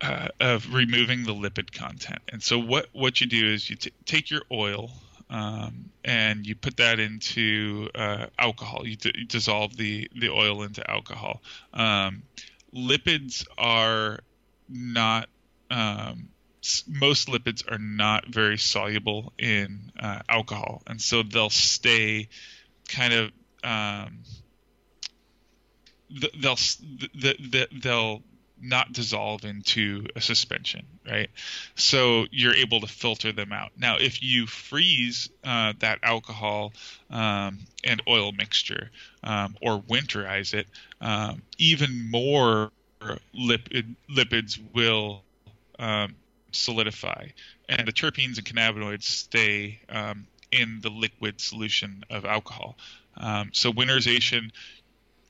uh, 0.00 0.28
of 0.40 0.72
removing 0.72 1.24
the 1.24 1.34
lipid 1.34 1.72
content. 1.72 2.20
And 2.30 2.42
so 2.42 2.58
what 2.58 2.86
what 2.92 3.20
you 3.20 3.26
do 3.26 3.46
is 3.46 3.68
you 3.68 3.76
t- 3.76 3.92
take 4.04 4.30
your 4.30 4.42
oil 4.52 4.90
um, 5.30 5.90
and 6.04 6.46
you 6.46 6.54
put 6.54 6.76
that 6.76 7.00
into 7.00 7.88
uh, 7.94 8.26
alcohol. 8.38 8.86
You, 8.86 8.96
d- 8.96 9.12
you, 9.16 9.26
dissolve 9.26 9.76
the 9.76 10.08
the 10.14 10.30
oil 10.30 10.62
into 10.62 10.88
alcohol. 10.88 11.42
Um, 11.72 12.22
lipids 12.74 13.46
are 13.58 14.20
not 14.68 15.28
um, 15.70 16.28
most 16.88 17.28
lipids 17.28 17.70
are 17.70 17.78
not 17.78 18.26
very 18.28 18.58
soluble 18.58 19.32
in 19.38 19.90
uh, 19.98 20.20
alcohol, 20.28 20.82
and 20.86 21.00
so 21.00 21.22
they'll 21.22 21.50
stay 21.50 22.28
kind 22.88 23.12
of 23.12 23.32
um, 23.66 24.18
they'll 26.40 26.58
they'll 27.82 28.22
not 28.60 28.92
dissolve 28.92 29.44
into 29.44 30.06
a 30.16 30.20
suspension, 30.20 30.86
right? 31.06 31.28
So 31.74 32.26
you're 32.30 32.54
able 32.54 32.80
to 32.80 32.86
filter 32.86 33.32
them 33.32 33.52
out. 33.52 33.72
Now, 33.76 33.96
if 33.98 34.22
you 34.22 34.46
freeze 34.46 35.28
uh, 35.44 35.74
that 35.80 35.98
alcohol 36.02 36.72
um, 37.10 37.58
and 37.84 38.02
oil 38.08 38.32
mixture 38.32 38.90
um, 39.22 39.56
or 39.60 39.80
winterize 39.80 40.54
it, 40.54 40.66
um, 41.00 41.42
even 41.58 42.10
more 42.10 42.70
lipid, 43.34 43.94
lipids 44.10 44.58
will 44.72 45.22
um, 45.78 46.14
solidify, 46.52 47.26
and 47.68 47.86
the 47.86 47.92
terpenes 47.92 48.38
and 48.38 48.46
cannabinoids 48.46 49.02
stay 49.02 49.80
um, 49.90 50.26
in 50.50 50.80
the 50.80 50.90
liquid 50.90 51.40
solution 51.40 52.04
of 52.08 52.24
alcohol. 52.24 52.76
Um, 53.16 53.50
so 53.52 53.72
winterization, 53.72 54.50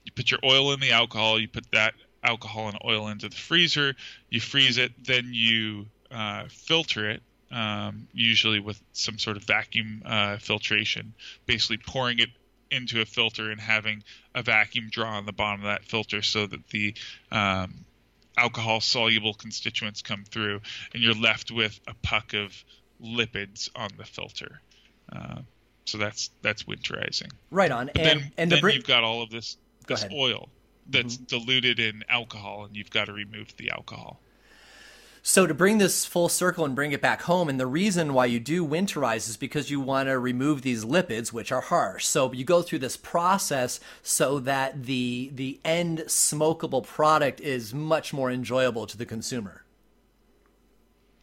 you 0.05 0.13
put 0.15 0.31
your 0.31 0.41
oil 0.45 0.73
in 0.73 0.81
the 0.81 0.93
alcohol, 0.93 1.39
you 1.39 1.49
put 1.49 1.71
that 1.73 1.95
alcohol 2.23 2.69
and 2.69 2.79
oil 2.85 3.09
into 3.09 3.29
the 3.29 3.37
freezer, 3.37 3.95
you 4.31 4.41
freeze 4.41 4.79
it, 4.79 4.93
then 5.05 5.31
you 5.33 5.87
uh, 6.11 6.45
filter 6.49 7.11
it, 7.11 7.23
um, 7.51 8.09
usually 8.13 8.61
with 8.61 8.81
some 8.93 9.19
sort 9.19 9.37
of 9.37 9.45
vacuum 9.45 10.03
uh, 10.05 10.37
filtration, 10.39 11.15
basically 11.47 11.79
pouring 11.79 12.19
it 12.19 12.31
into 12.71 13.01
a 13.01 13.05
filter 13.05 13.51
and 13.51 13.61
having 13.61 14.03
a 14.35 14.43
vacuum 14.43 14.89
draw 14.91 15.17
on 15.17 15.27
the 15.27 15.33
bottom 15.33 15.61
of 15.61 15.67
that 15.67 15.85
filter 15.85 16.23
so 16.23 16.47
that 16.47 16.67
the 16.69 16.95
um, 17.31 17.85
alcohol 18.37 18.81
soluble 18.81 19.35
constituents 19.35 20.03
come 20.03 20.25
through, 20.25 20.61
and 20.93 21.03
you're 21.03 21.15
left 21.15 21.51
with 21.51 21.79
a 21.87 21.95
puck 22.03 22.35
of 22.35 22.65
lipids 23.03 23.71
on 23.77 23.91
the 23.97 24.05
filter. 24.05 24.61
Uh, 25.13 25.43
so 25.87 25.99
that's 25.99 26.31
that's 26.43 26.65
winterizing. 26.65 27.31
Right 27.51 27.71
on. 27.71 27.87
But 27.87 27.97
and 27.97 28.07
then, 28.07 28.33
and 28.37 28.53
then 28.53 28.61
the 28.61 28.75
you've 28.75 28.85
got 28.85 29.05
all 29.05 29.23
of 29.23 29.31
this 29.31 29.57
this 29.87 30.05
oil 30.13 30.49
that's 30.89 31.17
mm-hmm. 31.17 31.25
diluted 31.25 31.81
in 31.81 32.05
alcohol, 32.09 32.65
and 32.65 32.77
you've 32.77 32.91
got 32.91 33.07
to 33.07 33.13
remove 33.13 33.57
the 33.57 33.71
alcohol. 33.71 34.21
So 35.23 35.47
to 35.47 35.55
bring 35.55 35.79
this 35.79 36.05
full 36.05 36.29
circle 36.29 36.65
and 36.65 36.77
bring 36.77 36.93
it 36.93 37.01
back 37.01 37.23
home, 37.23 37.49
and 37.49 37.59
the 37.59 37.67
reason 37.67 38.15
why 38.15 38.27
you 38.27 38.39
do 38.39 38.65
winterize 38.65 39.29
is 39.29 39.37
because 39.37 39.71
you 39.71 39.81
want 39.81 40.09
to 40.09 40.19
remove 40.21 40.63
these 40.63 40.85
lipids, 40.85 41.33
which 41.33 41.51
are 41.51 41.63
harsh. 41.63 42.05
So 42.05 42.33
you 42.33 42.45
go 42.45 42.63
through 42.63 42.79
this 42.81 42.97
process 42.97 43.81
so 44.03 44.39
that 44.41 44.85
the 44.85 45.31
the 45.35 45.61
end 45.65 46.01
smokable 46.07 46.85
product 46.85 47.41
is 47.41 47.75
much 47.75 48.13
more 48.13 48.31
enjoyable 48.31 48.87
to 48.87 48.97
the 48.97 49.07
consumer. 49.07 49.65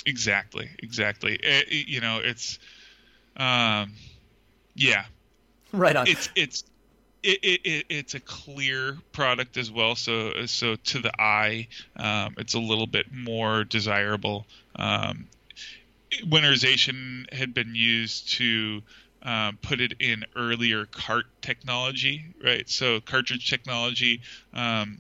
Exactly, 0.05 0.69
exactly. 0.79 1.35
It, 1.35 1.45
eh, 1.45 1.63
it, 1.69 1.87
you 1.87 2.01
know, 2.01 2.19
it's 2.21 2.59
um, 3.37 3.93
yeah. 4.75 5.05
Right 5.71 5.95
on. 5.95 6.07
It's 6.07 6.29
it's 6.35 6.63
it, 7.23 7.61
it, 7.63 7.85
it's 7.89 8.15
a 8.15 8.19
clear 8.19 8.97
product 9.11 9.57
as 9.57 9.71
well. 9.71 9.95
So 9.95 10.45
so 10.45 10.75
to 10.75 10.99
the 10.99 11.11
eye, 11.21 11.67
um, 11.95 12.35
it's 12.37 12.53
a 12.53 12.59
little 12.59 12.87
bit 12.87 13.07
more 13.13 13.63
desirable. 13.63 14.45
Um, 14.75 15.27
winterization 16.21 17.31
had 17.33 17.53
been 17.53 17.75
used 17.75 18.33
to 18.33 18.81
um, 19.23 19.57
put 19.61 19.79
it 19.79 19.93
in 19.99 20.25
earlier 20.35 20.85
cart 20.85 21.25
technology, 21.41 22.25
right? 22.43 22.69
So 22.69 22.99
cartridge 22.99 23.49
technology, 23.49 24.21
um, 24.53 24.99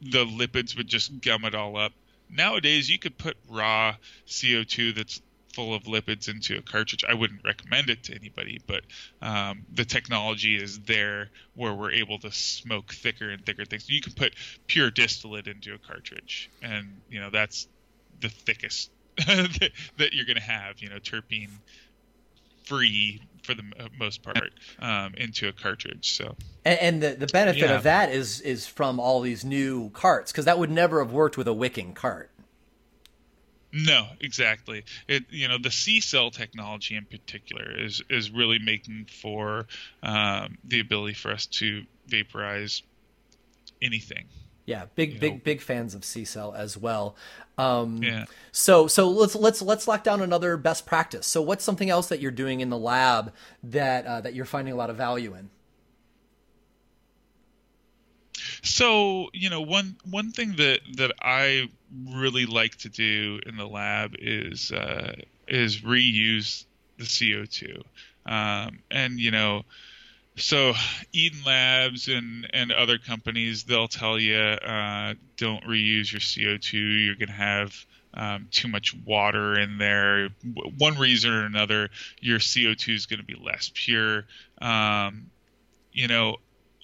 the 0.00 0.24
lipids 0.24 0.76
would 0.76 0.88
just 0.88 1.20
gum 1.20 1.44
it 1.44 1.54
all 1.54 1.76
up. 1.76 1.92
Nowadays, 2.28 2.90
you 2.90 2.98
could 2.98 3.16
put 3.16 3.36
raw 3.48 3.94
CO2 4.26 4.94
that's 4.94 5.20
full 5.56 5.74
of 5.74 5.84
lipids 5.84 6.28
into 6.28 6.58
a 6.58 6.60
cartridge. 6.60 7.02
I 7.08 7.14
wouldn't 7.14 7.40
recommend 7.42 7.88
it 7.88 8.04
to 8.04 8.14
anybody, 8.14 8.60
but 8.66 8.82
um, 9.22 9.64
the 9.72 9.86
technology 9.86 10.54
is 10.54 10.80
there 10.80 11.30
where 11.54 11.72
we're 11.72 11.92
able 11.92 12.18
to 12.18 12.30
smoke 12.30 12.92
thicker 12.92 13.30
and 13.30 13.44
thicker 13.44 13.64
things. 13.64 13.88
You 13.88 14.02
can 14.02 14.12
put 14.12 14.34
pure 14.66 14.90
distillate 14.90 15.48
into 15.48 15.72
a 15.72 15.78
cartridge, 15.78 16.50
and 16.62 17.00
you 17.10 17.20
know 17.20 17.30
that's 17.30 17.68
the 18.20 18.28
thickest 18.28 18.90
that, 19.16 19.70
that, 19.96 20.12
you're 20.12 20.26
going 20.26 20.36
to 20.36 20.42
have. 20.42 20.80
You 20.80 20.90
know, 20.90 20.98
terpene 20.98 21.48
free 22.64 23.22
for 23.42 23.54
the 23.54 23.64
most 23.98 24.22
part 24.22 24.52
um, 24.80 25.14
into 25.14 25.48
a 25.48 25.52
cartridge. 25.52 26.12
So 26.12 26.36
and, 26.66 26.78
and 26.80 27.02
the 27.02 27.26
the 27.26 27.32
benefit 27.32 27.70
yeah. 27.70 27.76
of 27.76 27.84
that 27.84 28.10
is 28.10 28.42
is 28.42 28.66
from 28.66 29.00
all 29.00 29.22
these 29.22 29.42
new 29.42 29.88
carts 29.90 30.32
because 30.32 30.44
that 30.44 30.58
would 30.58 30.70
never 30.70 31.02
have 31.02 31.12
worked 31.12 31.38
with 31.38 31.48
a 31.48 31.54
wicking 31.54 31.94
cart. 31.94 32.30
No, 33.76 34.08
exactly. 34.20 34.84
It 35.06 35.24
you 35.28 35.48
know 35.48 35.58
the 35.58 35.68
CCELL 35.68 36.32
technology 36.32 36.96
in 36.96 37.04
particular 37.04 37.78
is 37.78 38.02
is 38.08 38.30
really 38.30 38.58
making 38.58 39.06
for 39.20 39.66
um, 40.02 40.56
the 40.64 40.80
ability 40.80 41.12
for 41.12 41.30
us 41.30 41.44
to 41.46 41.84
vaporize 42.06 42.82
anything. 43.82 44.24
Yeah, 44.64 44.86
big 44.94 45.20
big 45.20 45.34
know. 45.34 45.40
big 45.44 45.60
fans 45.60 45.94
of 45.94 46.02
CCELL 46.02 46.56
as 46.56 46.78
well. 46.78 47.16
Um, 47.58 48.02
yeah. 48.02 48.24
So 48.50 48.86
so 48.86 49.10
let's 49.10 49.34
let's 49.34 49.60
let's 49.60 49.86
lock 49.86 50.02
down 50.02 50.22
another 50.22 50.56
best 50.56 50.86
practice. 50.86 51.26
So 51.26 51.42
what's 51.42 51.62
something 51.62 51.90
else 51.90 52.08
that 52.08 52.20
you're 52.20 52.30
doing 52.30 52.60
in 52.60 52.70
the 52.70 52.78
lab 52.78 53.34
that 53.62 54.06
uh, 54.06 54.20
that 54.22 54.34
you're 54.34 54.46
finding 54.46 54.72
a 54.72 54.76
lot 54.76 54.88
of 54.88 54.96
value 54.96 55.34
in? 55.34 55.50
So 58.62 59.28
you 59.32 59.50
know, 59.50 59.62
one 59.62 59.96
one 60.08 60.32
thing 60.32 60.56
that 60.56 60.80
that 60.96 61.12
I 61.20 61.68
really 62.08 62.46
like 62.46 62.76
to 62.78 62.88
do 62.88 63.40
in 63.46 63.56
the 63.56 63.66
lab 63.66 64.14
is 64.18 64.72
uh, 64.72 65.14
is 65.46 65.80
reuse 65.80 66.64
the 66.98 67.04
CO2, 67.04 67.82
um, 68.26 68.80
and 68.90 69.18
you 69.18 69.30
know. 69.30 69.62
So, 70.38 70.74
Eden 71.14 71.38
Labs 71.46 72.08
and, 72.08 72.46
and 72.52 72.70
other 72.70 72.98
companies, 72.98 73.64
they'll 73.64 73.88
tell 73.88 74.18
you 74.18 74.36
uh, 74.36 75.14
don't 75.38 75.64
reuse 75.64 76.12
your 76.12 76.20
CO2. 76.20 77.06
You're 77.06 77.14
going 77.14 77.28
to 77.28 77.32
have 77.32 77.86
um, 78.16 78.48
too 78.50 78.68
much 78.68 78.94
water 79.04 79.58
in 79.58 79.78
there. 79.78 80.28
One 80.78 80.98
reason 80.98 81.32
or 81.32 81.44
another, 81.44 81.90
your 82.20 82.38
CO2 82.38 82.94
is 82.94 83.06
going 83.06 83.20
to 83.20 83.24
be 83.24 83.34
less 83.34 83.70
pure. 83.74 84.24
Um, 84.60 85.30
you 85.92 86.08
know, 86.08 86.36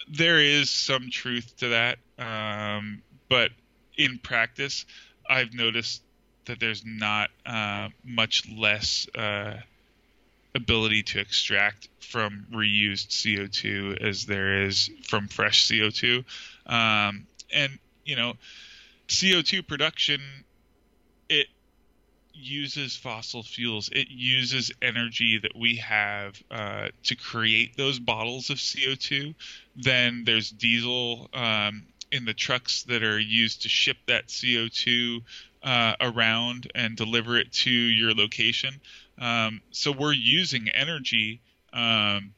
there 0.08 0.38
is 0.38 0.70
some 0.70 1.10
truth 1.10 1.56
to 1.58 1.68
that, 1.70 1.98
um, 2.18 3.02
but 3.28 3.50
in 3.96 4.18
practice, 4.18 4.86
I've 5.28 5.54
noticed 5.54 6.02
that 6.46 6.60
there's 6.60 6.84
not 6.84 7.30
uh, 7.46 7.88
much 8.04 8.48
less 8.50 9.06
uh, 9.14 9.56
ability 10.54 11.02
to 11.02 11.20
extract 11.20 11.88
from 12.00 12.46
reused 12.52 13.08
CO2 13.08 14.02
as 14.02 14.26
there 14.26 14.64
is 14.64 14.90
from 15.04 15.28
fresh 15.28 15.66
CO2. 15.68 16.24
Um, 16.66 17.26
and 17.52 17.78
you 18.04 18.16
know, 18.16 18.34
CO2 19.08 19.66
production 19.66 20.20
it 21.28 21.46
uses 22.34 22.96
fossil 22.96 23.42
fuels. 23.42 23.88
It 23.92 24.08
uses 24.10 24.72
energy 24.80 25.38
that 25.38 25.56
we 25.56 25.76
have 25.76 26.42
uh, 26.50 26.88
to 27.04 27.14
create 27.16 27.76
those 27.76 27.98
bottles 27.98 28.50
of 28.50 28.58
CO2. 28.58 29.34
Then 29.76 30.24
there's 30.24 30.50
diesel 30.50 31.28
um, 31.32 31.84
in 32.10 32.24
the 32.24 32.34
trucks 32.34 32.82
that 32.84 33.02
are 33.02 33.18
used 33.18 33.62
to 33.62 33.68
ship 33.68 33.96
that 34.06 34.28
CO2 34.28 35.22
uh, 35.62 35.94
around 36.00 36.70
and 36.74 36.96
deliver 36.96 37.38
it 37.38 37.52
to 37.52 37.70
your 37.70 38.14
location. 38.14 38.80
Um, 39.18 39.60
so 39.70 39.92
we're 39.92 40.12
using 40.12 40.68
energy 40.68 41.40
um, 41.72 42.34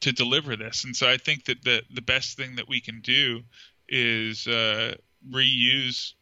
to 0.00 0.12
deliver 0.12 0.56
this. 0.56 0.84
And 0.84 0.94
so 0.94 1.08
I 1.08 1.16
think 1.16 1.46
that 1.46 1.64
the, 1.64 1.82
the 1.92 2.02
best 2.02 2.36
thing 2.36 2.56
that 2.56 2.68
we 2.68 2.80
can 2.80 3.00
do 3.00 3.42
is 3.88 4.46
uh, 4.46 4.94
reuse 5.30 6.12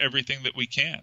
everything 0.00 0.38
that 0.44 0.56
we 0.56 0.66
can 0.66 1.02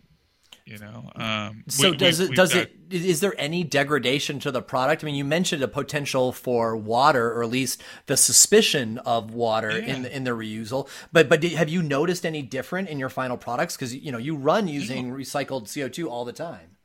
you 0.70 0.78
know? 0.78 1.10
Um, 1.16 1.64
so 1.68 1.92
we, 1.92 1.98
does 1.98 2.20
it 2.20 2.36
does 2.36 2.56
it 2.56 2.72
is 2.90 3.20
there 3.20 3.34
any 3.38 3.64
degradation 3.64 4.40
to 4.40 4.52
the 4.52 4.62
product? 4.62 5.04
I 5.04 5.06
mean 5.06 5.16
you 5.16 5.26
mentioned 5.26 5.64
a 5.64 5.68
potential 5.68 6.32
for 6.32 6.78
water 6.78 7.34
or 7.34 7.44
at 7.44 7.50
least 7.50 7.82
the 8.06 8.16
suspicion 8.16 9.00
of 9.00 9.34
water 9.34 9.72
yeah. 9.72 9.96
in 9.96 10.02
the, 10.04 10.16
in 10.16 10.24
the 10.24 10.32
reusal. 10.32 10.88
But 11.12 11.30
but 11.30 11.44
have 11.44 11.70
you 11.70 11.82
noticed 11.82 12.26
any 12.26 12.42
different 12.42 12.90
in 12.90 13.00
your 13.00 13.10
final 13.10 13.38
products? 13.38 13.76
Because 13.76 13.96
you 13.96 14.12
know 14.12 14.18
you 14.18 14.36
run 14.36 14.68
using 14.68 15.12
recycled 15.12 15.64
co2 15.64 16.08
all 16.08 16.26
the 16.26 16.34
time 16.34 16.78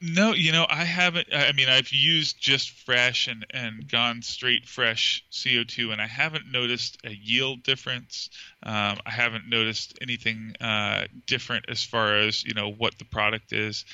no, 0.00 0.32
you 0.32 0.52
know, 0.52 0.66
I 0.68 0.84
haven't. 0.84 1.28
I 1.32 1.52
mean, 1.52 1.68
I've 1.68 1.92
used 1.92 2.40
just 2.40 2.70
fresh 2.70 3.28
and, 3.28 3.44
and 3.50 3.86
gone 3.86 4.22
straight 4.22 4.66
fresh 4.66 5.24
CO2, 5.30 5.92
and 5.92 6.00
I 6.00 6.06
haven't 6.06 6.50
noticed 6.50 6.96
a 7.04 7.10
yield 7.10 7.62
difference. 7.62 8.30
Um, 8.62 8.98
I 9.04 9.10
haven't 9.10 9.48
noticed 9.48 9.98
anything 10.00 10.54
uh, 10.60 11.06
different 11.26 11.66
as 11.68 11.84
far 11.84 12.16
as, 12.16 12.42
you 12.44 12.54
know, 12.54 12.70
what 12.70 12.98
the 12.98 13.04
product 13.04 13.52
is. 13.52 13.84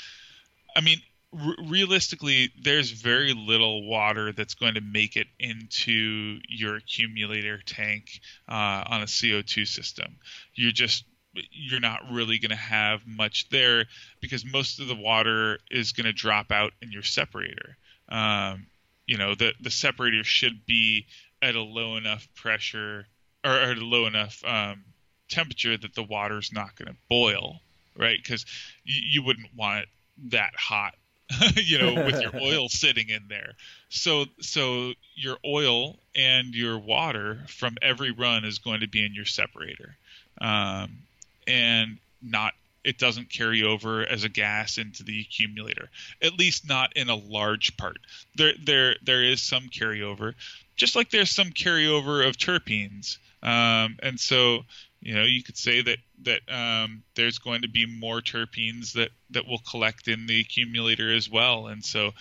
I 0.77 0.81
mean, 0.81 0.99
r- 1.33 1.57
realistically, 1.67 2.53
there's 2.63 2.93
very 2.93 3.33
little 3.33 3.89
water 3.89 4.33
that's 4.33 4.55
going 4.55 4.75
to 4.75 4.81
make 4.81 5.17
it 5.17 5.27
into 5.41 6.39
your 6.49 6.77
accumulator 6.77 7.61
tank 7.67 8.21
uh, 8.49 8.85
on 8.87 9.03
a 9.03 9.07
CO2 9.07 9.67
system. 9.67 10.17
You're 10.55 10.71
just 10.71 11.05
you're 11.53 11.81
not 11.81 12.01
really 12.11 12.39
going 12.39 12.51
to 12.51 12.57
have 12.57 13.07
much 13.07 13.49
there 13.51 13.87
because 14.21 14.45
most 14.45 14.81
of 14.81 14.89
the 14.89 14.95
water 14.95 15.59
is 15.71 15.93
going 15.93 16.07
to 16.07 16.13
drop 16.13 16.51
out 16.51 16.73
in 16.83 16.93
your 16.93 17.03
separator. 17.03 17.77
Um, 18.09 18.67
you 19.07 19.19
know, 19.19 19.35
the 19.35 19.53
the 19.61 19.71
separator 19.71 20.25
should 20.25 20.67
be 20.67 21.07
at 21.43 21.55
a 21.55 21.63
low 21.63 21.97
enough 21.97 22.27
pressure 22.35 23.07
or, 23.45 23.53
at 23.53 23.79
a 23.79 23.85
low 23.85 24.07
enough 24.07 24.43
um, 24.45 24.85
temperature 25.29 25.77
that 25.77 25.95
the 25.95 26.03
water's 26.03 26.53
not 26.53 26.75
going 26.77 26.89
to 26.89 26.97
boil, 27.09 27.61
right? 27.97 28.19
Because 28.21 28.45
you, 28.85 29.03
you 29.05 29.23
wouldn't 29.23 29.49
want 29.57 29.81
it 29.81 29.89
that 30.31 30.55
hot 30.57 30.95
you 31.57 31.79
know, 31.79 31.95
with 31.95 32.21
your 32.21 32.35
oil 32.41 32.69
sitting 32.69 33.09
in 33.09 33.25
there. 33.29 33.53
So 33.89 34.27
so 34.41 34.93
your 35.15 35.39
oil 35.45 35.97
and 36.15 36.55
your 36.55 36.79
water 36.79 37.41
from 37.49 37.77
every 37.83 38.11
run 38.11 38.45
is 38.45 38.59
going 38.59 38.81
to 38.81 38.89
be 38.89 39.05
in 39.05 39.15
your 39.15 39.25
separator. 39.25 39.97
Um, 40.41 40.99
and 41.47 41.99
not 42.23 42.55
it 42.87 42.99
doesn't 42.99 43.29
carry 43.29 43.65
over 43.65 44.07
as 44.07 44.23
a 44.23 44.29
gas 44.29 44.79
into 44.79 45.03
the 45.03 45.21
accumulator. 45.21 45.91
At 46.23 46.39
least 46.39 46.69
not 46.69 46.97
in 46.97 47.09
a 47.09 47.17
large 47.17 47.77
part. 47.77 47.99
There 48.37 48.55
there 48.65 48.95
there 49.03 49.25
is 49.25 49.43
some 49.43 49.69
carryover, 49.69 50.35
just 50.77 50.95
like 50.95 51.11
there's 51.11 51.33
some 51.33 51.51
carryover 51.51 52.27
of 52.27 52.37
terpenes. 52.37 53.19
Um, 53.43 53.99
and 54.03 54.19
so 54.21 54.61
you 55.01 55.15
know 55.15 55.25
you 55.25 55.43
could 55.43 55.57
say 55.57 55.83
that 55.83 55.99
that 56.23 56.41
um, 56.49 57.03
there's 57.17 57.39
going 57.39 57.63
to 57.63 57.69
be 57.69 57.87
more 57.87 58.21
terpenes 58.21 58.93
that 58.93 59.11
that 59.31 59.47
will 59.47 59.63
collect 59.69 60.07
in 60.07 60.27
the 60.27 60.41
accumulator 60.41 61.13
as 61.13 61.29
well. 61.29 61.67
And 61.67 61.85
so 61.85 62.13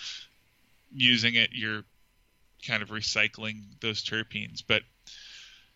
using 0.91 1.35
it, 1.35 1.51
you're 1.53 1.83
kind 2.67 2.81
of 2.81 2.89
recycling 2.89 3.61
those 3.81 4.03
terpenes. 4.03 4.63
But 4.67 4.81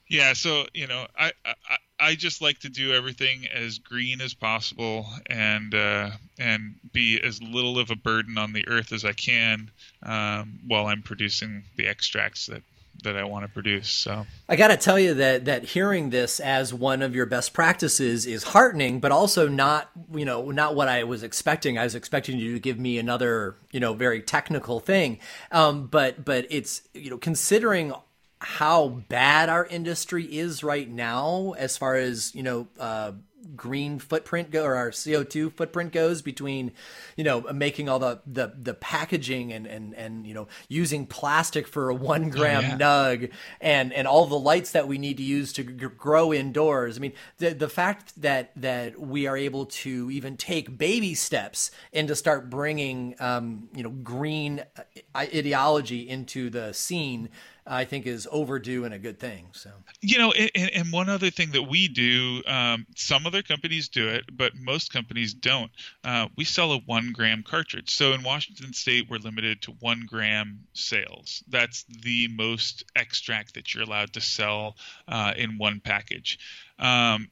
yeah, 0.07 0.33
so 0.33 0.65
you 0.73 0.87
know, 0.87 1.05
I, 1.15 1.31
I 1.45 1.53
I 1.99 2.15
just 2.15 2.41
like 2.41 2.59
to 2.59 2.69
do 2.69 2.93
everything 2.93 3.47
as 3.47 3.77
green 3.77 4.21
as 4.21 4.33
possible 4.33 5.05
and 5.29 5.73
uh, 5.75 6.11
and 6.37 6.75
be 6.93 7.19
as 7.21 7.41
little 7.41 7.77
of 7.77 7.91
a 7.91 7.95
burden 7.95 8.37
on 8.37 8.53
the 8.53 8.67
earth 8.67 8.93
as 8.93 9.05
I 9.05 9.13
can 9.13 9.69
um, 10.03 10.59
while 10.67 10.87
I'm 10.87 11.01
producing 11.01 11.63
the 11.75 11.87
extracts 11.87 12.45
that 12.47 12.63
that 13.03 13.15
I 13.15 13.23
want 13.23 13.45
to 13.45 13.51
produce. 13.51 13.89
So 13.89 14.25
I 14.47 14.55
got 14.55 14.69
to 14.69 14.77
tell 14.77 14.99
you 14.99 15.13
that 15.15 15.45
that 15.45 15.63
hearing 15.63 16.09
this 16.09 16.39
as 16.39 16.73
one 16.73 17.01
of 17.01 17.15
your 17.15 17.25
best 17.25 17.53
practices 17.53 18.25
is 18.25 18.43
heartening, 18.43 18.99
but 18.99 19.11
also 19.11 19.47
not 19.47 19.89
you 20.13 20.25
know 20.25 20.51
not 20.51 20.75
what 20.75 20.87
I 20.87 21.03
was 21.03 21.23
expecting. 21.23 21.77
I 21.77 21.83
was 21.83 21.95
expecting 21.95 22.39
you 22.39 22.53
to 22.53 22.59
give 22.59 22.79
me 22.79 22.97
another 22.97 23.55
you 23.71 23.79
know 23.79 23.93
very 23.93 24.21
technical 24.21 24.79
thing, 24.79 25.19
um, 25.51 25.87
but 25.87 26.23
but 26.25 26.45
it's 26.49 26.81
you 26.93 27.09
know 27.09 27.17
considering 27.17 27.93
how 28.41 28.87
bad 28.87 29.49
our 29.49 29.65
industry 29.65 30.23
is 30.23 30.63
right 30.63 30.89
now 30.89 31.53
as 31.57 31.77
far 31.77 31.95
as 31.95 32.33
you 32.33 32.43
know 32.43 32.67
uh, 32.79 33.11
green 33.55 33.99
footprint 33.99 34.51
go 34.51 34.63
or 34.63 34.75
our 34.75 34.91
CO2 34.91 35.53
footprint 35.53 35.91
goes 35.91 36.21
between, 36.21 36.71
you 37.15 37.23
know, 37.23 37.41
making 37.53 37.89
all 37.89 37.99
the 37.99 38.21
the, 38.25 38.53
the 38.57 38.73
packaging 38.73 39.51
and, 39.51 39.65
and 39.65 39.93
and 39.95 40.27
you 40.27 40.33
know 40.33 40.47
using 40.67 41.05
plastic 41.05 41.67
for 41.67 41.89
a 41.89 41.95
one 41.95 42.29
gram 42.29 42.63
oh, 42.63 42.67
yeah. 42.67 42.77
nug 42.77 43.31
and 43.61 43.93
and 43.93 44.07
all 44.07 44.25
the 44.25 44.39
lights 44.39 44.71
that 44.71 44.87
we 44.87 44.97
need 44.97 45.17
to 45.17 45.23
use 45.23 45.53
to 45.53 45.63
g- 45.63 45.87
grow 45.97 46.33
indoors. 46.33 46.97
I 46.97 47.01
mean, 47.01 47.13
the 47.37 47.53
the 47.53 47.69
fact 47.69 48.21
that 48.21 48.51
that 48.55 48.99
we 48.99 49.27
are 49.27 49.37
able 49.37 49.65
to 49.65 50.09
even 50.11 50.37
take 50.37 50.77
baby 50.77 51.13
steps 51.13 51.71
and 51.93 52.07
to 52.07 52.15
start 52.15 52.49
bringing 52.49 53.15
um, 53.19 53.69
you 53.75 53.83
know 53.83 53.89
green 53.89 54.63
uh, 54.77 54.83
ideology 55.15 56.07
into 56.07 56.49
the 56.49 56.73
scene 56.73 57.29
I 57.69 57.85
think 57.85 58.07
is 58.07 58.27
overdue 58.31 58.83
and 58.83 58.93
a 58.93 58.99
good 58.99 59.19
thing. 59.19 59.49
So 59.53 59.69
you 60.01 60.17
know, 60.17 60.31
and, 60.31 60.71
and 60.73 60.91
one 60.91 61.07
other 61.07 61.29
thing 61.29 61.51
that 61.51 61.63
we 61.63 61.87
do, 61.87 62.41
um, 62.47 62.87
some 62.95 63.27
other 63.27 63.43
companies 63.43 63.89
do 63.89 64.09
it, 64.09 64.25
but 64.35 64.53
most 64.55 64.91
companies 64.91 65.33
don't. 65.33 65.71
Uh, 66.03 66.27
we 66.35 66.45
sell 66.45 66.71
a 66.73 66.79
one 66.79 67.11
gram 67.13 67.43
cartridge. 67.43 67.93
So 67.93 68.13
in 68.13 68.23
Washington 68.23 68.73
State, 68.73 69.07
we're 69.09 69.17
limited 69.17 69.61
to 69.63 69.71
one 69.79 70.05
gram 70.07 70.61
sales. 70.73 71.43
That's 71.47 71.85
the 72.01 72.27
most 72.29 72.85
extract 72.95 73.53
that 73.53 73.73
you're 73.73 73.83
allowed 73.83 74.13
to 74.13 74.21
sell 74.21 74.75
uh, 75.07 75.33
in 75.37 75.57
one 75.57 75.79
package. 75.79 76.39
Um, 76.79 77.29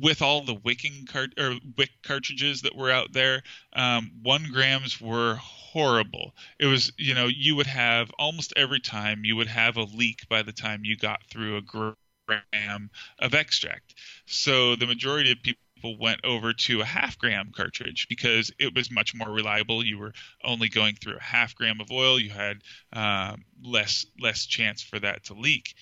with 0.00 0.22
all 0.22 0.42
the 0.42 0.54
wicking 0.54 1.06
cart 1.06 1.30
or 1.38 1.54
wick 1.76 1.90
cartridges 2.02 2.62
that 2.62 2.76
were 2.76 2.90
out 2.90 3.12
there, 3.12 3.42
um, 3.74 4.10
one 4.22 4.48
grams 4.52 5.00
were 5.00 5.36
horrible. 5.36 6.34
It 6.58 6.66
was, 6.66 6.92
you 6.98 7.14
know, 7.14 7.26
you 7.26 7.56
would 7.56 7.66
have 7.66 8.10
almost 8.18 8.52
every 8.56 8.80
time 8.80 9.24
you 9.24 9.36
would 9.36 9.48
have 9.48 9.76
a 9.76 9.84
leak 9.84 10.28
by 10.28 10.42
the 10.42 10.52
time 10.52 10.84
you 10.84 10.96
got 10.96 11.24
through 11.30 11.56
a 11.56 11.62
gram 11.62 12.90
of 13.18 13.34
extract. 13.34 13.94
So 14.26 14.76
the 14.76 14.86
majority 14.86 15.32
of 15.32 15.42
people 15.42 15.98
went 15.98 16.24
over 16.24 16.54
to 16.54 16.80
a 16.80 16.84
half 16.84 17.18
gram 17.18 17.52
cartridge 17.54 18.06
because 18.08 18.50
it 18.58 18.74
was 18.74 18.90
much 18.90 19.14
more 19.14 19.30
reliable. 19.30 19.84
You 19.84 19.98
were 19.98 20.12
only 20.42 20.68
going 20.68 20.94
through 20.94 21.16
a 21.16 21.22
half 21.22 21.54
gram 21.54 21.80
of 21.80 21.90
oil. 21.90 22.18
You 22.18 22.30
had 22.30 22.62
um, 22.92 23.44
less 23.62 24.06
less 24.18 24.46
chance 24.46 24.82
for 24.82 24.98
that 24.98 25.24
to 25.24 25.34
leak 25.34 25.74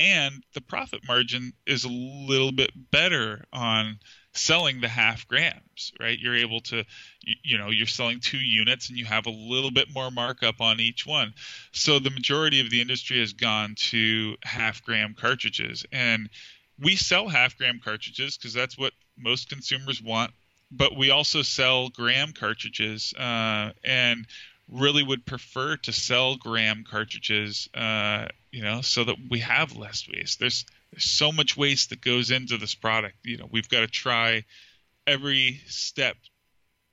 and 0.00 0.42
the 0.54 0.60
profit 0.62 1.06
margin 1.06 1.52
is 1.66 1.84
a 1.84 1.88
little 1.88 2.52
bit 2.52 2.70
better 2.90 3.44
on 3.52 3.98
selling 4.32 4.80
the 4.80 4.88
half 4.88 5.28
grams 5.28 5.92
right? 6.00 6.18
You're 6.18 6.36
able 6.36 6.60
to 6.60 6.84
you, 7.22 7.58
know 7.58 7.70
you're 7.70 7.86
selling 7.86 8.20
two 8.20 8.38
units 8.38 8.88
and 8.88 8.98
you 8.98 9.04
have 9.04 9.26
a 9.26 9.30
little 9.30 9.70
bit 9.70 9.92
more 9.92 10.10
markup 10.10 10.60
on 10.60 10.80
each 10.80 11.06
one. 11.06 11.34
So 11.72 11.98
the 11.98 12.10
majority 12.10 12.60
of 12.60 12.70
the 12.70 12.80
industry 12.80 13.20
has 13.20 13.32
gone 13.32 13.74
to 13.76 14.36
half 14.42 14.82
gram 14.82 15.14
cartridges. 15.18 15.84
And 15.92 16.28
we 16.78 16.96
sell 16.96 17.28
half 17.28 17.56
gram 17.56 17.80
cartridges 17.82 18.36
because 18.36 18.54
that's 18.54 18.78
what 18.78 18.92
most 19.18 19.48
consumers 19.48 20.00
want, 20.02 20.32
but 20.70 20.96
we 20.96 21.10
also 21.10 21.42
sell 21.42 21.90
gram 21.90 22.32
cartridges, 22.32 23.12
uh, 23.18 23.72
and 23.84 24.26
really 24.70 25.02
would 25.02 25.26
prefer 25.26 25.76
to 25.76 25.92
sell 25.92 26.36
gram 26.36 26.84
cartridges, 26.88 27.68
uh, 27.74 28.26
you 28.50 28.62
know, 28.62 28.80
so 28.80 29.04
that 29.04 29.16
we 29.28 29.40
have 29.40 29.76
less 29.76 30.06
waste. 30.08 30.38
There's 30.38 30.64
there's 30.92 31.04
so 31.04 31.30
much 31.32 31.56
waste 31.56 31.90
that 31.90 32.00
goes 32.00 32.30
into 32.30 32.56
this 32.56 32.74
product. 32.74 33.16
You 33.24 33.38
know, 33.38 33.48
we've 33.50 33.68
got 33.68 33.80
to 33.80 33.86
try 33.86 34.44
every 35.06 35.60
step 35.66 36.16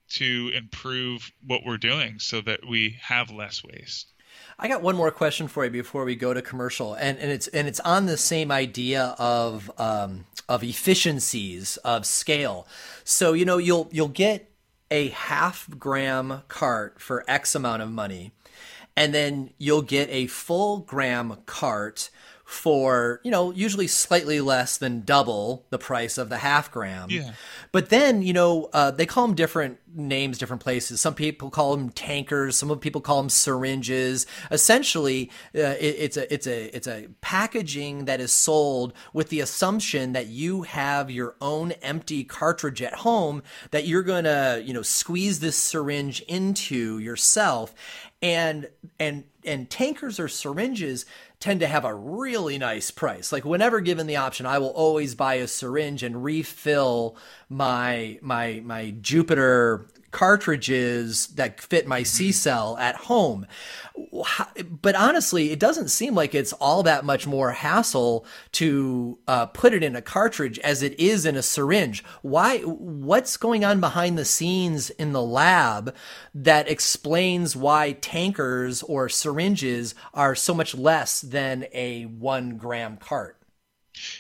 to 0.10 0.52
improve 0.56 1.32
what 1.46 1.62
we're 1.66 1.78
doing 1.78 2.20
so 2.20 2.42
that 2.42 2.62
we 2.68 2.98
have 3.02 3.32
less 3.32 3.64
waste. 3.64 4.14
I 4.60 4.68
got 4.68 4.82
one 4.82 4.96
more 4.96 5.12
question 5.12 5.48
for 5.48 5.66
you 5.66 5.72
before 5.72 6.06
we 6.06 6.16
go 6.16 6.34
to 6.34 6.42
commercial, 6.42 6.94
and, 6.94 7.18
and 7.18 7.32
it's 7.32 7.48
and 7.48 7.68
it's 7.68 7.80
on 7.82 8.06
the 8.06 8.18
same 8.18 8.52
idea 8.52 9.16
of 9.18 9.72
um, 9.78 10.26
of 10.48 10.64
efficiencies 10.64 11.78
of 11.78 12.06
scale. 12.06 12.68
So 13.04 13.34
you 13.34 13.46
know 13.46 13.58
you'll 13.58 13.88
you'll 13.92 14.08
get 14.08 14.52
a 14.90 15.10
half 15.10 15.70
gram 15.78 16.44
cart 16.48 17.02
for 17.02 17.24
X 17.28 17.56
amount 17.56 17.82
of 17.82 17.92
money, 17.92 18.32
and 18.96 19.14
then 19.14 19.52
you'll 19.58 19.82
get 19.82 20.10
a 20.10 20.28
full 20.28 20.80
gram 20.80 21.38
cart 21.46 22.10
for, 22.48 23.20
you 23.26 23.30
know, 23.30 23.52
usually 23.52 23.88
slightly 23.88 24.40
less 24.40 24.78
than 24.78 25.02
double 25.02 25.66
the 25.70 25.78
price 25.78 26.18
of 26.18 26.30
the 26.30 26.38
half 26.38 26.72
gram. 26.72 27.10
Yeah. 27.10 27.34
But 27.74 27.90
then, 27.90 28.22
you 28.22 28.32
know, 28.32 28.70
uh, 28.72 28.90
they 28.90 29.06
call 29.06 29.28
them 29.28 29.36
different 29.36 29.80
names, 29.94 30.38
different 30.38 30.64
places. 30.64 31.02
Some 31.02 31.14
people 31.14 31.50
call 31.50 31.76
them 31.76 31.90
tankers. 31.90 32.56
Some 32.56 32.70
people 32.80 33.02
call 33.02 33.18
them 33.22 33.30
syringes. 33.30 34.26
Essentially, 34.50 35.30
uh, 35.54 35.76
it, 35.78 35.96
it's 36.00 36.16
a 36.16 36.34
it's 36.34 36.48
a 36.48 36.74
it's 36.74 36.88
a 36.88 37.10
packaging 37.20 38.06
that 38.06 38.22
is 38.22 38.32
sold 38.32 38.94
with 39.12 39.28
the 39.28 39.42
assumption 39.42 40.14
that 40.14 40.28
you 40.28 40.62
have 40.62 41.12
your 41.12 41.36
own 41.42 41.74
empty 41.74 42.24
cartridge 42.24 42.82
at 42.82 42.94
home 42.94 43.44
that 43.72 43.86
you're 43.86 44.04
gonna 44.04 44.62
you 44.64 44.74
know 44.74 44.84
squeeze 44.84 45.42
this 45.42 45.58
syringe 45.58 46.22
into 46.30 46.98
yourself, 46.98 47.76
and 48.22 48.70
and 49.02 49.26
and 49.48 49.70
tankers 49.70 50.20
or 50.20 50.28
syringes 50.28 51.06
tend 51.40 51.60
to 51.62 51.68
have 51.68 51.86
a 51.86 51.96
really 51.96 52.58
nice 52.58 52.92
price. 52.92 53.32
Like 53.32 53.46
whenever 53.46 53.80
given 53.80 54.08
the 54.08 54.18
option, 54.18 54.46
I 54.46 54.60
will 54.60 54.70
always 54.70 55.16
buy 55.16 55.36
a 55.36 55.48
syringe 55.48 56.04
and 56.04 56.24
refill 56.24 57.16
my 57.50 58.20
my 58.22 58.62
my 58.64 58.92
Jupiter 59.02 59.88
cartridges 60.18 61.28
that 61.36 61.62
fit 61.62 61.86
my 61.86 62.02
CCELL 62.02 62.80
at 62.80 62.96
home. 62.96 63.46
But 64.82 64.96
honestly, 64.96 65.52
it 65.52 65.60
doesn't 65.60 65.90
seem 65.90 66.16
like 66.16 66.34
it's 66.34 66.54
all 66.54 66.82
that 66.82 67.06
much 67.06 67.28
more 67.28 67.52
hassle 67.52 68.26
to 68.54 69.20
uh, 69.28 69.46
put 69.46 69.76
it 69.76 69.84
in 69.84 69.96
a 69.96 70.02
cartridge 70.02 70.58
as 70.60 70.82
it 70.82 71.00
is 71.00 71.28
in 71.28 71.36
a 71.36 71.44
syringe. 71.44 72.04
Why? 72.24 72.62
What's 72.62 73.38
going 73.38 73.64
on 73.64 73.80
behind 73.80 74.18
the 74.18 74.26
scenes 74.26 74.90
in 74.90 75.14
the 75.14 75.22
lab 75.22 75.94
that 76.34 76.68
explains 76.68 77.56
why 77.56 77.92
tankers 77.92 78.82
or 78.82 79.10
syringes 79.10 79.94
are 80.16 80.34
so 80.34 80.56
much 80.56 80.74
less 80.74 81.22
than 81.22 81.68
a 81.74 82.06
one 82.06 82.58
gram 82.58 82.98
cart? 82.98 83.38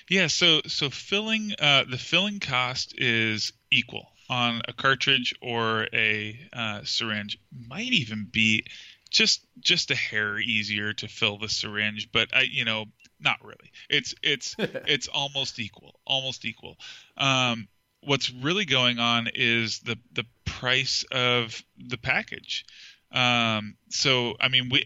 Yeah, 0.08 0.28
so 0.28 0.62
so 0.68 0.92
filling 0.92 1.56
uh, 1.58 1.86
the 1.90 1.98
filling 1.98 2.40
cost 2.40 2.94
is 3.00 3.52
equal 3.72 4.12
on 4.30 4.62
a 4.68 4.74
cartridge 4.74 5.34
or 5.42 5.88
a 5.94 6.40
uh, 6.54 6.82
syringe 6.84 7.40
might 7.68 7.92
even 7.92 8.28
be 8.30 8.66
just 9.10 9.46
just 9.60 9.90
a 9.90 9.96
hair 9.96 10.38
easier 10.38 10.92
to 10.92 11.08
fill 11.08 11.38
the 11.38 11.48
syringe 11.48 12.10
but 12.12 12.28
i 12.36 12.42
you 12.42 12.66
know 12.66 12.86
not 13.20 13.44
really. 13.44 13.72
It's 13.90 14.16
it's 14.22 14.56
it's 14.60 15.08
almost 15.08 15.60
equal 15.60 16.00
almost 16.06 16.46
equal. 16.46 16.78
Um, 17.18 17.68
what's 18.02 18.32
really 18.32 18.66
going 18.66 19.00
on 19.00 19.28
is 19.34 19.80
the 19.80 19.98
the 20.14 20.26
price 20.46 21.06
of 21.12 21.62
the 21.78 21.98
package. 21.98 22.66
Um, 23.12 23.78
so 23.90 24.36
i 24.42 24.50
mean 24.50 24.68
we 24.70 24.86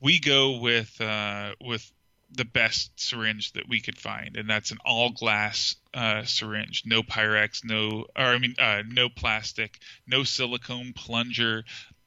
we 0.00 0.20
go 0.20 0.60
with 0.60 1.00
uh, 1.00 1.54
with 1.60 1.90
the 2.32 2.44
best 2.44 2.92
syringe 3.00 3.52
that 3.52 3.68
we 3.68 3.80
could 3.80 3.98
find, 3.98 4.36
and 4.36 4.48
that's 4.48 4.70
an 4.70 4.78
all 4.84 5.10
glass 5.10 5.76
uh, 5.94 6.24
syringe, 6.24 6.84
no 6.86 7.02
Pyrex, 7.02 7.64
no, 7.64 8.06
or 8.16 8.24
I 8.24 8.38
mean, 8.38 8.54
uh, 8.58 8.82
no 8.86 9.08
plastic, 9.08 9.78
no 10.06 10.24
silicone 10.24 10.92
plunger. 10.94 11.64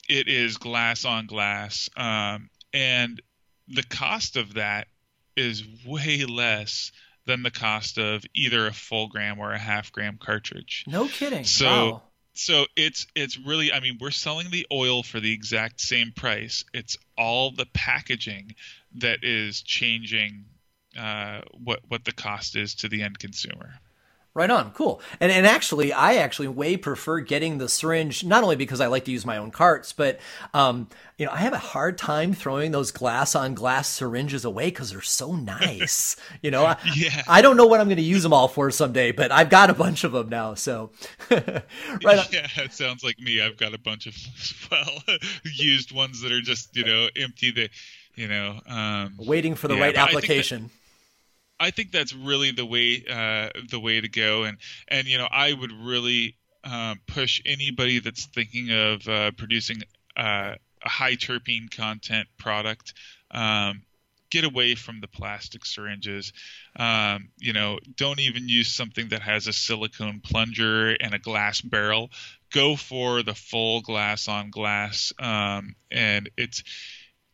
It 0.08 0.28
is 0.28 0.58
glass 0.58 1.06
on 1.06 1.28
glass, 1.28 1.90
um, 1.98 2.50
and 2.74 3.22
the 3.68 3.84
cost 3.84 4.38
of 4.38 4.56
that 4.56 4.88
is 5.36 5.64
way 5.86 6.26
less 6.26 6.92
than 7.26 7.44
the 7.44 7.52
cost 7.52 7.98
of 7.98 8.24
either 8.34 8.68
a 8.68 8.74
full 8.74 9.08
gram 9.08 9.40
or 9.40 9.52
a 9.52 9.60
half 9.60 9.92
gram 9.92 10.18
cartridge. 10.20 10.86
No 10.88 11.08
kidding. 11.08 11.44
So. 11.44 11.66
Wow. 11.66 12.04
So 12.36 12.66
it's 12.76 13.06
it's 13.14 13.38
really 13.38 13.72
I 13.72 13.80
mean 13.80 14.00
we're 14.02 14.10
selling 14.10 14.50
the 14.50 14.66
oil 14.72 15.04
for 15.04 15.20
the 15.20 15.32
exact 15.32 15.80
same 15.80 16.14
price. 16.16 16.66
It's 16.74 16.98
all 17.16 17.52
the 17.52 17.68
packaging 17.68 18.56
that 18.96 19.24
is 19.24 19.62
changing 19.62 20.46
uh, 20.98 21.42
what 21.64 21.82
what 21.88 22.06
the 22.06 22.12
cost 22.12 22.56
is 22.56 22.76
to 22.76 22.90
the 22.90 23.02
end 23.02 23.20
consumer. 23.20 23.80
Right 24.36 24.50
on, 24.50 24.72
cool. 24.72 25.00
And 25.20 25.32
and 25.32 25.46
actually, 25.46 25.94
I 25.94 26.16
actually 26.16 26.48
way 26.48 26.76
prefer 26.76 27.20
getting 27.20 27.60
the 27.60 27.70
syringe 27.70 28.24
not 28.24 28.42
only 28.42 28.56
because 28.56 28.82
I 28.82 28.88
like 28.88 29.06
to 29.06 29.12
use 29.12 29.28
my 29.28 29.38
own 29.38 29.52
carts, 29.52 29.94
but 29.94 30.20
um, 30.56 30.90
you 31.20 31.28
know, 31.28 31.32
I 31.32 31.38
have 31.38 31.54
a 31.54 31.60
hard 31.60 32.00
time 32.00 32.34
throwing 32.34 32.72
those 32.72 32.90
glass 32.90 33.36
on 33.36 33.54
glass 33.54 33.88
syringes 33.88 34.44
away 34.44 34.72
because 34.72 34.90
they're 34.90 35.02
so 35.02 35.36
nice. 35.36 36.16
you 36.42 36.50
know, 36.50 36.66
I, 36.66 36.78
yeah. 36.96 37.22
I 37.28 37.44
don't 37.44 37.58
know 37.58 37.68
what 37.68 37.80
I'm 37.80 37.86
going 37.86 37.98
to 37.98 38.02
use 38.02 38.24
them 38.24 38.34
all 38.34 38.48
for 38.48 38.72
someday, 38.72 39.12
but 39.12 39.32
I've 39.32 39.52
got 39.52 39.70
a 39.70 39.76
bunch 39.76 40.04
of 40.04 40.14
them 40.14 40.30
now. 40.30 40.56
So, 40.56 40.90
right. 41.30 41.46
On. 42.04 42.26
Yeah, 42.32 42.48
it 42.58 42.74
sounds 42.74 43.04
like 43.04 43.20
me. 43.20 43.40
I've 43.40 43.58
got 43.58 43.76
a 43.76 43.80
bunch 43.80 44.08
of 44.08 44.18
well 44.72 45.18
used 45.44 45.92
ones 45.92 46.22
that 46.22 46.32
are 46.32 46.42
just 46.42 46.76
you 46.76 46.86
know 46.86 47.08
empty. 47.16 47.52
They 47.52 47.70
you 48.16 48.28
know 48.28 48.60
um, 48.68 49.16
waiting 49.18 49.56
for 49.56 49.68
the 49.68 49.76
yeah, 49.76 49.82
right 49.82 49.96
application 49.96 50.70
I 51.60 51.72
think 51.72 51.92
that's 51.92 52.14
really 52.14 52.52
the 52.52 52.66
way 52.66 53.04
uh, 53.10 53.50
the 53.70 53.80
way 53.80 54.02
to 54.02 54.10
go, 54.10 54.44
and 54.44 54.58
and 54.90 55.08
you 55.08 55.18
know 55.18 55.28
I 55.32 55.54
would 55.54 55.72
really 55.72 56.36
uh, 56.64 56.96
push 57.08 57.42
anybody 57.46 58.00
that's 58.00 58.26
thinking 58.26 58.72
of 58.72 59.08
uh, 59.08 59.32
producing 59.32 59.84
uh, 60.18 60.56
a 60.84 60.90
high 60.90 61.16
terpene 61.16 61.74
content 61.76 62.28
product. 62.38 62.94
Um, 63.32 63.84
get 64.30 64.44
away 64.44 64.74
from 64.74 65.00
the 65.00 65.08
plastic 65.08 65.64
syringes. 65.64 66.34
Um, 66.76 67.30
you 67.38 67.54
know, 67.54 67.78
don't 67.96 68.20
even 68.20 68.50
use 68.50 68.68
something 68.68 69.10
that 69.10 69.22
has 69.22 69.46
a 69.46 69.54
silicone 69.54 70.22
plunger 70.22 70.90
and 70.90 71.14
a 71.14 71.20
glass 71.20 71.62
barrel. 71.62 72.10
Go 72.52 72.76
for 72.76 73.22
the 73.22 73.36
full 73.36 73.82
glass 73.82 74.28
on 74.28 74.50
glass, 74.50 75.14
um, 75.20 75.76
and 75.92 76.30
it's 76.36 76.64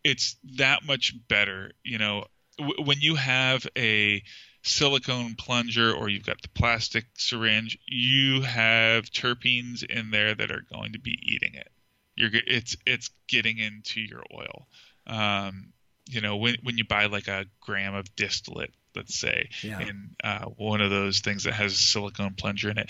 it's 0.03 0.35
that 0.57 0.85
much 0.85 1.13
better. 1.27 1.71
You 1.83 1.97
know, 1.97 2.25
w- 2.57 2.83
when 2.83 2.99
you 3.01 3.15
have 3.15 3.65
a 3.77 4.23
silicone 4.63 5.35
plunger 5.35 5.93
or 5.93 6.09
you've 6.09 6.25
got 6.25 6.41
the 6.41 6.49
plastic 6.49 7.05
syringe, 7.15 7.77
you 7.87 8.41
have 8.41 9.05
terpenes 9.05 9.83
in 9.83 10.11
there 10.11 10.35
that 10.35 10.51
are 10.51 10.65
going 10.71 10.93
to 10.93 10.99
be 10.99 11.17
eating 11.21 11.55
it. 11.55 11.69
You're 12.15 12.31
it's 12.33 12.75
it's 12.85 13.09
getting 13.27 13.57
into 13.57 14.01
your 14.01 14.23
oil. 14.33 14.67
Um, 15.07 15.73
you 16.09 16.21
know, 16.21 16.37
when 16.37 16.57
when 16.63 16.77
you 16.77 16.83
buy 16.83 17.05
like 17.05 17.27
a 17.27 17.45
gram 17.61 17.95
of 17.95 18.13
distillate, 18.15 18.73
let's 18.95 19.17
say, 19.17 19.49
yeah. 19.63 19.79
in 19.79 20.15
uh, 20.23 20.45
one 20.45 20.81
of 20.81 20.89
those 20.89 21.21
things 21.21 21.45
that 21.45 21.53
has 21.53 21.73
a 21.73 21.77
silicone 21.77 22.33
plunger 22.33 22.69
in 22.69 22.77
it, 22.77 22.89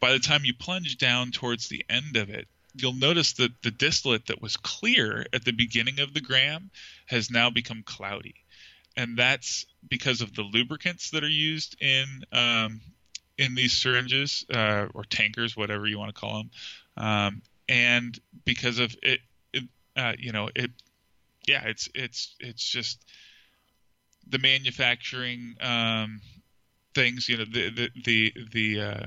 by 0.00 0.12
the 0.12 0.18
time 0.18 0.44
you 0.44 0.54
plunge 0.54 0.98
down 0.98 1.30
towards 1.30 1.68
the 1.68 1.84
end 1.88 2.16
of 2.16 2.30
it, 2.30 2.46
you'll 2.80 2.92
notice 2.92 3.34
that 3.34 3.62
the 3.62 3.70
distillate 3.70 4.26
that 4.26 4.42
was 4.42 4.56
clear 4.56 5.26
at 5.32 5.44
the 5.44 5.52
beginning 5.52 6.00
of 6.00 6.14
the 6.14 6.20
gram 6.20 6.70
has 7.06 7.30
now 7.30 7.50
become 7.50 7.82
cloudy. 7.84 8.34
And 8.96 9.16
that's 9.16 9.66
because 9.88 10.20
of 10.22 10.34
the 10.34 10.42
lubricants 10.42 11.10
that 11.10 11.22
are 11.22 11.28
used 11.28 11.76
in 11.80 12.24
um, 12.32 12.80
in 13.36 13.54
these 13.54 13.72
syringes 13.72 14.44
uh, 14.52 14.86
or 14.94 15.04
tankers, 15.04 15.56
whatever 15.56 15.86
you 15.86 15.98
want 15.98 16.12
to 16.12 16.20
call 16.20 16.38
them, 16.38 16.50
um, 16.96 17.42
and 17.68 18.18
because 18.44 18.80
of 18.80 18.96
it, 19.02 19.20
it 19.52 19.64
uh, 19.96 20.14
you 20.18 20.32
know, 20.32 20.50
it, 20.54 20.70
yeah, 21.46 21.62
it's 21.64 21.88
it's 21.94 22.34
it's 22.40 22.68
just 22.68 23.04
the 24.28 24.38
manufacturing 24.38 25.54
um, 25.60 26.20
things, 26.94 27.28
you 27.28 27.36
know, 27.36 27.44
the 27.44 27.70
the 27.70 27.90
the, 28.04 28.32
the 28.52 28.80
uh, 28.80 29.06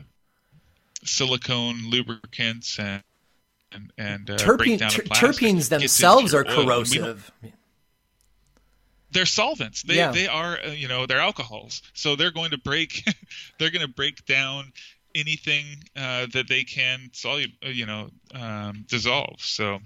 silicone 1.03 1.89
lubricants 1.89 2.79
and 2.79 3.03
and, 3.71 3.93
and 3.97 4.29
uh, 4.29 4.37
Terpene, 4.37 4.79
ter- 4.79 5.03
terpenes 5.03 5.69
themselves 5.69 6.33
are 6.33 6.43
corrosive 6.43 7.31
they're 9.11 9.25
solvents. 9.25 9.83
They 9.83 9.95
yeah. 9.95 10.11
they 10.11 10.27
are 10.27 10.57
uh, 10.65 10.71
you 10.71 10.87
know 10.87 11.05
they're 11.05 11.19
alcohols. 11.19 11.81
So 11.93 12.15
they're 12.15 12.31
going 12.31 12.51
to 12.51 12.57
break 12.57 13.03
they're 13.59 13.69
going 13.71 13.85
to 13.85 13.93
break 13.93 14.25
down 14.25 14.71
anything 15.13 15.65
uh, 15.95 16.27
that 16.33 16.47
they 16.47 16.63
can 16.63 17.09
solve 17.13 17.43
uh, 17.65 17.69
you 17.69 17.85
know 17.85 18.09
um, 18.33 18.85
dissolve. 18.87 19.39
So 19.39 19.79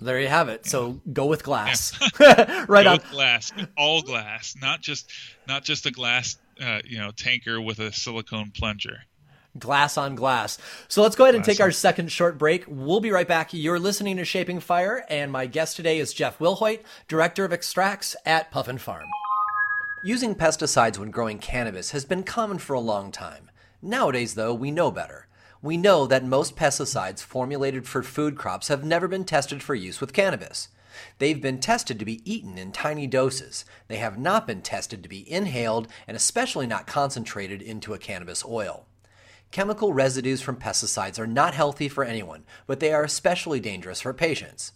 there 0.00 0.20
you 0.20 0.28
have 0.28 0.48
it. 0.48 0.62
Yeah. 0.64 0.70
So 0.70 1.00
go 1.12 1.26
with 1.26 1.44
glass. 1.44 1.98
Yeah. 2.18 2.64
right 2.68 2.84
go 2.84 2.92
on. 2.92 3.00
glass, 3.10 3.52
all 3.76 4.02
glass, 4.02 4.56
not 4.60 4.80
just 4.80 5.10
not 5.46 5.64
just 5.64 5.86
a 5.86 5.90
glass 5.90 6.38
uh, 6.60 6.80
you 6.84 6.98
know 6.98 7.10
tanker 7.10 7.60
with 7.60 7.78
a 7.78 7.92
silicone 7.92 8.50
plunger 8.50 8.98
glass 9.58 9.96
on 9.96 10.14
glass. 10.14 10.58
So 10.88 11.02
let's 11.02 11.16
go 11.16 11.24
ahead 11.24 11.34
and 11.34 11.44
take 11.44 11.60
our 11.60 11.70
second 11.70 12.10
short 12.10 12.38
break. 12.38 12.64
We'll 12.66 13.00
be 13.00 13.10
right 13.10 13.28
back. 13.28 13.52
You're 13.52 13.78
listening 13.78 14.16
to 14.16 14.24
Shaping 14.24 14.60
Fire, 14.60 15.04
and 15.08 15.30
my 15.30 15.46
guest 15.46 15.76
today 15.76 15.98
is 15.98 16.12
Jeff 16.12 16.38
Wilhoit, 16.38 16.80
Director 17.08 17.44
of 17.44 17.52
Extracts 17.52 18.16
at 18.26 18.50
Puffin 18.50 18.78
Farm. 18.78 19.06
Using 20.02 20.34
pesticides 20.34 20.98
when 20.98 21.10
growing 21.10 21.38
cannabis 21.38 21.92
has 21.92 22.04
been 22.04 22.24
common 22.24 22.58
for 22.58 22.74
a 22.74 22.80
long 22.80 23.10
time. 23.10 23.50
Nowadays, 23.80 24.34
though, 24.34 24.52
we 24.52 24.70
know 24.70 24.90
better. 24.90 25.28
We 25.62 25.76
know 25.78 26.06
that 26.06 26.24
most 26.24 26.56
pesticides 26.56 27.22
formulated 27.22 27.88
for 27.88 28.02
food 28.02 28.36
crops 28.36 28.68
have 28.68 28.84
never 28.84 29.08
been 29.08 29.24
tested 29.24 29.62
for 29.62 29.74
use 29.74 30.00
with 30.00 30.12
cannabis. 30.12 30.68
They've 31.18 31.40
been 31.40 31.58
tested 31.58 31.98
to 31.98 32.04
be 32.04 32.20
eaten 32.30 32.58
in 32.58 32.70
tiny 32.70 33.06
doses. 33.06 33.64
They 33.88 33.96
have 33.96 34.18
not 34.18 34.46
been 34.46 34.60
tested 34.60 35.02
to 35.02 35.08
be 35.08 35.30
inhaled 35.30 35.88
and 36.06 36.16
especially 36.16 36.66
not 36.66 36.86
concentrated 36.86 37.62
into 37.62 37.94
a 37.94 37.98
cannabis 37.98 38.44
oil. 38.44 38.86
Chemical 39.54 39.92
residues 39.92 40.42
from 40.42 40.56
pesticides 40.56 41.16
are 41.16 41.28
not 41.28 41.54
healthy 41.54 41.88
for 41.88 42.02
anyone, 42.02 42.42
but 42.66 42.80
they 42.80 42.92
are 42.92 43.04
especially 43.04 43.60
dangerous 43.60 44.00
for 44.00 44.12
patients. 44.12 44.72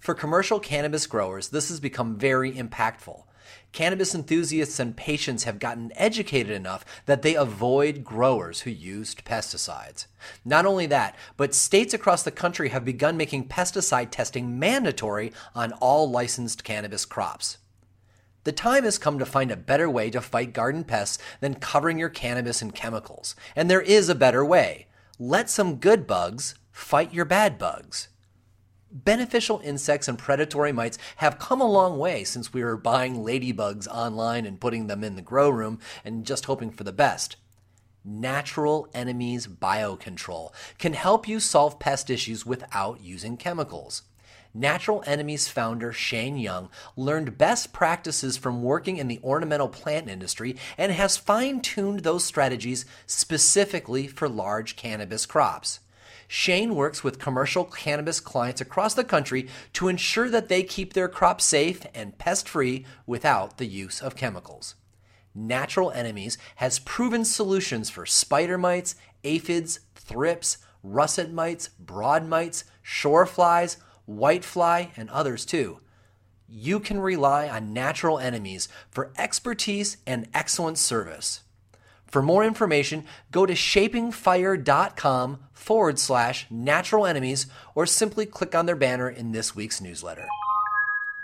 For 0.00 0.12
commercial 0.12 0.58
cannabis 0.58 1.06
growers, 1.06 1.50
this 1.50 1.68
has 1.68 1.78
become 1.78 2.18
very 2.18 2.50
impactful. 2.50 3.22
Cannabis 3.70 4.16
enthusiasts 4.16 4.80
and 4.80 4.96
patients 4.96 5.44
have 5.44 5.60
gotten 5.60 5.92
educated 5.94 6.50
enough 6.50 6.84
that 7.06 7.22
they 7.22 7.36
avoid 7.36 8.02
growers 8.02 8.62
who 8.62 8.70
used 8.70 9.24
pesticides. 9.24 10.08
Not 10.44 10.66
only 10.66 10.86
that, 10.86 11.14
but 11.36 11.54
states 11.54 11.94
across 11.94 12.24
the 12.24 12.32
country 12.32 12.70
have 12.70 12.84
begun 12.84 13.16
making 13.16 13.46
pesticide 13.46 14.10
testing 14.10 14.58
mandatory 14.58 15.32
on 15.54 15.70
all 15.74 16.10
licensed 16.10 16.64
cannabis 16.64 17.04
crops. 17.04 17.58
The 18.44 18.52
time 18.52 18.84
has 18.84 18.98
come 18.98 19.18
to 19.18 19.26
find 19.26 19.50
a 19.50 19.56
better 19.56 19.90
way 19.90 20.10
to 20.10 20.20
fight 20.20 20.52
garden 20.52 20.84
pests 20.84 21.18
than 21.40 21.54
covering 21.54 21.98
your 21.98 22.08
cannabis 22.08 22.62
in 22.62 22.70
chemicals. 22.70 23.34
And 23.54 23.70
there 23.70 23.82
is 23.82 24.08
a 24.08 24.14
better 24.14 24.44
way. 24.44 24.86
Let 25.18 25.50
some 25.50 25.76
good 25.76 26.06
bugs 26.06 26.54
fight 26.70 27.12
your 27.12 27.24
bad 27.24 27.58
bugs. 27.58 28.08
Beneficial 28.90 29.60
insects 29.62 30.08
and 30.08 30.18
predatory 30.18 30.72
mites 30.72 30.96
have 31.16 31.38
come 31.38 31.60
a 31.60 31.70
long 31.70 31.98
way 31.98 32.24
since 32.24 32.54
we 32.54 32.64
were 32.64 32.76
buying 32.76 33.16
ladybugs 33.16 33.86
online 33.88 34.46
and 34.46 34.60
putting 34.60 34.86
them 34.86 35.04
in 35.04 35.16
the 35.16 35.22
grow 35.22 35.50
room 35.50 35.78
and 36.04 36.24
just 36.24 36.46
hoping 36.46 36.70
for 36.70 36.84
the 36.84 36.92
best. 36.92 37.36
Natural 38.02 38.88
Enemies 38.94 39.46
Biocontrol 39.46 40.52
can 40.78 40.94
help 40.94 41.28
you 41.28 41.40
solve 41.40 41.78
pest 41.78 42.08
issues 42.08 42.46
without 42.46 43.02
using 43.02 43.36
chemicals. 43.36 44.02
Natural 44.58 45.04
Enemies 45.06 45.46
founder 45.46 45.92
Shane 45.92 46.36
Young 46.36 46.68
learned 46.96 47.38
best 47.38 47.72
practices 47.72 48.36
from 48.36 48.64
working 48.64 48.96
in 48.96 49.06
the 49.06 49.20
ornamental 49.22 49.68
plant 49.68 50.08
industry 50.08 50.56
and 50.76 50.90
has 50.90 51.16
fine 51.16 51.60
tuned 51.60 52.00
those 52.00 52.24
strategies 52.24 52.84
specifically 53.06 54.08
for 54.08 54.28
large 54.28 54.74
cannabis 54.74 55.26
crops. 55.26 55.78
Shane 56.26 56.74
works 56.74 57.04
with 57.04 57.20
commercial 57.20 57.64
cannabis 57.64 58.18
clients 58.18 58.60
across 58.60 58.94
the 58.94 59.04
country 59.04 59.48
to 59.74 59.86
ensure 59.86 60.28
that 60.28 60.48
they 60.48 60.64
keep 60.64 60.92
their 60.92 61.08
crops 61.08 61.44
safe 61.44 61.86
and 61.94 62.18
pest 62.18 62.48
free 62.48 62.84
without 63.06 63.58
the 63.58 63.66
use 63.66 64.02
of 64.02 64.16
chemicals. 64.16 64.74
Natural 65.36 65.92
Enemies 65.92 66.36
has 66.56 66.80
proven 66.80 67.24
solutions 67.24 67.90
for 67.90 68.04
spider 68.04 68.58
mites, 68.58 68.96
aphids, 69.22 69.78
thrips, 69.94 70.58
russet 70.82 71.32
mites, 71.32 71.68
broad 71.78 72.26
mites, 72.26 72.64
shore 72.82 73.24
flies, 73.24 73.76
whitefly, 74.08 74.90
and 74.96 75.10
others 75.10 75.44
too. 75.44 75.78
You 76.48 76.80
can 76.80 76.98
rely 76.98 77.48
on 77.48 77.74
natural 77.74 78.18
enemies 78.18 78.68
for 78.90 79.12
expertise 79.18 79.98
and 80.06 80.28
excellent 80.32 80.78
service. 80.78 81.42
For 82.06 82.22
more 82.22 82.42
information, 82.42 83.04
go 83.30 83.44
to 83.44 83.52
shapingfire.com 83.52 85.38
forward 85.52 85.98
slash 85.98 86.46
natural 86.50 87.04
enemies 87.04 87.46
or 87.74 87.84
simply 87.84 88.24
click 88.24 88.54
on 88.54 88.64
their 88.64 88.76
banner 88.76 89.10
in 89.10 89.32
this 89.32 89.54
week's 89.54 89.82
newsletter. 89.82 90.26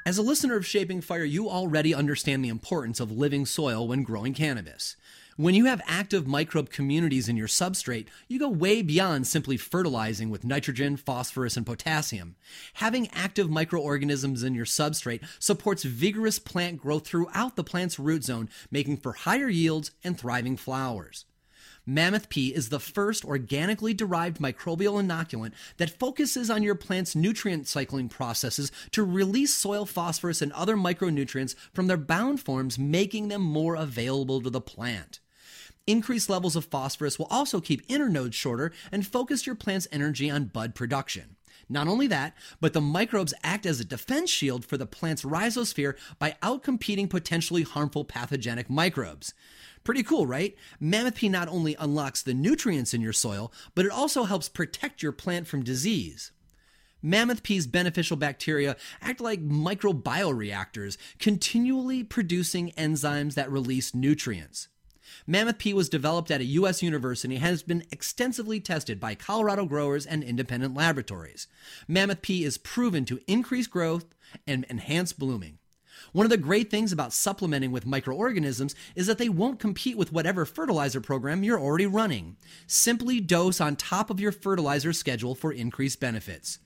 As 0.04 0.18
a 0.18 0.22
listener 0.22 0.56
of 0.56 0.66
Shaping 0.66 1.00
Fire, 1.00 1.24
you 1.24 1.48
already 1.48 1.94
understand 1.94 2.44
the 2.44 2.50
importance 2.50 3.00
of 3.00 3.10
living 3.10 3.46
soil 3.46 3.88
when 3.88 4.02
growing 4.02 4.34
cannabis. 4.34 4.96
When 5.36 5.56
you 5.56 5.64
have 5.64 5.82
active 5.88 6.28
microbe 6.28 6.70
communities 6.70 7.28
in 7.28 7.36
your 7.36 7.48
substrate, 7.48 8.06
you 8.28 8.38
go 8.38 8.48
way 8.48 8.82
beyond 8.82 9.26
simply 9.26 9.56
fertilizing 9.56 10.30
with 10.30 10.44
nitrogen, 10.44 10.96
phosphorus, 10.96 11.56
and 11.56 11.66
potassium. 11.66 12.36
Having 12.74 13.10
active 13.12 13.50
microorganisms 13.50 14.44
in 14.44 14.54
your 14.54 14.64
substrate 14.64 15.26
supports 15.40 15.82
vigorous 15.82 16.38
plant 16.38 16.80
growth 16.80 17.04
throughout 17.04 17.56
the 17.56 17.64
plant's 17.64 17.98
root 17.98 18.22
zone, 18.22 18.48
making 18.70 18.98
for 18.98 19.12
higher 19.12 19.48
yields 19.48 19.90
and 20.04 20.16
thriving 20.16 20.56
flowers. 20.56 21.24
Mammoth 21.84 22.28
P 22.28 22.54
is 22.54 22.68
the 22.68 22.78
first 22.78 23.24
organically 23.24 23.92
derived 23.92 24.38
microbial 24.38 25.02
inoculant 25.02 25.52
that 25.78 25.98
focuses 25.98 26.48
on 26.48 26.62
your 26.62 26.76
plant's 26.76 27.16
nutrient 27.16 27.66
cycling 27.66 28.08
processes 28.08 28.70
to 28.92 29.02
release 29.02 29.52
soil 29.52 29.84
phosphorus 29.84 30.40
and 30.40 30.52
other 30.52 30.76
micronutrients 30.76 31.56
from 31.72 31.88
their 31.88 31.96
bound 31.96 32.40
forms, 32.40 32.78
making 32.78 33.28
them 33.28 33.42
more 33.42 33.74
available 33.74 34.40
to 34.40 34.48
the 34.48 34.60
plant. 34.60 35.18
Increased 35.86 36.30
levels 36.30 36.56
of 36.56 36.64
phosphorus 36.64 37.18
will 37.18 37.26
also 37.30 37.60
keep 37.60 37.86
internodes 37.88 38.32
shorter 38.32 38.72
and 38.90 39.06
focus 39.06 39.46
your 39.46 39.54
plant's 39.54 39.86
energy 39.92 40.30
on 40.30 40.46
bud 40.46 40.74
production. 40.74 41.36
Not 41.68 41.88
only 41.88 42.06
that, 42.06 42.34
but 42.60 42.72
the 42.72 42.80
microbes 42.80 43.34
act 43.42 43.66
as 43.66 43.80
a 43.80 43.84
defense 43.84 44.30
shield 44.30 44.64
for 44.64 44.78
the 44.78 44.86
plant's 44.86 45.24
rhizosphere 45.24 45.96
by 46.18 46.36
outcompeting 46.42 47.08
potentially 47.08 47.62
harmful 47.62 48.04
pathogenic 48.04 48.70
microbes. 48.70 49.34
Pretty 49.82 50.02
cool, 50.02 50.26
right? 50.26 50.56
Mammoth 50.80 51.16
P 51.16 51.28
not 51.28 51.48
only 51.48 51.76
unlocks 51.78 52.22
the 52.22 52.32
nutrients 52.32 52.94
in 52.94 53.02
your 53.02 53.12
soil, 53.12 53.52
but 53.74 53.84
it 53.84 53.92
also 53.92 54.24
helps 54.24 54.48
protect 54.48 55.02
your 55.02 55.12
plant 55.12 55.46
from 55.46 55.62
disease. 55.62 56.32
Mammoth 57.02 57.42
P's 57.42 57.66
beneficial 57.66 58.16
bacteria 58.16 58.76
act 59.02 59.20
like 59.20 59.46
microbioreactors, 59.46 60.96
continually 61.18 62.02
producing 62.02 62.72
enzymes 62.72 63.34
that 63.34 63.52
release 63.52 63.94
nutrients. 63.94 64.68
Mammoth 65.26 65.58
P 65.58 65.72
was 65.72 65.88
developed 65.88 66.30
at 66.30 66.40
a 66.40 66.44
U.S. 66.44 66.82
university 66.82 67.36
and 67.36 67.44
has 67.44 67.62
been 67.62 67.84
extensively 67.90 68.60
tested 68.60 69.00
by 69.00 69.14
Colorado 69.14 69.66
growers 69.66 70.06
and 70.06 70.22
independent 70.22 70.74
laboratories. 70.74 71.46
Mammoth 71.88 72.22
P 72.22 72.44
is 72.44 72.58
proven 72.58 73.04
to 73.06 73.20
increase 73.26 73.66
growth 73.66 74.06
and 74.46 74.66
enhance 74.68 75.12
blooming. 75.12 75.58
One 76.12 76.26
of 76.26 76.30
the 76.30 76.36
great 76.36 76.70
things 76.70 76.92
about 76.92 77.12
supplementing 77.12 77.72
with 77.72 77.86
microorganisms 77.86 78.74
is 78.94 79.06
that 79.06 79.18
they 79.18 79.28
won't 79.28 79.60
compete 79.60 79.96
with 79.96 80.12
whatever 80.12 80.44
fertilizer 80.44 81.00
program 81.00 81.42
you're 81.42 81.60
already 81.60 81.86
running. 81.86 82.36
Simply 82.66 83.20
dose 83.20 83.60
on 83.60 83.76
top 83.76 84.10
of 84.10 84.20
your 84.20 84.32
fertilizer 84.32 84.92
schedule 84.92 85.34
for 85.34 85.52
increased 85.52 86.00
benefits. 86.00 86.58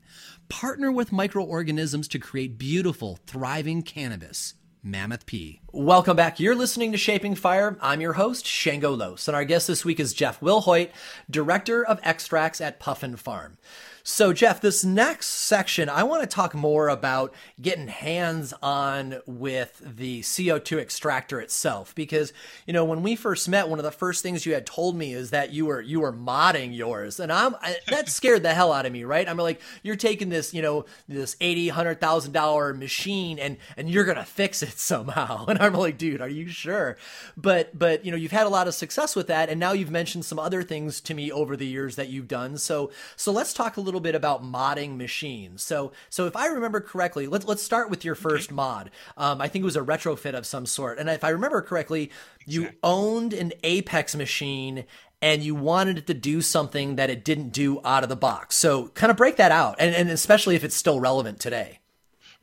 Partner 0.48 0.92
with 0.92 1.12
microorganisms 1.12 2.08
to 2.08 2.18
create 2.18 2.58
beautiful, 2.58 3.18
thriving 3.26 3.82
cannabis. 3.82 4.52
Mammoth 4.82 5.26
P. 5.26 5.60
Welcome 5.72 6.16
back. 6.16 6.40
You're 6.40 6.56
listening 6.56 6.92
to 6.92 6.98
Shaping 6.98 7.36
Fire. 7.36 7.78
I'm 7.80 8.00
your 8.00 8.14
host, 8.14 8.44
Shango 8.44 8.90
Los, 8.90 9.28
and 9.28 9.36
our 9.36 9.44
guest 9.44 9.68
this 9.68 9.84
week 9.84 10.00
is 10.00 10.12
Jeff 10.12 10.40
Wilhoit, 10.40 10.90
Director 11.30 11.86
of 11.86 12.00
Extracts 12.02 12.60
at 12.60 12.80
Puffin 12.80 13.14
Farm. 13.16 13.58
So, 14.04 14.32
Jeff, 14.32 14.60
this 14.60 14.84
next 14.84 15.28
section, 15.28 15.88
I 15.88 16.02
want 16.02 16.22
to 16.22 16.26
talk 16.26 16.54
more 16.54 16.88
about 16.88 17.32
getting 17.60 17.86
hands 17.86 18.52
on 18.60 19.20
with 19.26 19.80
the 19.84 20.22
CO2 20.22 20.80
extractor 20.80 21.40
itself. 21.40 21.94
Because, 21.94 22.32
you 22.66 22.72
know, 22.72 22.84
when 22.84 23.02
we 23.02 23.14
first 23.14 23.48
met, 23.48 23.68
one 23.68 23.78
of 23.78 23.84
the 23.84 23.92
first 23.92 24.20
things 24.20 24.44
you 24.44 24.54
had 24.54 24.66
told 24.66 24.96
me 24.96 25.12
is 25.12 25.30
that 25.30 25.52
you 25.52 25.66
were 25.66 25.80
you 25.80 26.00
were 26.00 26.12
modding 26.12 26.76
yours. 26.76 27.20
And 27.20 27.30
I'm 27.32 27.54
I, 27.62 27.76
that 27.90 28.08
scared 28.08 28.42
the 28.42 28.54
hell 28.54 28.72
out 28.72 28.86
of 28.86 28.92
me, 28.92 29.04
right? 29.04 29.28
I'm 29.28 29.36
like, 29.36 29.60
you're 29.84 29.94
taking 29.94 30.30
this, 30.30 30.52
you 30.52 30.62
know, 30.62 30.84
this 31.06 31.36
eighty, 31.40 31.68
hundred 31.68 32.00
thousand 32.00 32.32
dollar 32.32 32.74
machine 32.74 33.38
and 33.38 33.56
and 33.76 33.88
you're 33.88 34.04
gonna 34.04 34.24
fix 34.24 34.64
it 34.64 34.70
somehow. 34.78 35.46
And 35.46 35.60
I'm 35.60 35.74
like, 35.74 35.96
dude, 35.96 36.20
are 36.20 36.28
you 36.28 36.48
sure? 36.48 36.96
But 37.36 37.78
but 37.78 38.04
you 38.04 38.10
know, 38.10 38.16
you've 38.16 38.32
had 38.32 38.46
a 38.46 38.50
lot 38.50 38.66
of 38.66 38.74
success 38.74 39.14
with 39.14 39.28
that, 39.28 39.48
and 39.48 39.60
now 39.60 39.72
you've 39.72 39.90
mentioned 39.90 40.24
some 40.24 40.40
other 40.40 40.64
things 40.64 41.00
to 41.02 41.14
me 41.14 41.30
over 41.30 41.56
the 41.56 41.66
years 41.66 41.94
that 41.96 42.08
you've 42.08 42.26
done. 42.26 42.58
So 42.58 42.90
so 43.16 43.30
let's 43.30 43.52
talk 43.52 43.76
a 43.76 43.80
little 43.80 43.91
little 43.92 44.00
bit 44.00 44.14
about 44.14 44.42
modding 44.42 44.96
machines. 44.96 45.62
So, 45.62 45.92
so 46.08 46.26
if 46.26 46.34
I 46.34 46.46
remember 46.46 46.80
correctly, 46.80 47.26
let's 47.26 47.44
let's 47.44 47.62
start 47.62 47.90
with 47.90 48.04
your 48.04 48.14
first 48.14 48.48
okay. 48.48 48.56
mod. 48.56 48.90
Um, 49.16 49.40
I 49.40 49.48
think 49.48 49.62
it 49.62 49.66
was 49.66 49.76
a 49.76 49.82
retrofit 49.82 50.34
of 50.34 50.46
some 50.46 50.66
sort, 50.66 50.98
and 50.98 51.08
if 51.10 51.22
I 51.24 51.28
remember 51.28 51.60
correctly, 51.62 52.10
you 52.46 52.62
exactly. 52.62 52.80
owned 52.82 53.34
an 53.34 53.52
Apex 53.62 54.14
machine 54.14 54.84
and 55.20 55.42
you 55.42 55.54
wanted 55.54 55.98
it 55.98 56.06
to 56.08 56.14
do 56.14 56.40
something 56.40 56.96
that 56.96 57.08
it 57.08 57.24
didn't 57.24 57.50
do 57.50 57.80
out 57.84 58.02
of 58.02 58.08
the 58.08 58.16
box. 58.16 58.56
So, 58.56 58.88
kind 58.88 59.10
of 59.10 59.16
break 59.16 59.36
that 59.36 59.52
out, 59.52 59.76
and, 59.78 59.94
and 59.94 60.10
especially 60.10 60.56
if 60.56 60.64
it's 60.64 60.74
still 60.74 60.98
relevant 60.98 61.38
today. 61.38 61.78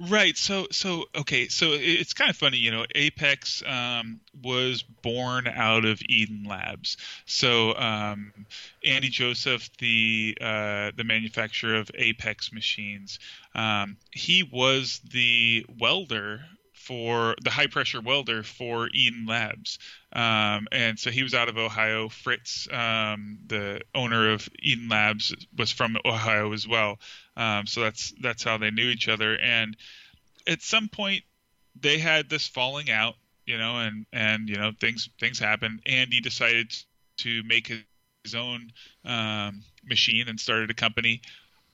Right. 0.02 0.38
So 0.38 0.68
so 0.72 1.06
okay. 1.14 1.50
So 1.50 1.72
it's 1.74 2.14
kind 2.14 2.30
of 2.30 2.38
funny, 2.38 2.58
you 2.58 2.72
know. 2.72 2.86
Apex 2.95 3.62
um, 3.66 4.22
was 4.41 4.82
born 4.82 5.45
out 5.45 5.84
of 5.84 6.02
Eden 6.08 6.45
Labs. 6.47 6.95
So 7.26 7.76
um, 7.76 8.32
Andy 8.86 9.10
Joseph, 9.10 9.70
the 9.78 10.38
uh, 10.39 10.91
the 10.95 11.04
manufacturer 11.04 11.76
of 11.76 11.91
Apex 11.95 12.54
machines, 12.54 13.20
um, 13.54 13.97
he 14.12 14.41
was 14.43 15.02
the 15.12 15.66
welder 15.80 16.45
for 16.74 17.36
the 17.43 17.50
high 17.50 17.68
pressure 17.68 18.00
welder 18.00 18.41
for 18.41 18.88
Eden 18.93 19.26
Labs. 19.28 19.80
Um, 20.12 20.68
and 20.72 20.97
so 20.97 21.12
he 21.12 21.24
was 21.24 21.34
out 21.34 21.49
of 21.49 21.57
Ohio. 21.57 22.10
Fritz, 22.10 22.68
um, 22.72 23.39
the 23.45 23.82
owner 23.93 24.32
of 24.32 24.49
Eden 24.60 24.89
Labs, 24.89 25.36
was 25.55 25.72
from 25.72 25.97
Ohio 26.03 26.51
as 26.53 26.68
well. 26.68 26.97
Um, 27.38 27.68
so 27.68 27.82
that's 27.82 28.14
that's 28.22 28.43
how 28.43 28.57
they 28.57 28.72
knew 28.72 28.89
each 28.89 29.07
other. 29.07 29.38
And 29.38 29.78
at 30.47 30.62
some 30.62 30.89
point, 30.89 31.24
they 31.80 31.99
had 31.99 32.30
this 32.30 32.47
falling 32.47 32.89
out, 32.89 33.16
you 33.45 33.57
know, 33.57 33.78
and 33.78 34.05
and 34.12 34.49
you 34.49 34.57
know 34.57 34.72
things 34.80 35.10
things 35.20 35.38
happen. 35.38 35.82
Andy 35.86 36.22
decided 36.22 36.74
to 37.18 37.43
make 37.43 37.72
his 38.24 38.36
own 38.36 38.72
um, 39.05 39.62
machine 39.84 40.28
and 40.28 40.39
started 40.39 40.72
a 40.72 40.76
company. 40.76 41.22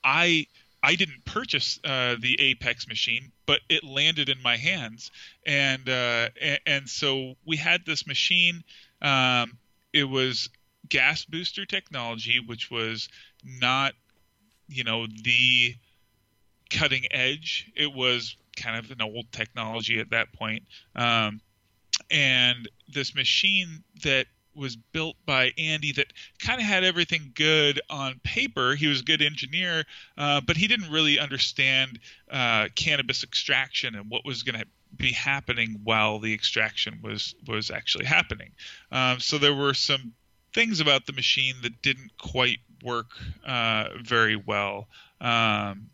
I 0.04 0.48
I 0.86 0.94
didn't 0.94 1.26
purchase 1.26 1.80
uh, 1.84 2.16
the 2.20 2.40
Apex 2.40 2.88
machine, 2.88 3.32
but 3.48 3.60
it 3.70 3.84
landed 3.84 4.30
in 4.30 4.40
my 4.44 4.56
hands, 4.56 5.10
and 5.44 5.90
uh, 5.90 6.30
and, 6.40 6.60
and, 6.68 6.90
so 6.90 7.34
we 7.44 7.58
had 7.58 7.88
this 7.88 8.06
machine. 8.06 8.64
Um, 9.02 9.58
it 9.94 10.04
was 10.04 10.48
gas 10.88 11.26
booster 11.26 11.66
technology, 11.66 12.40
which 12.40 12.70
was 12.70 13.10
not, 13.44 13.94
you 14.68 14.84
know, 14.84 15.08
the 15.08 15.74
cutting 16.70 17.06
edge. 17.10 17.72
It 17.76 17.92
was 17.92 18.36
kind 18.56 18.78
of 18.78 18.92
an 18.92 19.02
old 19.02 19.32
technology 19.32 20.00
at 20.00 20.12
that 20.12 20.34
point. 20.34 20.66
Um, 20.96 21.42
and 22.12 22.70
this 22.94 23.16
machine 23.16 23.84
that 24.04 24.28
was 24.56 24.76
built 24.76 25.16
by 25.26 25.52
Andy 25.58 25.92
that 25.94 26.14
kind 26.40 26.60
of 26.60 26.66
had 26.66 26.84
everything 26.84 27.32
good 27.34 27.82
on 27.90 28.20
paper. 28.24 28.76
He 28.76 28.88
was 28.88 29.02
a 29.02 29.04
good 29.04 29.22
engineer, 29.22 29.84
uh, 30.18 30.42
but 30.42 30.58
he 30.58 30.68
didn't 30.68 30.92
really 30.92 31.20
understand 31.20 32.00
uh, 32.32 32.70
cannabis 32.76 33.24
extraction 33.24 33.96
and 33.96 34.10
what 34.10 34.26
was 34.26 34.44
going 34.44 34.60
to 34.60 34.68
be 34.96 35.12
happening 35.12 35.82
while 35.84 36.20
the 36.20 36.34
extraction 36.34 37.00
was 37.04 37.36
was 37.48 37.70
actually 37.72 38.06
happening. 38.06 38.52
Um, 38.92 39.20
so 39.20 39.38
there 39.38 39.54
were 39.54 39.74
some 39.74 40.14
things 40.54 40.80
about 40.80 41.06
the 41.06 41.14
machine 41.14 41.56
that 41.64 41.82
didn't 41.82 42.18
quite 42.18 42.60
work 42.84 43.12
uh, 43.46 43.90
very 44.02 44.36
well. 44.36 44.88
Um, 45.20 45.90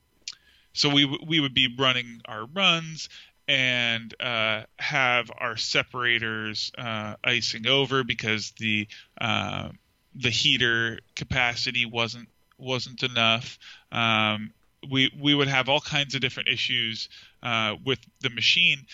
so 0.73 0.89
we 0.89 1.05
we 1.25 1.39
would 1.39 1.53
be 1.53 1.73
running 1.77 2.21
our 2.25 2.45
runs 2.45 3.09
and 3.51 4.15
uh, 4.21 4.63
have 4.79 5.29
our 5.37 5.57
separators 5.57 6.71
uh, 6.77 7.15
icing 7.21 7.67
over 7.67 8.05
because 8.05 8.51
the 8.51 8.87
uh, 9.19 9.67
the 10.15 10.29
heater 10.29 10.99
capacity 11.17 11.85
wasn't 11.85 12.29
wasn't 12.57 13.03
enough. 13.03 13.59
Um, 13.91 14.53
we 14.89 15.11
we 15.19 15.35
would 15.35 15.49
have 15.49 15.67
all 15.67 15.81
kinds 15.81 16.15
of 16.15 16.21
different 16.21 16.47
issues 16.47 17.09
uh, 17.43 17.75
with 17.83 17.99
the 18.21 18.29
machine, 18.29 18.85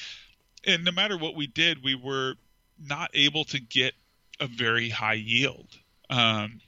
and 0.66 0.84
no 0.84 0.92
matter 0.92 1.20
what 1.20 1.36
we 1.36 1.46
did, 1.46 1.84
we 1.84 1.94
were 1.94 2.34
not 2.84 3.12
able 3.14 3.44
to 3.46 3.60
get 3.60 3.94
a 4.40 4.48
very 4.48 4.90
high 4.90 5.14
yield. 5.14 5.68
Um, 6.10 6.62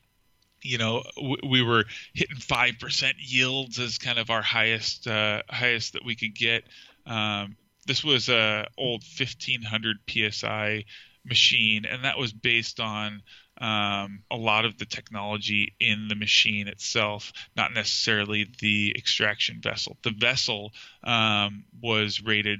you 0.62 0.78
know, 0.78 1.02
we 1.18 1.64
were 1.64 1.86
hitting 2.14 2.38
five 2.38 2.76
percent 2.80 3.16
yields 3.18 3.80
as 3.80 3.98
kind 3.98 4.20
of 4.20 4.30
our 4.30 4.44
highest 4.44 5.08
uh, 5.08 5.42
highest 5.50 5.94
that 5.94 6.06
we 6.06 6.16
could 6.16 6.36
get. 6.36 6.66
Um, 7.08 7.56
this 7.86 8.04
was 8.04 8.30
a 8.30 8.68
old 8.78 9.04
1500 9.04 9.98
psi 10.08 10.86
machine, 11.26 11.86
and 11.86 12.04
that 12.04 12.18
was 12.18 12.34
based 12.34 12.80
on 12.80 13.22
um, 13.60 14.24
a 14.32 14.38
lot 14.38 14.66
of 14.66 14.78
the 14.78 14.86
technology 14.86 15.74
in 15.80 16.08
the 16.08 16.16
machine 16.16 16.68
itself, 16.68 17.34
not 17.56 17.74
necessarily 17.74 18.50
the 18.60 18.94
extraction 18.98 19.60
vessel. 19.62 19.98
The 20.04 20.12
vessel 20.12 20.72
um, 21.04 21.66
was 21.82 22.22
rated, 22.24 22.60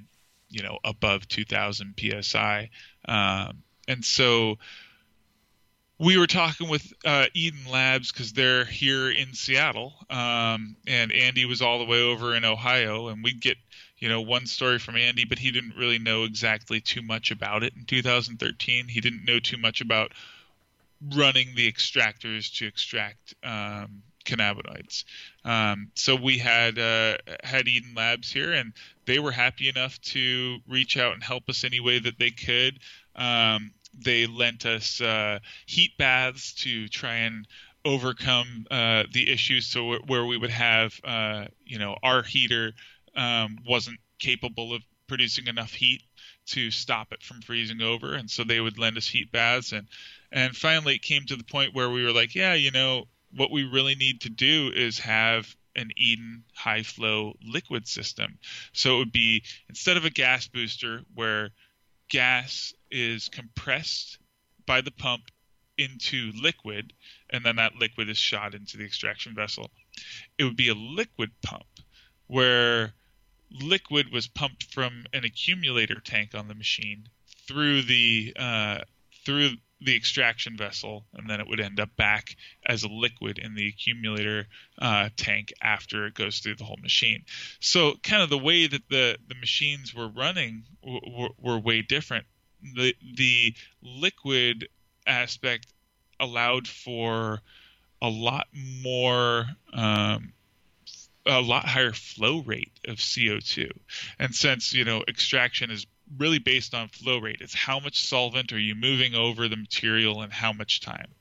you 0.50 0.64
know, 0.64 0.80
above 0.84 1.28
2000 1.28 1.96
psi, 2.22 2.70
um, 3.06 3.64
and 3.88 4.04
so 4.04 4.58
we 6.00 6.18
were 6.18 6.28
talking 6.28 6.70
with 6.70 6.94
uh, 7.04 7.26
Eden 7.34 7.70
Labs 7.70 8.12
because 8.12 8.32
they're 8.32 8.64
here 8.64 9.12
in 9.12 9.34
Seattle, 9.34 9.94
um, 10.10 10.78
and 10.88 11.12
Andy 11.12 11.46
was 11.46 11.62
all 11.62 11.80
the 11.80 11.86
way 11.86 12.02
over 12.02 12.36
in 12.36 12.46
Ohio, 12.46 13.10
and 13.10 13.24
we'd 13.24 13.42
get 13.42 13.58
you 14.00 14.10
know 14.10 14.22
one 14.22 14.46
story 14.46 14.80
from 14.80 14.96
Andy, 14.96 15.26
but 15.26 15.40
he 15.40 15.52
didn't 15.52 15.76
really 15.76 16.00
know 16.00 16.24
exactly 16.24 16.82
too 16.82 17.02
much 17.02 17.32
about 17.32 17.64
it 17.64 17.74
in 17.76 17.86
2013. 17.86 18.88
He 18.88 19.02
didn't 19.02 19.26
know 19.26 19.40
too 19.40 19.58
much 19.58 19.82
about 19.82 20.14
running 21.16 21.56
the 21.56 21.72
extractors 21.72 22.58
to 22.58 22.68
extract 22.68 23.34
um, 23.44 24.04
cannabinoids. 24.26 25.06
Um, 25.46 25.92
so 25.96 26.16
we 26.16 26.38
had 26.38 26.78
uh, 26.78 27.18
had 27.44 27.68
Eden 27.68 27.94
Labs 27.96 28.32
here, 28.32 28.54
and 28.54 28.74
they 29.06 29.20
were 29.20 29.32
happy 29.32 29.70
enough 29.70 30.00
to 30.02 30.60
reach 30.68 30.98
out 30.98 31.14
and 31.14 31.24
help 31.24 31.50
us 31.50 31.64
any 31.64 31.80
way 31.80 32.00
that 32.00 32.20
they 32.20 32.32
could. 32.32 32.80
Um, 33.16 33.72
they 33.98 34.28
lent 34.28 34.66
us 34.66 35.02
uh, 35.02 35.40
heat 35.66 35.98
baths 35.98 36.54
to 36.54 36.88
try 36.88 37.16
and 37.16 37.48
overcome 37.86 38.68
uh, 38.70 39.04
the 39.12 39.32
issues. 39.32 39.66
So 39.66 39.96
where 40.08 40.26
we 40.26 40.38
would 40.38 40.52
have, 40.52 41.00
uh, 41.04 41.46
you 41.66 41.80
know, 41.80 41.96
our 42.04 42.24
heater 42.24 42.74
um, 43.16 43.58
wasn't 43.68 44.00
capable 44.20 44.74
of 44.74 44.84
producing 45.08 45.48
enough 45.48 45.74
heat 45.74 46.04
to 46.46 46.72
stop 46.72 47.12
it 47.12 47.24
from 47.24 47.42
freezing 47.42 47.82
over, 47.82 48.14
and 48.14 48.30
so 48.30 48.44
they 48.44 48.60
would 48.60 48.78
lend 48.78 48.98
us 48.98 49.08
heat 49.08 49.32
baths. 49.32 49.72
and 49.72 49.88
And 50.32 50.56
finally, 50.56 50.96
it 50.96 51.02
came 51.02 51.26
to 51.26 51.36
the 51.36 51.44
point 51.44 51.74
where 51.74 51.90
we 51.90 52.04
were 52.04 52.12
like, 52.12 52.36
yeah, 52.36 52.54
you 52.54 52.72
know, 52.72 53.06
what 53.36 53.52
we 53.52 53.64
really 53.64 53.96
need 53.96 54.22
to 54.22 54.30
do 54.30 54.72
is 54.74 55.00
have 55.00 55.56
an 55.76 55.90
Eden 55.96 56.44
high 56.56 56.84
flow 56.84 57.36
liquid 57.44 57.88
system. 57.88 58.38
So 58.74 58.96
it 58.96 59.00
would 59.00 59.12
be 59.12 59.44
instead 59.70 59.98
of 59.98 60.06
a 60.06 60.10
gas 60.10 60.48
booster 60.48 61.04
where 61.14 61.52
gas 62.10 62.74
is 62.92 63.30
compressed 63.30 64.18
by 64.66 64.82
the 64.82 64.92
pump 64.92 65.24
into 65.78 66.32
liquid, 66.36 66.94
and 67.30 67.46
then 67.46 67.56
that 67.56 67.76
liquid 67.76 68.10
is 68.10 68.18
shot 68.18 68.54
into 68.54 68.78
the 68.78 68.84
extraction 68.84 69.34
vessel. 69.34 69.72
It 70.38 70.44
would 70.44 70.58
be 70.58 70.70
a 70.70 70.76
liquid 70.76 71.32
pump 71.42 71.66
where 72.28 72.94
liquid 73.52 74.12
was 74.12 74.28
pumped 74.28 74.74
from 74.74 75.06
an 75.14 75.24
accumulator 75.24 76.00
tank 76.00 76.36
on 76.36 76.48
the 76.48 76.56
machine 76.56 77.08
through 77.48 77.82
the 77.84 78.34
uh, 78.38 78.80
through 79.26 79.52
the 79.82 79.96
extraction 79.96 80.58
vessel, 80.58 81.06
and 81.14 81.30
then 81.30 81.40
it 81.40 81.48
would 81.48 81.60
end 81.60 81.80
up 81.80 81.96
back 81.96 82.36
as 82.66 82.84
a 82.84 82.90
liquid 82.90 83.38
in 83.38 83.56
the 83.56 83.68
accumulator 83.68 84.46
uh, 84.78 85.10
tank 85.16 85.54
after 85.62 86.06
it 86.06 86.14
goes 86.14 86.40
through 86.40 86.56
the 86.56 86.66
whole 86.66 86.80
machine. 86.82 87.24
So, 87.62 87.94
kind 88.04 88.22
of 88.22 88.30
the 88.30 88.38
way 88.38 88.68
that 88.68 88.90
the 88.90 89.18
the 89.28 89.36
machines 89.36 89.94
were 89.94 90.10
running 90.10 90.64
were 90.84 91.60
way 91.60 91.82
different 91.82 92.26
the 92.62 92.96
the 93.16 93.54
liquid 93.82 94.68
aspect 95.08 95.68
allowed 96.20 96.68
for 96.68 97.42
a 98.02 98.10
lot 98.10 98.48
more 98.54 99.46
um, 99.74 100.34
a 101.26 101.42
lot 101.42 101.66
higher 101.66 101.94
flow 101.94 102.42
rate 102.42 102.72
of 102.88 102.98
CO2. 102.98 103.70
And 104.18 104.34
since, 104.34 104.74
you 104.74 104.86
know, 104.86 105.04
extraction 105.08 105.72
is 105.72 105.86
really 106.18 106.40
based 106.40 106.74
on 106.74 106.88
flow 106.90 107.20
rate, 107.20 107.38
it's 107.42 107.54
how 107.54 107.80
much 107.80 108.04
solvent 108.04 108.52
are 108.52 108.60
you 108.60 108.76
moving 108.76 109.16
over 109.16 109.48
the 109.48 109.58
material 109.58 110.22
and 110.22 110.32
how 110.32 110.54
much 110.54 110.82
time. 110.82 111.14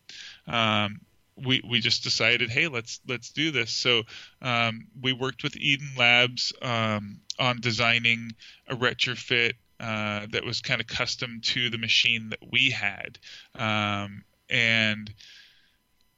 Um, 0.46 1.01
we, 1.36 1.62
we 1.68 1.80
just 1.80 2.03
decided, 2.03 2.51
hey, 2.51 2.68
let's 2.68 3.01
let's 3.07 3.30
do 3.30 3.51
this. 3.51 3.70
So 3.70 4.03
um, 4.42 4.86
we 5.01 5.12
worked 5.12 5.42
with 5.42 5.57
Eden 5.57 5.90
Labs 5.96 6.53
um, 6.62 7.20
on 7.38 7.61
designing 7.61 8.32
a 8.66 8.74
retrofit 8.74 9.53
uh, 9.78 10.26
that 10.32 10.44
was 10.44 10.61
kind 10.61 10.80
of 10.80 10.88
custom 10.88 11.40
to 11.44 11.70
the 11.70 11.78
machine 11.78 12.30
that 12.30 12.40
we 12.51 12.70
had, 12.70 13.18
um, 13.55 14.24
and 14.51 15.12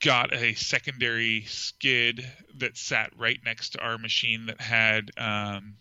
got 0.00 0.32
a 0.32 0.54
secondary 0.54 1.44
skid 1.46 2.26
that 2.56 2.76
sat 2.76 3.10
right 3.18 3.38
next 3.44 3.70
to 3.70 3.80
our 3.80 3.98
machine 3.98 4.46
that 4.46 4.60
had 4.60 5.10
um, 5.18 5.74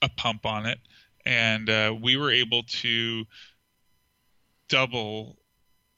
a 0.00 0.08
pump 0.08 0.46
on 0.46 0.66
it, 0.66 0.78
and 1.24 1.68
uh, 1.68 1.94
we 2.00 2.16
were 2.16 2.30
able 2.30 2.62
to 2.64 3.24
double 4.68 5.36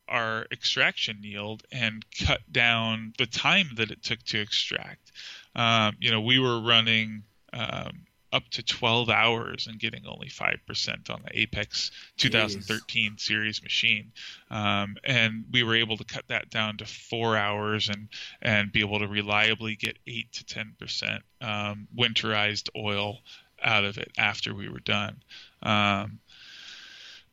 our 0.09 0.47
extraction 0.51 1.19
yield 1.23 1.63
and 1.71 2.05
cut 2.27 2.41
down 2.51 3.13
the 3.19 3.27
time 3.27 3.69
that 3.77 3.91
it 3.91 4.03
took 4.03 4.23
to 4.25 4.41
extract. 4.41 5.13
Um, 5.55 5.97
you 6.01 6.11
know, 6.11 6.21
we 6.21 6.39
were 6.39 6.61
running 6.61 7.25
um, 7.53 8.07
up 8.33 8.49
to 8.51 8.63
12 8.63 9.09
hours 9.09 9.67
and 9.67 9.79
getting 9.79 10.07
only 10.07 10.29
5% 10.29 11.11
on 11.11 11.23
the 11.25 11.41
Apex 11.41 11.91
2013 12.19 13.13
Jeez. 13.13 13.21
series 13.21 13.63
machine. 13.63 14.13
Um, 14.51 14.97
and 15.05 15.45
we 15.51 15.63
were 15.63 15.77
able 15.77 15.97
to 15.97 16.05
cut 16.05 16.25
that 16.29 16.51
down 16.51 16.77
to 16.79 16.85
four 16.85 17.37
hours 17.37 17.89
and, 17.89 18.09
and 18.43 18.71
be 18.71 18.81
able 18.81 18.99
to 18.99 19.09
reliably 19.09 19.77
get 19.77 19.99
8 20.07 20.33
to 20.33 20.45
10% 20.45 21.21
um, 21.41 21.89
winterized 21.97 22.69
oil 22.77 23.19
out 23.63 23.85
of 23.85 23.99
it 23.99 24.13
after 24.19 24.55
we 24.55 24.69
were 24.69 24.81
done. 24.81 25.23
Um, 25.63 26.21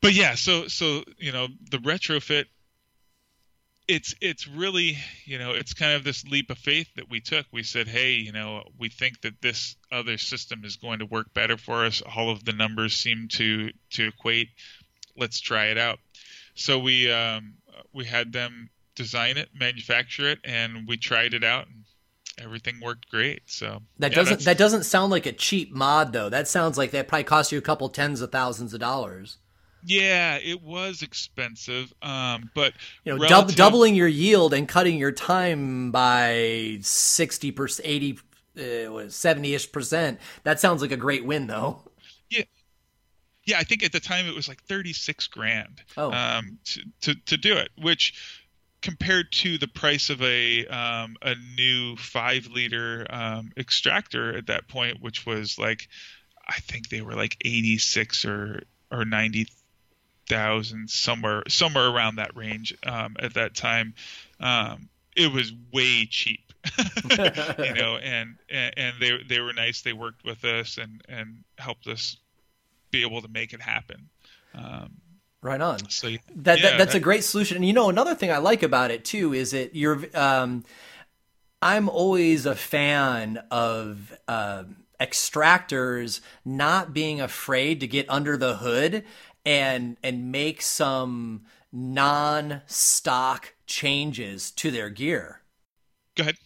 but 0.00 0.12
yeah, 0.12 0.34
so 0.34 0.68
so 0.68 1.02
you 1.18 1.32
know 1.32 1.48
the 1.70 1.78
retrofit 1.78 2.44
it's 3.88 4.14
it's 4.20 4.48
really 4.48 4.98
you 5.24 5.38
know 5.38 5.52
it's 5.52 5.72
kind 5.72 5.92
of 5.92 6.02
this 6.02 6.24
leap 6.24 6.50
of 6.50 6.58
faith 6.58 6.88
that 6.96 7.08
we 7.08 7.20
took. 7.20 7.46
We 7.52 7.62
said 7.62 7.88
hey 7.88 8.12
you 8.14 8.32
know 8.32 8.64
we 8.78 8.88
think 8.88 9.20
that 9.22 9.40
this 9.40 9.76
other 9.92 10.18
system 10.18 10.64
is 10.64 10.76
going 10.76 10.98
to 10.98 11.06
work 11.06 11.32
better 11.34 11.56
for 11.56 11.84
us. 11.84 12.02
All 12.02 12.30
of 12.30 12.44
the 12.44 12.52
numbers 12.52 12.94
seem 12.94 13.28
to 13.32 13.70
to 13.92 14.08
equate. 14.08 14.48
Let's 15.16 15.40
try 15.40 15.66
it 15.66 15.78
out. 15.78 15.98
So 16.54 16.78
we 16.78 17.10
um, 17.10 17.54
we 17.92 18.04
had 18.04 18.32
them 18.32 18.70
design 18.94 19.36
it 19.36 19.50
manufacture 19.54 20.30
it 20.30 20.38
and 20.42 20.88
we 20.88 20.96
tried 20.96 21.34
it 21.34 21.44
out 21.44 21.66
and 21.66 21.84
everything 22.38 22.80
worked 22.80 23.08
great. 23.10 23.42
So 23.46 23.82
that 23.98 24.12
yeah, 24.12 24.16
doesn't 24.16 24.40
that 24.40 24.58
doesn't 24.58 24.84
sound 24.84 25.10
like 25.10 25.26
a 25.26 25.32
cheap 25.32 25.72
mod 25.72 26.12
though. 26.12 26.28
That 26.28 26.48
sounds 26.48 26.76
like 26.76 26.90
that 26.90 27.06
probably 27.06 27.24
cost 27.24 27.52
you 27.52 27.58
a 27.58 27.62
couple 27.62 27.88
tens 27.88 28.20
of 28.20 28.32
thousands 28.32 28.74
of 28.74 28.80
dollars 28.80 29.38
yeah, 29.84 30.36
it 30.36 30.62
was 30.62 31.02
expensive, 31.02 31.92
um, 32.02 32.50
but 32.54 32.72
you 33.04 33.14
know, 33.14 33.20
relative... 33.20 33.56
doubling 33.56 33.94
your 33.94 34.08
yield 34.08 34.52
and 34.54 34.68
cutting 34.68 34.98
your 34.98 35.12
time 35.12 35.90
by 35.90 36.78
sixty 36.82 37.52
percent, 37.52 37.88
eighty, 37.88 38.18
uh, 38.58 39.08
seventy 39.08 39.54
ish 39.54 39.70
percent. 39.70 40.18
That 40.44 40.58
sounds 40.60 40.82
like 40.82 40.92
a 40.92 40.96
great 40.96 41.24
win, 41.24 41.46
though. 41.46 41.82
Yeah, 42.30 42.44
yeah. 43.44 43.58
I 43.58 43.64
think 43.64 43.84
at 43.84 43.92
the 43.92 44.00
time 44.00 44.26
it 44.26 44.34
was 44.34 44.48
like 44.48 44.62
thirty 44.64 44.92
six 44.92 45.26
grand 45.28 45.82
oh. 45.96 46.12
um, 46.12 46.58
to, 46.64 46.80
to 47.02 47.14
to 47.26 47.36
do 47.36 47.56
it, 47.56 47.70
which 47.80 48.42
compared 48.82 49.32
to 49.32 49.58
the 49.58 49.68
price 49.68 50.10
of 50.10 50.22
a 50.22 50.66
um, 50.66 51.16
a 51.22 51.34
new 51.56 51.96
five 51.96 52.46
liter 52.46 53.06
um, 53.10 53.50
extractor 53.56 54.36
at 54.36 54.46
that 54.46 54.68
point, 54.68 55.00
which 55.00 55.26
was 55.26 55.58
like 55.58 55.88
I 56.48 56.60
think 56.60 56.88
they 56.88 57.02
were 57.02 57.14
like 57.14 57.36
eighty 57.44 57.78
six 57.78 58.24
or 58.24 58.62
or 58.90 59.04
ninety 59.04 59.48
thousand 60.28 60.90
somewhere 60.90 61.42
somewhere 61.48 61.88
around 61.88 62.16
that 62.16 62.36
range 62.36 62.76
um, 62.84 63.16
at 63.20 63.34
that 63.34 63.54
time. 63.54 63.94
Um, 64.40 64.88
it 65.16 65.32
was 65.32 65.52
way 65.72 66.06
cheap, 66.06 66.52
you 67.08 67.74
know, 67.74 67.96
and, 67.96 68.36
and 68.50 68.74
and 68.76 68.94
they 69.00 69.18
they 69.28 69.40
were 69.40 69.52
nice. 69.52 69.82
They 69.82 69.92
worked 69.92 70.24
with 70.24 70.44
us 70.44 70.78
and 70.78 71.02
and 71.08 71.44
helped 71.58 71.86
us 71.86 72.16
be 72.90 73.02
able 73.02 73.22
to 73.22 73.28
make 73.28 73.52
it 73.52 73.60
happen. 73.60 74.08
Um, 74.54 74.98
right 75.42 75.60
on. 75.60 75.88
So 75.88 76.08
that, 76.08 76.58
yeah, 76.58 76.70
that 76.70 76.78
that's 76.78 76.92
that, 76.92 76.94
a 76.94 77.00
great 77.00 77.24
solution. 77.24 77.56
And 77.56 77.66
you 77.66 77.72
know, 77.72 77.88
another 77.88 78.14
thing 78.14 78.30
I 78.30 78.38
like 78.38 78.62
about 78.62 78.90
it 78.90 79.04
too 79.04 79.32
is 79.32 79.52
it 79.52 79.74
you're. 79.74 80.04
Um, 80.14 80.64
I'm 81.62 81.88
always 81.88 82.46
a 82.46 82.54
fan 82.54 83.42
of. 83.50 84.16
Uh, 84.28 84.64
extractors 84.98 86.22
not 86.42 86.94
being 86.94 87.20
afraid 87.20 87.80
to 87.80 87.86
get 87.86 88.08
under 88.08 88.38
the 88.38 88.56
hood 88.56 89.04
and 89.46 89.96
and 90.02 90.32
make 90.32 90.60
some 90.60 91.44
non-stock 91.72 93.54
changes 93.66 94.50
to 94.50 94.70
their 94.70 94.90
gear. 94.90 95.42
Go 96.16 96.22
ahead. 96.22 96.36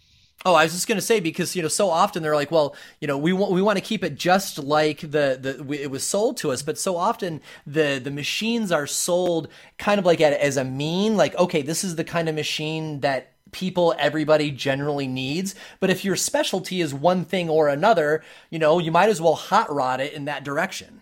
Oh, 0.47 0.55
I 0.55 0.65
was 0.65 0.73
just 0.73 0.89
going 0.89 0.97
to 0.97 1.03
say 1.03 1.21
because 1.21 1.55
you 1.55 1.61
know 1.61 1.69
so 1.69 1.91
often 1.91 2.23
they're 2.23 2.35
like, 2.35 2.51
well, 2.51 2.75
you 3.01 3.07
know, 3.07 3.19
we 3.19 3.33
want 3.33 3.53
we 3.53 3.61
want 3.61 3.77
to 3.77 3.85
keep 3.85 4.03
it 4.03 4.15
just 4.17 4.59
like 4.59 5.01
the 5.01 5.39
the 5.41 5.67
it 5.83 5.91
was 5.91 6.03
sold 6.03 6.39
to 6.39 6.51
us, 6.51 6.63
but 6.63 6.79
so 6.79 6.97
often 6.97 7.43
the 7.67 8.01
the 8.03 8.11
machines 8.11 8.73
are 8.73 8.87
sold 8.87 9.49
kind 9.79 9.99
of 9.99 10.07
like 10.07 10.21
as 10.21 10.57
a 10.57 10.65
mean, 10.65 11.17
like 11.17 11.35
okay, 11.37 11.61
this 11.63 11.85
is 11.85 11.97
the 11.97 12.05
kind 12.05 12.29
of 12.29 12.35
machine 12.35 13.01
that 13.01 13.33
people 13.53 13.95
everybody 13.99 14.51
generally 14.51 15.07
needs. 15.07 15.55
But 15.79 15.91
if 15.91 16.05
your 16.07 16.17
specialty 16.17 16.81
is 16.81 16.95
one 16.95 17.25
thing 17.27 17.51
or 17.51 17.69
another, 17.69 18.23
you 18.49 18.59
know, 18.59 18.79
you 18.79 18.91
might 18.93 19.11
as 19.11 19.21
well 19.21 19.35
hot 19.35 19.71
rod 19.73 20.01
it 20.01 20.15
in 20.15 20.25
that 20.25 20.43
direction. 20.45 21.00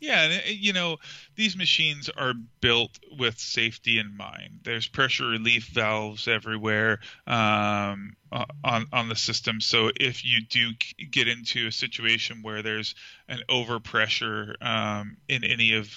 Yeah, 0.00 0.40
you 0.46 0.72
know 0.72 0.96
these 1.36 1.56
machines 1.56 2.08
are 2.08 2.32
built 2.62 2.98
with 3.18 3.38
safety 3.38 3.98
in 3.98 4.16
mind. 4.16 4.60
There's 4.64 4.88
pressure 4.88 5.26
relief 5.26 5.66
valves 5.66 6.26
everywhere 6.26 7.00
um, 7.26 8.16
on 8.64 8.86
on 8.92 9.08
the 9.10 9.16
system. 9.16 9.60
So 9.60 9.90
if 9.94 10.24
you 10.24 10.40
do 10.48 10.70
get 11.10 11.28
into 11.28 11.66
a 11.66 11.72
situation 11.72 12.38
where 12.42 12.62
there's 12.62 12.94
an 13.28 13.40
overpressure 13.50 14.54
um, 14.64 15.18
in 15.28 15.44
any 15.44 15.74
of 15.74 15.94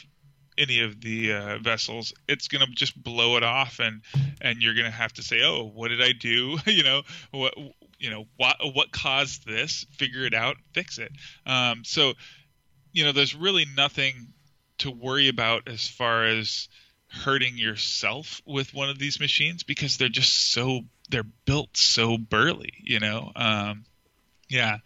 any 0.57 0.81
of 0.81 0.99
the 1.01 1.33
uh, 1.33 1.57
vessels, 1.59 2.13
it's 2.27 2.47
going 2.47 2.65
to 2.65 2.71
just 2.73 3.01
blow 3.01 3.37
it 3.37 3.43
off, 3.43 3.79
and 3.79 4.01
and 4.41 4.61
you're 4.61 4.75
going 4.75 4.85
to 4.85 4.91
have 4.91 5.13
to 5.13 5.23
say, 5.23 5.41
oh, 5.43 5.71
what 5.73 5.87
did 5.87 6.01
I 6.01 6.11
do? 6.11 6.57
you 6.65 6.83
know 6.83 7.03
what 7.31 7.53
you 7.99 8.09
know 8.09 8.25
what 8.35 8.57
what 8.73 8.91
caused 8.91 9.47
this? 9.47 9.85
Figure 9.91 10.25
it 10.25 10.33
out, 10.33 10.57
fix 10.73 10.97
it. 10.97 11.11
Um, 11.45 11.83
so 11.85 12.13
you 12.93 13.03
know, 13.03 13.11
there's 13.11 13.35
really 13.35 13.65
nothing 13.75 14.27
to 14.79 14.91
worry 14.91 15.27
about 15.27 15.67
as 15.67 15.87
far 15.87 16.25
as 16.25 16.69
hurting 17.07 17.57
yourself 17.57 18.41
with 18.45 18.73
one 18.73 18.89
of 18.89 18.97
these 18.97 19.19
machines 19.19 19.63
because 19.63 19.97
they're 19.97 20.09
just 20.09 20.51
so 20.51 20.81
they're 21.09 21.25
built 21.45 21.75
so 21.75 22.17
burly, 22.17 22.73
you 22.81 22.99
know. 22.99 23.31
Um, 23.35 23.85
yeah. 24.49 24.77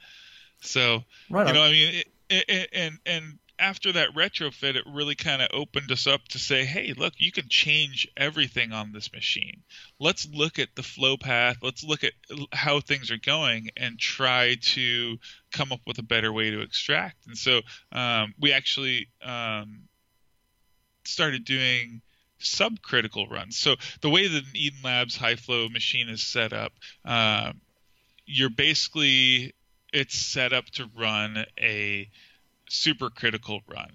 So 0.62 1.04
right 1.30 1.48
you 1.48 1.54
know, 1.54 1.62
I 1.62 1.72
mean, 1.72 2.04
it, 2.30 2.46
it, 2.50 2.70
and 2.74 2.98
and 3.06 3.40
after 3.60 3.92
that 3.94 4.14
retrofit, 4.14 4.76
it 4.76 4.84
really 4.86 5.16
kind 5.16 5.42
of 5.42 5.50
opened 5.54 5.92
us 5.92 6.06
up 6.06 6.22
to 6.30 6.40
say, 6.40 6.64
hey, 6.66 6.94
look, 6.96 7.14
you 7.18 7.32
can 7.32 7.46
change 7.50 8.08
everything 8.16 8.72
on 8.72 8.92
this 8.92 9.12
machine. 9.12 9.64
Let's 10.00 10.28
look 10.32 10.60
at 10.60 10.76
the 10.76 10.84
flow 10.84 11.18
path. 11.18 11.58
Let's 11.62 11.84
look 11.84 12.04
at 12.04 12.14
how 12.54 12.80
things 12.80 13.10
are 13.10 13.18
going 13.18 13.70
and 13.76 13.98
try 13.98 14.56
to 14.62 15.18
come 15.52 15.72
up 15.72 15.82
with 15.88 15.98
a 15.98 16.04
better 16.04 16.32
way 16.32 16.52
to 16.52 16.62
extract. 16.62 17.26
And 17.28 17.38
so 17.38 17.62
um, 17.92 18.34
we 18.40 18.54
actually 18.54 19.08
um, 19.24 19.84
started 21.04 21.44
doing 21.44 22.02
subcritical 22.40 23.30
runs. 23.30 23.58
So 23.58 23.76
the 24.02 24.10
way 24.10 24.28
that 24.28 24.44
an 24.44 24.52
Eden 24.54 24.80
Labs 24.84 25.18
high 25.18 25.36
flow 25.36 25.68
machine 25.70 26.10
is 26.10 26.22
set 26.22 26.54
up, 26.54 26.74
uh, 27.06 27.54
you're 28.26 28.50
basically 28.50 29.56
it's 29.94 30.20
set 30.20 30.54
up 30.54 30.66
to 30.66 30.90
run 30.98 31.46
a 31.60 32.10
supercritical 32.70 33.62
run. 33.68 33.92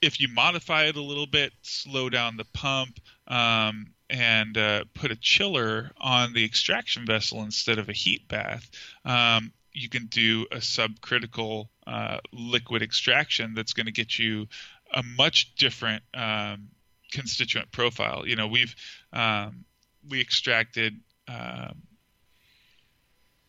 If 0.00 0.20
you 0.20 0.28
modify 0.28 0.84
it 0.84 0.96
a 0.96 1.02
little 1.02 1.26
bit, 1.26 1.52
slow 1.62 2.10
down 2.10 2.36
the 2.36 2.44
pump, 2.52 3.00
um, 3.26 3.86
and 4.10 4.56
uh, 4.58 4.84
put 4.94 5.10
a 5.10 5.16
chiller 5.16 5.90
on 5.98 6.34
the 6.34 6.44
extraction 6.44 7.06
vessel 7.06 7.42
instead 7.42 7.78
of 7.78 7.88
a 7.88 7.92
heat 7.92 8.28
bath, 8.28 8.70
um, 9.04 9.52
you 9.72 9.88
can 9.88 10.06
do 10.06 10.46
a 10.52 10.58
subcritical 10.58 11.68
uh, 11.86 12.18
liquid 12.32 12.82
extraction 12.82 13.54
that's 13.54 13.72
going 13.72 13.86
to 13.86 13.92
get 13.92 14.18
you 14.18 14.46
a 14.92 15.02
much 15.02 15.54
different 15.56 16.02
um, 16.14 16.68
constituent 17.12 17.72
profile. 17.72 18.26
You 18.26 18.36
know, 18.36 18.46
we've 18.46 18.74
um, 19.12 19.64
we 20.08 20.20
extracted 20.20 21.00
um, 21.28 21.82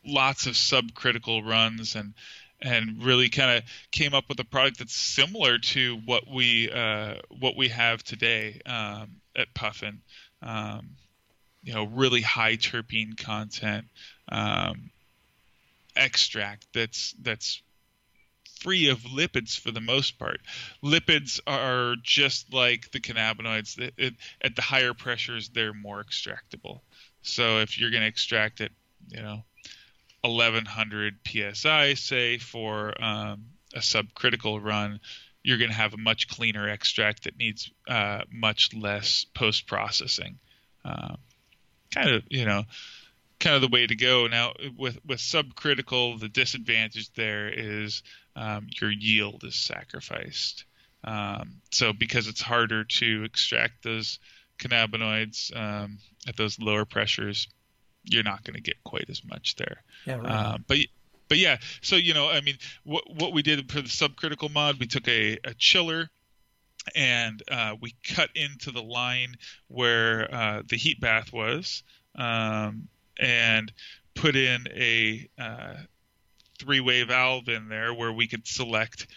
lots 0.05 0.47
of 0.47 0.53
subcritical 0.53 1.45
runs 1.45 1.95
and 1.95 2.13
and 2.61 3.03
really 3.03 3.29
kind 3.29 3.57
of 3.57 3.63
came 3.91 4.13
up 4.13 4.25
with 4.29 4.39
a 4.39 4.43
product 4.43 4.79
that's 4.79 4.95
similar 4.95 5.57
to 5.57 5.97
what 6.05 6.23
we 6.27 6.69
uh, 6.71 7.15
what 7.39 7.55
we 7.55 7.69
have 7.69 8.03
today 8.03 8.61
um, 8.65 9.17
at 9.35 9.53
Puffin. 9.53 10.01
Um, 10.41 10.91
you 11.63 11.73
know, 11.73 11.85
really 11.85 12.21
high 12.21 12.57
terpene 12.57 13.17
content 13.17 13.85
um, 14.29 14.91
extract 15.95 16.67
that's 16.73 17.13
that's 17.21 17.61
free 18.61 18.89
of 18.89 18.99
lipids 19.01 19.59
for 19.59 19.71
the 19.71 19.81
most 19.81 20.17
part. 20.17 20.39
Lipids 20.83 21.39
are 21.45 21.95
just 22.01 22.53
like 22.53 22.91
the 22.91 22.99
cannabinoids. 22.99 23.77
It, 23.79 23.93
it, 23.97 24.13
at 24.41 24.55
the 24.55 24.61
higher 24.61 24.93
pressures, 24.93 25.49
they're 25.49 25.73
more 25.73 26.03
extractable. 26.03 26.81
So 27.21 27.59
if 27.59 27.79
you're 27.79 27.91
going 27.91 28.01
to 28.01 28.07
extract 28.07 28.61
it, 28.61 28.71
you 29.09 29.21
know, 29.21 29.43
1100 30.27 31.15
psi, 31.53 31.93
say 31.93 32.37
for 32.37 33.01
um, 33.03 33.45
a 33.73 33.79
subcritical 33.79 34.63
run, 34.63 34.99
you're 35.43 35.57
going 35.57 35.69
to 35.69 35.75
have 35.75 35.93
a 35.93 35.97
much 35.97 36.27
cleaner 36.27 36.67
extract 36.69 37.23
that 37.23 37.37
needs 37.37 37.71
uh, 37.87 38.21
much 38.31 38.73
less 38.73 39.25
post 39.35 39.67
processing. 39.67 40.39
Um, 40.83 41.17
kind 41.93 42.09
of, 42.09 42.23
you 42.29 42.45
know, 42.45 42.63
kind 43.39 43.55
of 43.55 43.61
the 43.61 43.67
way 43.67 43.85
to 43.85 43.95
go. 43.95 44.27
Now, 44.27 44.53
with 44.77 44.99
with 45.05 45.19
subcritical, 45.19 46.19
the 46.19 46.29
disadvantage 46.29 47.13
there 47.13 47.49
is 47.49 48.03
um, 48.35 48.67
your 48.81 48.91
yield 48.91 49.43
is 49.43 49.55
sacrificed. 49.55 50.65
Um, 51.03 51.61
so 51.71 51.93
because 51.93 52.27
it's 52.27 52.41
harder 52.41 52.83
to 52.83 53.23
extract 53.23 53.83
those 53.83 54.19
cannabinoids 54.59 55.55
um, 55.55 55.99
at 56.27 56.35
those 56.35 56.59
lower 56.59 56.85
pressures, 56.85 57.47
you're 58.05 58.23
not 58.23 58.43
going 58.43 58.55
to 58.55 58.61
get 58.61 58.83
quite 58.83 59.09
as 59.09 59.23
much 59.25 59.55
there. 59.55 59.83
Yeah, 60.05 60.15
right. 60.15 60.31
Uh, 60.31 60.57
but 60.67 60.77
but 61.27 61.37
yeah, 61.37 61.57
so 61.81 61.95
you 61.95 62.13
know, 62.13 62.29
I 62.29 62.41
mean, 62.41 62.57
what 62.83 63.03
what 63.13 63.33
we 63.33 63.41
did 63.41 63.71
for 63.71 63.81
the 63.81 63.89
subcritical 63.89 64.51
mod, 64.51 64.79
we 64.79 64.87
took 64.87 65.07
a, 65.07 65.37
a 65.43 65.53
chiller 65.57 66.09
and 66.95 67.41
uh, 67.49 67.75
we 67.81 67.95
cut 68.03 68.29
into 68.35 68.71
the 68.71 68.83
line 68.83 69.35
where 69.67 70.33
uh, 70.33 70.61
the 70.67 70.75
heat 70.75 71.01
bath 71.01 71.33
was, 71.33 71.83
um, 72.15 72.87
and 73.19 73.71
put 74.13 74.35
in 74.35 74.67
a 74.71 75.27
uh, 75.39 75.75
three-way 76.59 77.03
valve 77.03 77.49
in 77.49 77.69
there 77.69 77.93
where 77.93 78.13
we 78.13 78.27
could 78.27 78.47
select 78.47 79.07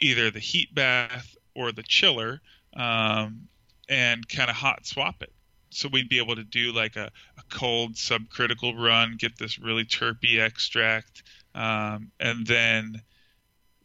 either 0.00 0.30
the 0.30 0.40
heat 0.40 0.74
bath 0.74 1.36
or 1.54 1.72
the 1.72 1.82
chiller 1.82 2.40
um, 2.76 3.48
and 3.88 4.28
kind 4.28 4.50
of 4.50 4.56
hot 4.56 4.84
swap 4.84 5.22
it. 5.22 5.32
So 5.70 5.88
we'd 5.92 6.08
be 6.08 6.18
able 6.18 6.36
to 6.36 6.44
do 6.44 6.72
like 6.72 6.96
a, 6.96 7.10
a 7.38 7.42
cold 7.50 7.94
subcritical 7.94 8.76
run, 8.76 9.16
get 9.18 9.36
this 9.38 9.58
really 9.58 9.84
terpy 9.84 10.38
extract, 10.40 11.22
um, 11.54 12.10
and 12.20 12.46
then 12.46 13.02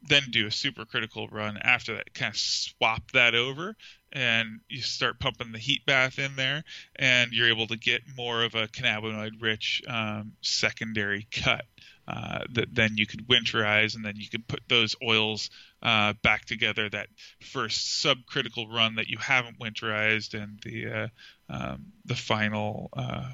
then 0.08 0.24
do 0.32 0.48
a 0.48 0.50
supercritical 0.50 1.32
run 1.32 1.58
after 1.62 1.96
that. 1.96 2.14
Kind 2.14 2.34
of 2.34 2.38
swap 2.40 3.12
that 3.12 3.36
over, 3.36 3.76
and 4.12 4.60
you 4.68 4.82
start 4.82 5.20
pumping 5.20 5.52
the 5.52 5.60
heat 5.60 5.86
bath 5.86 6.18
in 6.18 6.36
there, 6.36 6.64
and 6.96 7.32
you're 7.32 7.50
able 7.50 7.68
to 7.68 7.78
get 7.78 8.02
more 8.18 8.44
of 8.44 8.56
a 8.56 8.68
cannabinoid-rich 8.68 9.84
um, 9.88 10.34
secondary 10.42 11.28
cut 11.32 11.66
uh, 12.08 12.40
that 12.52 12.74
then 12.74 12.98
you 12.98 13.06
could 13.06 13.28
winterize, 13.28 13.96
and 13.96 14.04
then 14.04 14.16
you 14.16 14.28
could 14.28 14.48
put 14.48 14.62
those 14.68 14.96
oils 15.08 15.52
uh, 15.84 16.14
back 16.24 16.46
together. 16.46 16.90
That 16.90 17.08
first 17.40 18.04
subcritical 18.04 18.74
run 18.74 18.96
that 18.96 19.08
you 19.08 19.18
haven't 19.20 19.60
winterized, 19.60 20.34
and 20.34 20.60
the 20.64 20.88
uh, 20.88 21.08
um, 21.52 21.86
the 22.06 22.16
final 22.16 22.90
uh, 22.94 23.32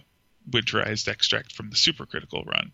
winterized 0.50 1.08
extract 1.08 1.54
from 1.54 1.70
the 1.70 1.76
supercritical 1.76 2.46
run. 2.46 2.72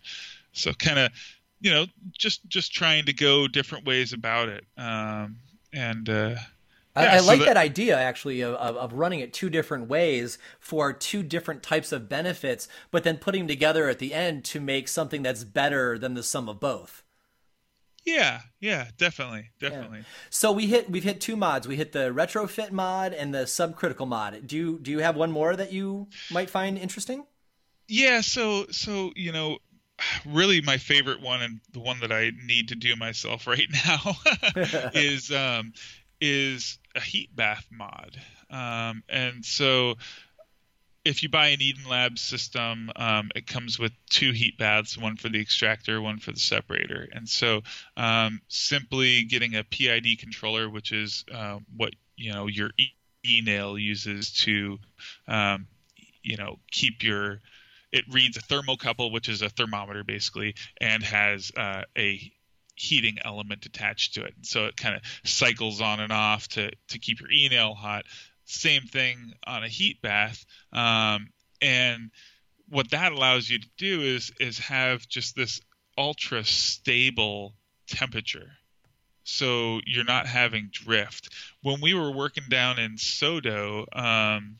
So 0.53 0.73
kind 0.73 0.99
of 0.99 1.11
you 1.59 1.71
know 1.71 1.85
just 2.17 2.47
just 2.47 2.73
trying 2.73 3.05
to 3.05 3.13
go 3.13 3.47
different 3.47 3.85
ways 3.85 4.13
about 4.13 4.49
it 4.49 4.65
um, 4.77 5.37
and 5.71 6.09
uh, 6.09 6.35
yeah, 6.95 7.03
I, 7.03 7.15
I 7.15 7.17
so 7.17 7.25
like 7.25 7.39
that, 7.39 7.45
that, 7.45 7.57
idea 7.57 7.97
actually 7.97 8.41
of, 8.41 8.55
of 8.55 8.93
running 8.93 9.19
it 9.19 9.33
two 9.33 9.49
different 9.49 9.87
ways 9.87 10.37
for 10.59 10.93
two 10.93 11.23
different 11.23 11.63
types 11.63 11.91
of 11.91 12.07
benefits, 12.07 12.67
but 12.91 13.03
then 13.03 13.17
putting 13.17 13.47
together 13.47 13.89
at 13.89 13.97
the 13.99 14.13
end 14.13 14.43
to 14.45 14.59
make 14.59 14.87
something 14.87 15.23
that's 15.23 15.43
better 15.43 15.97
than 15.97 16.13
the 16.13 16.23
sum 16.23 16.47
of 16.47 16.59
both. 16.59 17.02
Yeah, 18.05 18.41
yeah, 18.59 18.87
definitely, 18.97 19.51
definitely. 19.59 19.99
Yeah. 19.99 20.05
So 20.29 20.51
we 20.51 20.67
hit 20.67 20.89
we've 20.89 21.03
hit 21.03 21.21
two 21.21 21.35
mods. 21.35 21.67
We 21.67 21.77
hit 21.77 21.93
the 21.93 22.13
retrofit 22.13 22.71
mod 22.71 23.13
and 23.13 23.33
the 23.33 23.43
subcritical 23.45 24.07
mod. 24.07 24.45
Do 24.45 24.57
you 24.57 24.79
do 24.79 24.91
you 24.91 24.99
have 24.99 25.15
one 25.15 25.31
more 25.31 25.55
that 25.55 25.71
you 25.71 26.07
might 26.29 26.49
find 26.49 26.77
interesting? 26.77 27.25
Yeah, 27.87 28.21
so 28.21 28.65
so 28.71 29.11
you 29.15 29.31
know, 29.31 29.59
really 30.25 30.61
my 30.61 30.77
favorite 30.77 31.21
one 31.21 31.41
and 31.41 31.61
the 31.71 31.79
one 31.79 31.99
that 32.01 32.11
I 32.11 32.31
need 32.45 32.69
to 32.69 32.75
do 32.75 32.95
myself 32.95 33.47
right 33.47 33.69
now 33.85 34.17
is 34.93 35.31
um, 35.31 35.73
is 36.19 36.79
a 36.95 36.99
heat 36.99 37.33
bath 37.35 37.67
mod. 37.71 38.17
Um, 38.49 39.03
and 39.09 39.43
so 39.43 39.95
if 41.05 41.21
you 41.21 41.29
buy 41.29 41.47
an 41.47 41.61
Eden 41.61 41.89
Labs 41.89 42.21
system, 42.21 42.89
um, 42.95 43.29
it 43.35 43.45
comes 43.45 43.77
with 43.77 43.91
two 44.09 44.31
heat 44.31 44.57
baths, 44.57 44.97
one 44.97 45.17
for 45.17 45.29
the 45.29 45.41
extractor, 45.41 46.01
one 46.01 46.17
for 46.17 46.31
the 46.31 46.39
separator. 46.39 47.07
And 47.11 47.27
so 47.27 47.61
um, 47.97 48.41
simply 48.47 49.23
getting 49.25 49.55
a 49.55 49.63
PID 49.63 50.19
controller, 50.19 50.69
which 50.69 50.91
is 50.91 51.25
uh, 51.33 51.59
what 51.75 51.93
you 52.15 52.31
know 52.31 52.47
your 52.47 52.71
e-nail 53.25 53.77
uses 53.77 54.31
to 54.31 54.79
um, 55.27 55.67
you 56.21 56.37
know 56.37 56.59
keep 56.71 57.03
your 57.03 57.41
it 57.91 58.05
reads 58.09 58.37
a 58.37 58.41
thermocouple, 58.41 59.11
which 59.11 59.29
is 59.29 59.41
a 59.41 59.49
thermometer 59.49 60.03
basically, 60.03 60.55
and 60.81 61.03
has 61.03 61.51
uh, 61.55 61.83
a 61.97 62.31
heating 62.75 63.17
element 63.23 63.65
attached 63.65 64.15
to 64.15 64.23
it. 64.23 64.33
So 64.41 64.65
it 64.65 64.75
kind 64.75 64.95
of 64.95 65.01
cycles 65.23 65.79
on 65.79 65.99
and 65.99 66.11
off 66.11 66.47
to, 66.49 66.71
to 66.89 66.99
keep 66.99 67.19
your 67.19 67.31
e-nail 67.31 67.75
hot. 67.75 68.05
Same 68.45 68.83
thing 68.83 69.33
on 69.45 69.63
a 69.63 69.67
heat 69.67 70.01
bath. 70.01 70.45
Um, 70.71 71.29
and 71.61 72.11
what 72.69 72.91
that 72.91 73.11
allows 73.11 73.49
you 73.49 73.59
to 73.59 73.69
do 73.77 74.01
is 74.01 74.31
is 74.39 74.57
have 74.59 75.07
just 75.07 75.35
this 75.35 75.61
ultra 75.97 76.43
stable 76.43 77.55
temperature. 77.87 78.51
So 79.23 79.79
you're 79.85 80.03
not 80.03 80.27
having 80.27 80.69
drift. 80.71 81.29
When 81.61 81.79
we 81.79 81.93
were 81.93 82.11
working 82.11 82.43
down 82.49 82.79
in 82.79 82.97
SoDo, 82.97 83.85
um, 83.95 84.57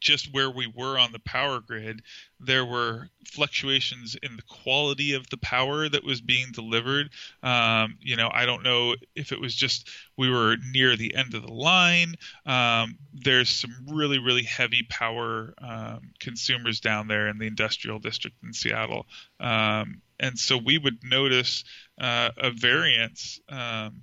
just 0.00 0.32
where 0.32 0.50
we 0.50 0.66
were 0.66 0.98
on 0.98 1.12
the 1.12 1.18
power 1.20 1.60
grid, 1.60 2.02
there 2.40 2.64
were 2.64 3.10
fluctuations 3.26 4.16
in 4.22 4.36
the 4.36 4.42
quality 4.42 5.12
of 5.12 5.28
the 5.30 5.36
power 5.36 5.88
that 5.88 6.02
was 6.02 6.20
being 6.20 6.52
delivered. 6.52 7.10
Um, 7.42 7.98
you 8.00 8.16
know, 8.16 8.30
I 8.32 8.46
don't 8.46 8.62
know 8.62 8.94
if 9.14 9.32
it 9.32 9.40
was 9.40 9.54
just 9.54 9.88
we 10.16 10.30
were 10.30 10.56
near 10.72 10.96
the 10.96 11.14
end 11.14 11.34
of 11.34 11.42
the 11.42 11.52
line. 11.52 12.14
Um, 12.46 12.98
there's 13.12 13.50
some 13.50 13.74
really, 13.88 14.18
really 14.18 14.44
heavy 14.44 14.86
power 14.88 15.54
um, 15.58 16.12
consumers 16.18 16.80
down 16.80 17.06
there 17.06 17.28
in 17.28 17.38
the 17.38 17.46
industrial 17.46 17.98
district 17.98 18.36
in 18.42 18.52
Seattle. 18.52 19.06
Um, 19.38 20.00
and 20.18 20.38
so 20.38 20.56
we 20.56 20.78
would 20.78 21.04
notice 21.04 21.64
uh, 22.00 22.30
a 22.36 22.50
variance 22.50 23.40
um, 23.48 24.02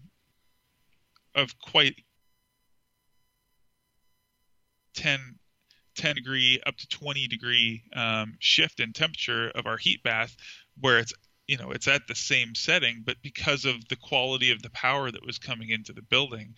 of 1.36 1.60
quite 1.60 1.95
10 4.95 5.36
10 5.98 6.16
degree 6.16 6.62
up 6.66 6.78
to 6.78 6.88
20 6.88 7.28
degree 7.28 7.84
um, 7.95 8.36
shift 8.39 8.80
in 8.80 8.93
temperature 8.93 9.50
of 9.50 9.66
our 9.66 9.78
heat 9.78 10.02
bath 10.04 10.36
where 10.80 11.00
it's 11.00 11.14
you 11.48 11.58
know 11.58 11.72
it's 11.72 11.88
at 11.88 12.08
the 12.08 12.16
same 12.16 12.56
setting 12.56 13.04
but 13.06 13.18
because 13.22 13.66
of 13.66 13.88
the 13.89 13.95
quality 13.95 14.52
of 14.52 14.62
the 14.62 14.70
power 14.70 15.12
that 15.12 15.26
was 15.26 15.39
coming 15.39 15.70
into 15.70 15.93
the 15.93 16.02
building 16.02 16.54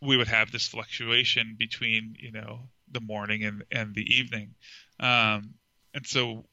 we 0.00 0.16
would 0.16 0.28
have 0.28 0.52
this 0.52 0.68
fluctuation 0.68 1.56
between 1.58 2.16
you 2.18 2.32
know 2.32 2.68
the 2.90 3.00
morning 3.00 3.44
and, 3.44 3.64
and 3.70 3.94
the 3.94 4.16
evening. 4.16 4.54
Um, 5.00 5.54
and 5.94 6.06
so 6.06 6.44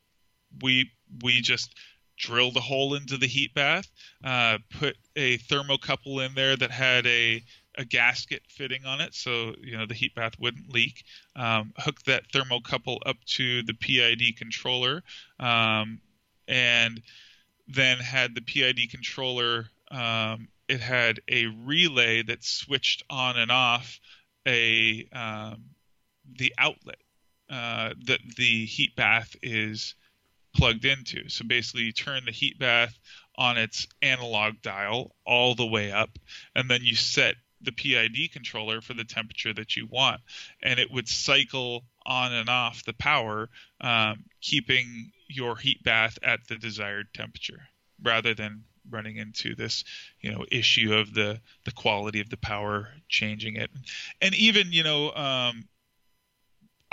we 0.62 0.92
we 1.22 1.42
just 1.42 1.74
drilled 2.18 2.56
a 2.58 2.62
hole 2.62 2.94
into 2.94 3.18
the 3.18 3.28
heat 3.28 3.54
bath 3.56 3.88
uh, 4.24 4.60
put 4.80 4.96
a 5.16 5.38
thermocouple 5.40 6.24
in 6.26 6.36
there 6.36 6.56
that 6.56 6.70
had 6.70 7.08
a 7.08 7.44
a 7.78 7.86
gasket 7.86 8.44
fitting 8.48 8.86
on 8.86 9.02
it, 9.02 9.14
so 9.14 9.54
you 9.62 9.78
know 9.78 9.86
the 9.86 9.94
heat 9.94 10.16
bath 10.16 10.34
wouldn't 10.40 10.72
leak. 10.72 11.04
Um, 11.36 11.74
hook 11.78 12.02
that 12.04 12.32
thermocouple 12.32 13.00
up 13.06 13.18
to 13.36 13.64
the 13.64 13.74
PID 13.74 14.38
controller, 14.38 15.04
um, 15.40 16.00
and 16.48 17.02
then 17.68 17.98
had 17.98 18.36
the 18.36 18.42
PID 18.42 18.92
controller. 18.92 19.66
Um, 19.90 20.48
it 20.68 20.80
had 20.80 21.20
a 21.28 21.48
relay 21.48 22.24
that 22.24 22.44
switched 22.44 23.04
on 23.10 23.38
and 23.38 23.52
off 23.52 24.00
a 24.48 25.08
um, 25.12 25.64
the 26.38 26.54
outlet 26.58 27.02
uh, 27.50 27.94
that 28.06 28.20
the 28.38 28.66
heat 28.66 28.96
bath 28.96 29.36
is 29.42 29.96
plugged 30.56 30.86
into. 30.86 31.30
So 31.30 31.46
basically, 31.46 31.84
you 31.84 31.92
turn 31.92 32.26
the 32.26 32.32
heat 32.32 32.60
bath 32.60 32.98
on 33.36 33.58
its 33.58 33.88
analog 34.02 34.62
dial 34.62 35.16
all 35.26 35.56
the 35.56 35.66
way 35.66 35.92
up, 35.92 36.18
and 36.56 36.70
then 36.70 36.82
you 36.84 36.96
set 36.96 37.36
the 37.64 37.72
PID 37.72 38.32
controller 38.32 38.82
for 38.82 38.94
the 38.94 39.04
temperature 39.04 39.54
that 39.54 39.76
you 39.76 39.88
want, 39.88 40.22
and 40.62 40.80
it 40.80 40.92
would 40.92 41.08
cycle 41.08 41.84
on 42.06 42.34
and 42.34 42.50
off 42.50 42.84
the 42.84 42.94
power, 42.94 43.50
um, 43.82 44.26
keeping 44.42 45.12
your 45.28 45.56
heat 45.56 45.84
bath 45.84 46.18
at 46.24 46.48
the 46.48 46.56
desired 46.56 47.08
temperature, 47.14 47.62
rather 48.02 48.34
than 48.34 48.64
running 48.90 49.16
into 49.16 49.56
this 49.56 49.86
you 50.20 50.32
know 50.32 50.46
issue 50.52 50.94
of 50.94 51.14
the 51.14 51.40
the 51.64 51.72
quality 51.72 52.20
of 52.20 52.30
the 52.30 52.38
power 52.38 52.90
changing 53.10 53.56
it. 53.56 53.72
And 54.22 54.36
even 54.36 54.72
you 54.72 54.84
know 54.84 55.12
um, 55.14 55.68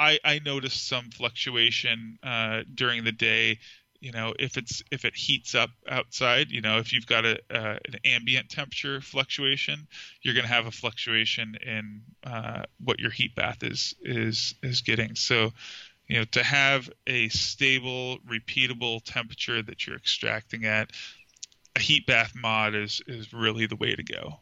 I, 0.00 0.18
I 0.24 0.40
noticed 0.42 0.88
some 0.88 1.10
fluctuation 1.10 2.18
uh, 2.22 2.62
during 2.74 3.04
the 3.04 3.12
day 3.12 3.58
you 4.00 4.12
know 4.12 4.34
if 4.38 4.56
it's 4.56 4.82
if 4.90 5.04
it 5.04 5.14
heats 5.14 5.54
up 5.54 5.70
outside 5.88 6.50
you 6.50 6.60
know 6.60 6.78
if 6.78 6.92
you've 6.92 7.06
got 7.06 7.24
a 7.24 7.38
uh, 7.50 7.78
an 7.86 7.98
ambient 8.04 8.48
temperature 8.48 9.00
fluctuation 9.00 9.86
you're 10.22 10.34
going 10.34 10.46
to 10.46 10.52
have 10.52 10.66
a 10.66 10.70
fluctuation 10.70 11.56
in 11.64 12.02
uh, 12.24 12.62
what 12.82 12.98
your 12.98 13.10
heat 13.10 13.34
bath 13.34 13.62
is 13.62 13.94
is 14.02 14.54
is 14.62 14.80
getting 14.80 15.14
so 15.14 15.52
you 16.08 16.18
know 16.18 16.24
to 16.24 16.42
have 16.42 16.90
a 17.06 17.28
stable 17.28 18.18
repeatable 18.28 19.00
temperature 19.04 19.62
that 19.62 19.86
you're 19.86 19.96
extracting 19.96 20.64
at 20.64 20.90
a 21.76 21.80
heat 21.80 22.06
bath 22.06 22.32
mod 22.34 22.74
is 22.74 23.02
is 23.06 23.32
really 23.32 23.66
the 23.66 23.76
way 23.76 23.94
to 23.94 24.02
go 24.02 24.40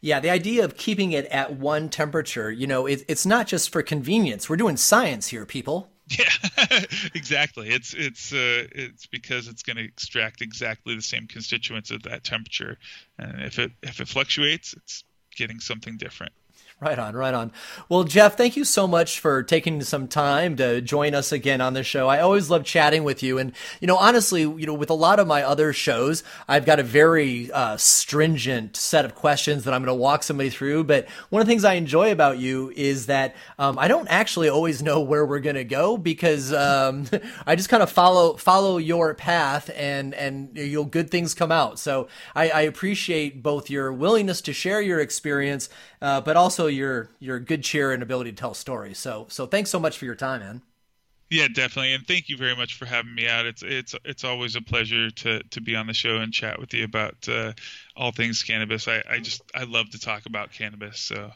yeah, 0.00 0.20
the 0.20 0.30
idea 0.30 0.64
of 0.64 0.76
keeping 0.76 1.12
it 1.12 1.26
at 1.26 1.54
one 1.54 1.88
temperature, 1.88 2.50
you 2.50 2.66
know, 2.66 2.86
it, 2.86 3.04
it's 3.08 3.26
not 3.26 3.46
just 3.46 3.70
for 3.70 3.82
convenience. 3.82 4.48
We're 4.48 4.56
doing 4.56 4.76
science 4.76 5.28
here, 5.28 5.46
people. 5.46 5.90
Yeah, 6.18 6.80
exactly. 7.14 7.68
It's 7.68 7.92
it's 7.92 8.32
uh, 8.32 8.66
it's 8.72 9.06
because 9.06 9.46
it's 9.48 9.62
going 9.62 9.76
to 9.76 9.84
extract 9.84 10.40
exactly 10.40 10.94
the 10.94 11.02
same 11.02 11.26
constituents 11.26 11.90
at 11.90 12.04
that 12.04 12.24
temperature, 12.24 12.78
and 13.18 13.42
if 13.42 13.58
it 13.58 13.72
if 13.82 14.00
it 14.00 14.08
fluctuates, 14.08 14.72
it's 14.72 15.04
getting 15.36 15.60
something 15.60 15.96
different. 15.98 16.32
Right 16.80 16.96
on, 16.96 17.16
right 17.16 17.34
on. 17.34 17.50
Well, 17.88 18.04
Jeff, 18.04 18.36
thank 18.36 18.56
you 18.56 18.64
so 18.64 18.86
much 18.86 19.18
for 19.18 19.42
taking 19.42 19.82
some 19.82 20.06
time 20.06 20.54
to 20.58 20.80
join 20.80 21.12
us 21.12 21.32
again 21.32 21.60
on 21.60 21.74
the 21.74 21.82
show. 21.82 22.06
I 22.06 22.20
always 22.20 22.50
love 22.50 22.62
chatting 22.62 23.02
with 23.02 23.20
you. 23.20 23.36
And, 23.36 23.52
you 23.80 23.88
know, 23.88 23.96
honestly, 23.96 24.42
you 24.42 24.64
know, 24.64 24.74
with 24.74 24.88
a 24.88 24.94
lot 24.94 25.18
of 25.18 25.26
my 25.26 25.42
other 25.42 25.72
shows, 25.72 26.22
I've 26.46 26.64
got 26.64 26.78
a 26.78 26.84
very 26.84 27.50
uh, 27.50 27.78
stringent 27.78 28.76
set 28.76 29.04
of 29.04 29.16
questions 29.16 29.64
that 29.64 29.74
I'm 29.74 29.82
going 29.82 29.92
to 29.96 30.00
walk 30.00 30.22
somebody 30.22 30.50
through. 30.50 30.84
But 30.84 31.08
one 31.30 31.42
of 31.42 31.48
the 31.48 31.50
things 31.50 31.64
I 31.64 31.74
enjoy 31.74 32.12
about 32.12 32.38
you 32.38 32.72
is 32.76 33.06
that 33.06 33.34
um, 33.58 33.76
I 33.76 33.88
don't 33.88 34.06
actually 34.06 34.48
always 34.48 34.80
know 34.80 35.00
where 35.00 35.26
we're 35.26 35.40
going 35.40 35.56
to 35.56 35.64
go 35.64 35.98
because 35.98 36.52
um, 36.52 37.06
I 37.44 37.56
just 37.56 37.70
kind 37.70 37.82
of 37.82 37.90
follow 37.90 38.34
follow 38.34 38.76
your 38.76 39.14
path 39.14 39.68
and 39.74 40.14
and 40.14 40.56
you'll 40.56 40.84
good 40.84 41.10
things 41.10 41.34
come 41.34 41.50
out. 41.50 41.80
So 41.80 42.06
I, 42.36 42.50
I 42.50 42.60
appreciate 42.60 43.42
both 43.42 43.68
your 43.68 43.92
willingness 43.92 44.40
to 44.42 44.52
share 44.52 44.80
your 44.80 45.00
experience, 45.00 45.68
uh, 46.00 46.20
but 46.20 46.36
also 46.36 46.67
your 46.68 47.10
your 47.18 47.38
good 47.40 47.64
cheer 47.64 47.92
and 47.92 48.02
ability 48.02 48.30
to 48.30 48.36
tell 48.36 48.54
stories. 48.54 48.98
So 48.98 49.26
so 49.28 49.46
thanks 49.46 49.70
so 49.70 49.80
much 49.80 49.98
for 49.98 50.04
your 50.04 50.14
time, 50.14 50.40
man. 50.40 50.62
Yeah, 51.30 51.48
definitely, 51.48 51.92
and 51.92 52.06
thank 52.06 52.30
you 52.30 52.38
very 52.38 52.56
much 52.56 52.74
for 52.78 52.86
having 52.86 53.14
me 53.14 53.28
out. 53.28 53.44
It's 53.44 53.62
it's 53.62 53.94
it's 54.04 54.24
always 54.24 54.56
a 54.56 54.62
pleasure 54.62 55.10
to 55.10 55.42
to 55.42 55.60
be 55.60 55.76
on 55.76 55.86
the 55.86 55.92
show 55.92 56.16
and 56.16 56.32
chat 56.32 56.58
with 56.58 56.72
you 56.72 56.84
about 56.84 57.28
uh, 57.28 57.52
all 57.96 58.12
things 58.12 58.42
cannabis. 58.42 58.88
I, 58.88 59.02
I 59.08 59.18
just 59.18 59.42
I 59.54 59.64
love 59.64 59.90
to 59.90 59.98
talk 59.98 60.24
about 60.24 60.52
cannabis, 60.52 61.00
so 61.00 61.30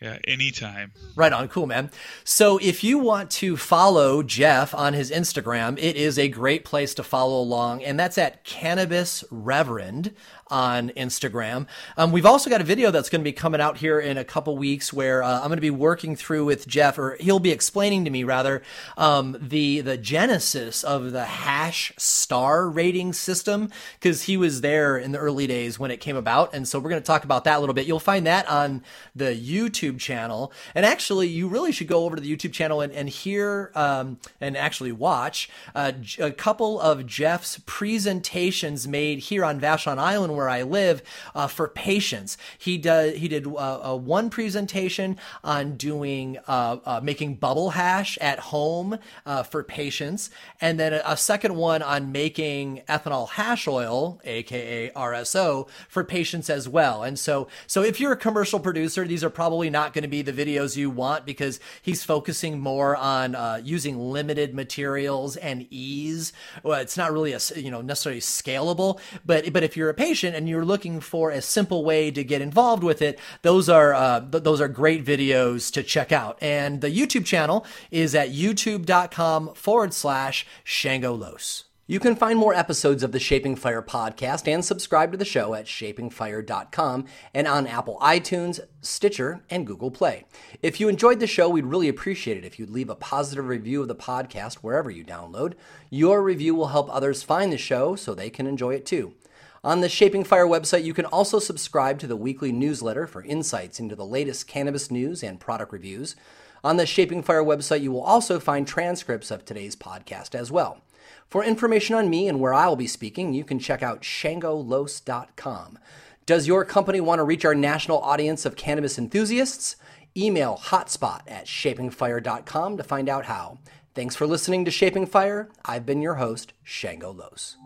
yeah, 0.00 0.18
anytime. 0.24 0.92
Right 1.14 1.32
on. 1.32 1.48
Cool, 1.48 1.66
man. 1.66 1.90
So 2.22 2.58
if 2.58 2.84
you 2.84 2.98
want 2.98 3.30
to 3.32 3.56
follow 3.56 4.22
Jeff 4.22 4.74
on 4.74 4.92
his 4.92 5.10
Instagram, 5.10 5.78
it 5.78 5.96
is 5.96 6.18
a 6.18 6.28
great 6.28 6.66
place 6.66 6.92
to 6.94 7.02
follow 7.02 7.40
along. 7.40 7.82
And 7.82 7.98
that's 7.98 8.18
at 8.18 8.44
Cannabis 8.44 9.24
Reverend 9.30 10.14
on 10.48 10.90
Instagram. 10.90 11.66
Um, 11.96 12.12
we've 12.12 12.26
also 12.26 12.50
got 12.50 12.60
a 12.60 12.64
video 12.64 12.90
that's 12.90 13.08
going 13.08 13.20
to 13.20 13.24
be 13.24 13.32
coming 13.32 13.60
out 13.60 13.78
here 13.78 13.98
in 13.98 14.16
a 14.16 14.24
couple 14.24 14.56
weeks 14.56 14.92
where 14.92 15.22
uh, 15.22 15.40
I'm 15.40 15.48
going 15.48 15.56
to 15.56 15.60
be 15.60 15.70
working 15.70 16.14
through 16.14 16.44
with 16.44 16.66
Jeff, 16.68 16.98
or 16.98 17.16
he'll 17.18 17.40
be 17.40 17.50
explaining 17.50 18.04
to 18.04 18.10
me 18.10 18.22
rather, 18.24 18.62
um, 18.96 19.36
the 19.40 19.80
the 19.80 19.96
genesis 19.96 20.84
of 20.84 21.12
the 21.12 21.24
hash 21.24 21.92
star 21.96 22.68
rating 22.68 23.12
system 23.12 23.70
because 23.98 24.22
he 24.22 24.36
was 24.36 24.60
there 24.60 24.96
in 24.96 25.12
the 25.12 25.18
early 25.18 25.46
days 25.46 25.78
when 25.78 25.90
it 25.90 26.00
came 26.00 26.16
about, 26.16 26.54
and 26.54 26.68
so 26.68 26.78
we're 26.78 26.90
going 26.90 27.02
to 27.02 27.06
talk 27.06 27.24
about 27.24 27.44
that 27.44 27.56
a 27.56 27.60
little 27.60 27.74
bit. 27.74 27.86
You'll 27.86 27.98
find 27.98 28.26
that 28.26 28.48
on 28.48 28.82
the 29.14 29.34
YouTube 29.34 29.85
channel, 29.94 30.52
and 30.74 30.84
actually, 30.84 31.28
you 31.28 31.48
really 31.48 31.72
should 31.72 31.88
go 31.88 32.04
over 32.04 32.16
to 32.16 32.22
the 32.22 32.36
YouTube 32.36 32.52
channel 32.52 32.80
and, 32.80 32.92
and 32.92 33.08
hear 33.08 33.70
um, 33.74 34.18
and 34.40 34.56
actually 34.56 34.92
watch 34.92 35.48
uh, 35.74 35.92
a 36.18 36.30
couple 36.30 36.80
of 36.80 37.06
Jeff's 37.06 37.60
presentations 37.66 38.86
made 38.88 39.18
here 39.20 39.44
on 39.44 39.60
Vashon 39.60 39.98
Island 39.98 40.36
where 40.36 40.48
I 40.48 40.62
live 40.62 41.02
uh, 41.34 41.46
for 41.46 41.68
patients. 41.68 42.36
He 42.58 42.78
did 42.78 43.16
he 43.16 43.28
did 43.28 43.46
uh, 43.46 43.96
one 43.96 44.30
presentation 44.30 45.16
on 45.44 45.76
doing 45.76 46.38
uh, 46.48 46.78
uh, 46.84 47.00
making 47.02 47.36
bubble 47.36 47.70
hash 47.70 48.18
at 48.20 48.38
home 48.38 48.98
uh, 49.24 49.42
for 49.42 49.62
patients, 49.62 50.30
and 50.60 50.78
then 50.78 50.92
a, 50.92 51.02
a, 51.04 51.16
second 51.16 51.56
one 51.56 51.82
on 51.82 52.12
making 52.12 52.82
ethanol 52.88 53.28
hash 53.30 53.66
oil, 53.66 54.20
aka 54.24 54.90
RSO, 54.90 55.68
for 55.88 56.04
patients 56.04 56.48
as 56.50 56.68
well. 56.68 57.02
And 57.02 57.18
so 57.18 57.48
so 57.66 57.82
if 57.82 58.00
you're 58.00 58.12
a 58.12 58.16
commercial 58.16 58.60
producer, 58.60 59.04
these 59.06 59.24
are 59.24 59.30
probably 59.30 59.70
not 59.76 59.92
going 59.92 60.02
to 60.02 60.08
be 60.08 60.22
the 60.22 60.32
videos 60.32 60.76
you 60.76 60.88
want 60.88 61.26
because 61.26 61.60
he's 61.82 62.02
focusing 62.02 62.58
more 62.58 62.96
on 62.96 63.36
using 63.64 63.98
limited 63.98 64.54
materials 64.54 65.36
and 65.36 65.66
ease. 65.70 66.32
Well, 66.62 66.80
it's 66.80 66.96
not 66.96 67.12
really 67.12 67.32
a 67.32 67.40
you 67.56 67.70
know 67.70 67.82
necessarily 67.82 68.22
scalable, 68.22 68.98
but 69.24 69.52
but 69.52 69.62
if 69.62 69.76
you're 69.76 69.90
a 69.90 69.94
patient 70.08 70.34
and 70.34 70.48
you're 70.48 70.64
looking 70.64 71.00
for 71.00 71.30
a 71.30 71.42
simple 71.42 71.84
way 71.84 72.10
to 72.10 72.24
get 72.24 72.40
involved 72.40 72.82
with 72.82 73.02
it, 73.02 73.18
those 73.42 73.68
are 73.68 73.92
uh, 73.92 74.20
th- 74.20 74.44
those 74.44 74.60
are 74.60 74.68
great 74.68 75.04
videos 75.04 75.70
to 75.72 75.82
check 75.82 76.10
out. 76.10 76.38
And 76.40 76.80
the 76.80 76.90
YouTube 76.90 77.26
channel 77.26 77.66
is 77.90 78.14
at 78.14 78.30
youtube.com 78.30 79.54
forward 79.54 79.92
slash 79.92 80.46
Shango 80.64 81.14
Los. 81.14 81.65
You 81.88 82.00
can 82.00 82.16
find 82.16 82.36
more 82.36 82.52
episodes 82.52 83.04
of 83.04 83.12
the 83.12 83.20
Shaping 83.20 83.54
Fire 83.54 83.80
podcast 83.80 84.52
and 84.52 84.64
subscribe 84.64 85.12
to 85.12 85.18
the 85.18 85.24
show 85.24 85.54
at 85.54 85.66
shapingfire.com 85.66 87.04
and 87.32 87.46
on 87.46 87.68
Apple 87.68 87.96
iTunes, 88.02 88.58
Stitcher, 88.80 89.44
and 89.48 89.64
Google 89.64 89.92
Play. 89.92 90.24
If 90.64 90.80
you 90.80 90.88
enjoyed 90.88 91.20
the 91.20 91.28
show, 91.28 91.48
we'd 91.48 91.64
really 91.64 91.88
appreciate 91.88 92.38
it 92.38 92.44
if 92.44 92.58
you'd 92.58 92.70
leave 92.70 92.90
a 92.90 92.96
positive 92.96 93.46
review 93.46 93.82
of 93.82 93.86
the 93.86 93.94
podcast 93.94 94.54
wherever 94.54 94.90
you 94.90 95.04
download. 95.04 95.54
Your 95.88 96.24
review 96.24 96.56
will 96.56 96.68
help 96.68 96.92
others 96.92 97.22
find 97.22 97.52
the 97.52 97.56
show 97.56 97.94
so 97.94 98.14
they 98.14 98.30
can 98.30 98.48
enjoy 98.48 98.74
it 98.74 98.84
too. 98.84 99.14
On 99.62 99.80
the 99.80 99.88
Shaping 99.88 100.24
Fire 100.24 100.44
website, 100.44 100.82
you 100.82 100.92
can 100.92 101.06
also 101.06 101.38
subscribe 101.38 102.00
to 102.00 102.08
the 102.08 102.16
weekly 102.16 102.50
newsletter 102.50 103.06
for 103.06 103.22
insights 103.22 103.78
into 103.78 103.94
the 103.94 104.04
latest 104.04 104.48
cannabis 104.48 104.90
news 104.90 105.22
and 105.22 105.38
product 105.38 105.72
reviews. 105.72 106.16
On 106.64 106.78
the 106.78 106.86
Shaping 106.86 107.22
Fire 107.22 107.44
website, 107.44 107.82
you 107.82 107.92
will 107.92 108.02
also 108.02 108.40
find 108.40 108.66
transcripts 108.66 109.30
of 109.30 109.44
today's 109.44 109.76
podcast 109.76 110.34
as 110.34 110.50
well. 110.50 110.82
For 111.28 111.44
information 111.44 111.94
on 111.96 112.08
me 112.08 112.28
and 112.28 112.40
where 112.40 112.54
I 112.54 112.68
will 112.68 112.76
be 112.76 112.86
speaking, 112.86 113.34
you 113.34 113.44
can 113.44 113.58
check 113.58 113.82
out 113.82 114.02
shangolos.com. 114.02 115.78
Does 116.24 116.46
your 116.46 116.64
company 116.64 117.00
want 117.00 117.20
to 117.20 117.24
reach 117.24 117.44
our 117.44 117.54
national 117.54 118.00
audience 118.00 118.44
of 118.44 118.56
cannabis 118.56 118.98
enthusiasts? 118.98 119.76
Email 120.16 120.56
hotspot 120.56 121.20
at 121.28 121.46
shapingfire.com 121.46 122.76
to 122.76 122.82
find 122.82 123.08
out 123.08 123.26
how. 123.26 123.58
Thanks 123.94 124.16
for 124.16 124.26
listening 124.26 124.64
to 124.64 124.70
Shaping 124.70 125.06
Fire. 125.06 125.48
I've 125.64 125.86
been 125.86 126.02
your 126.02 126.16
host, 126.16 126.52
Shango 126.62 127.12
Los. 127.12 127.56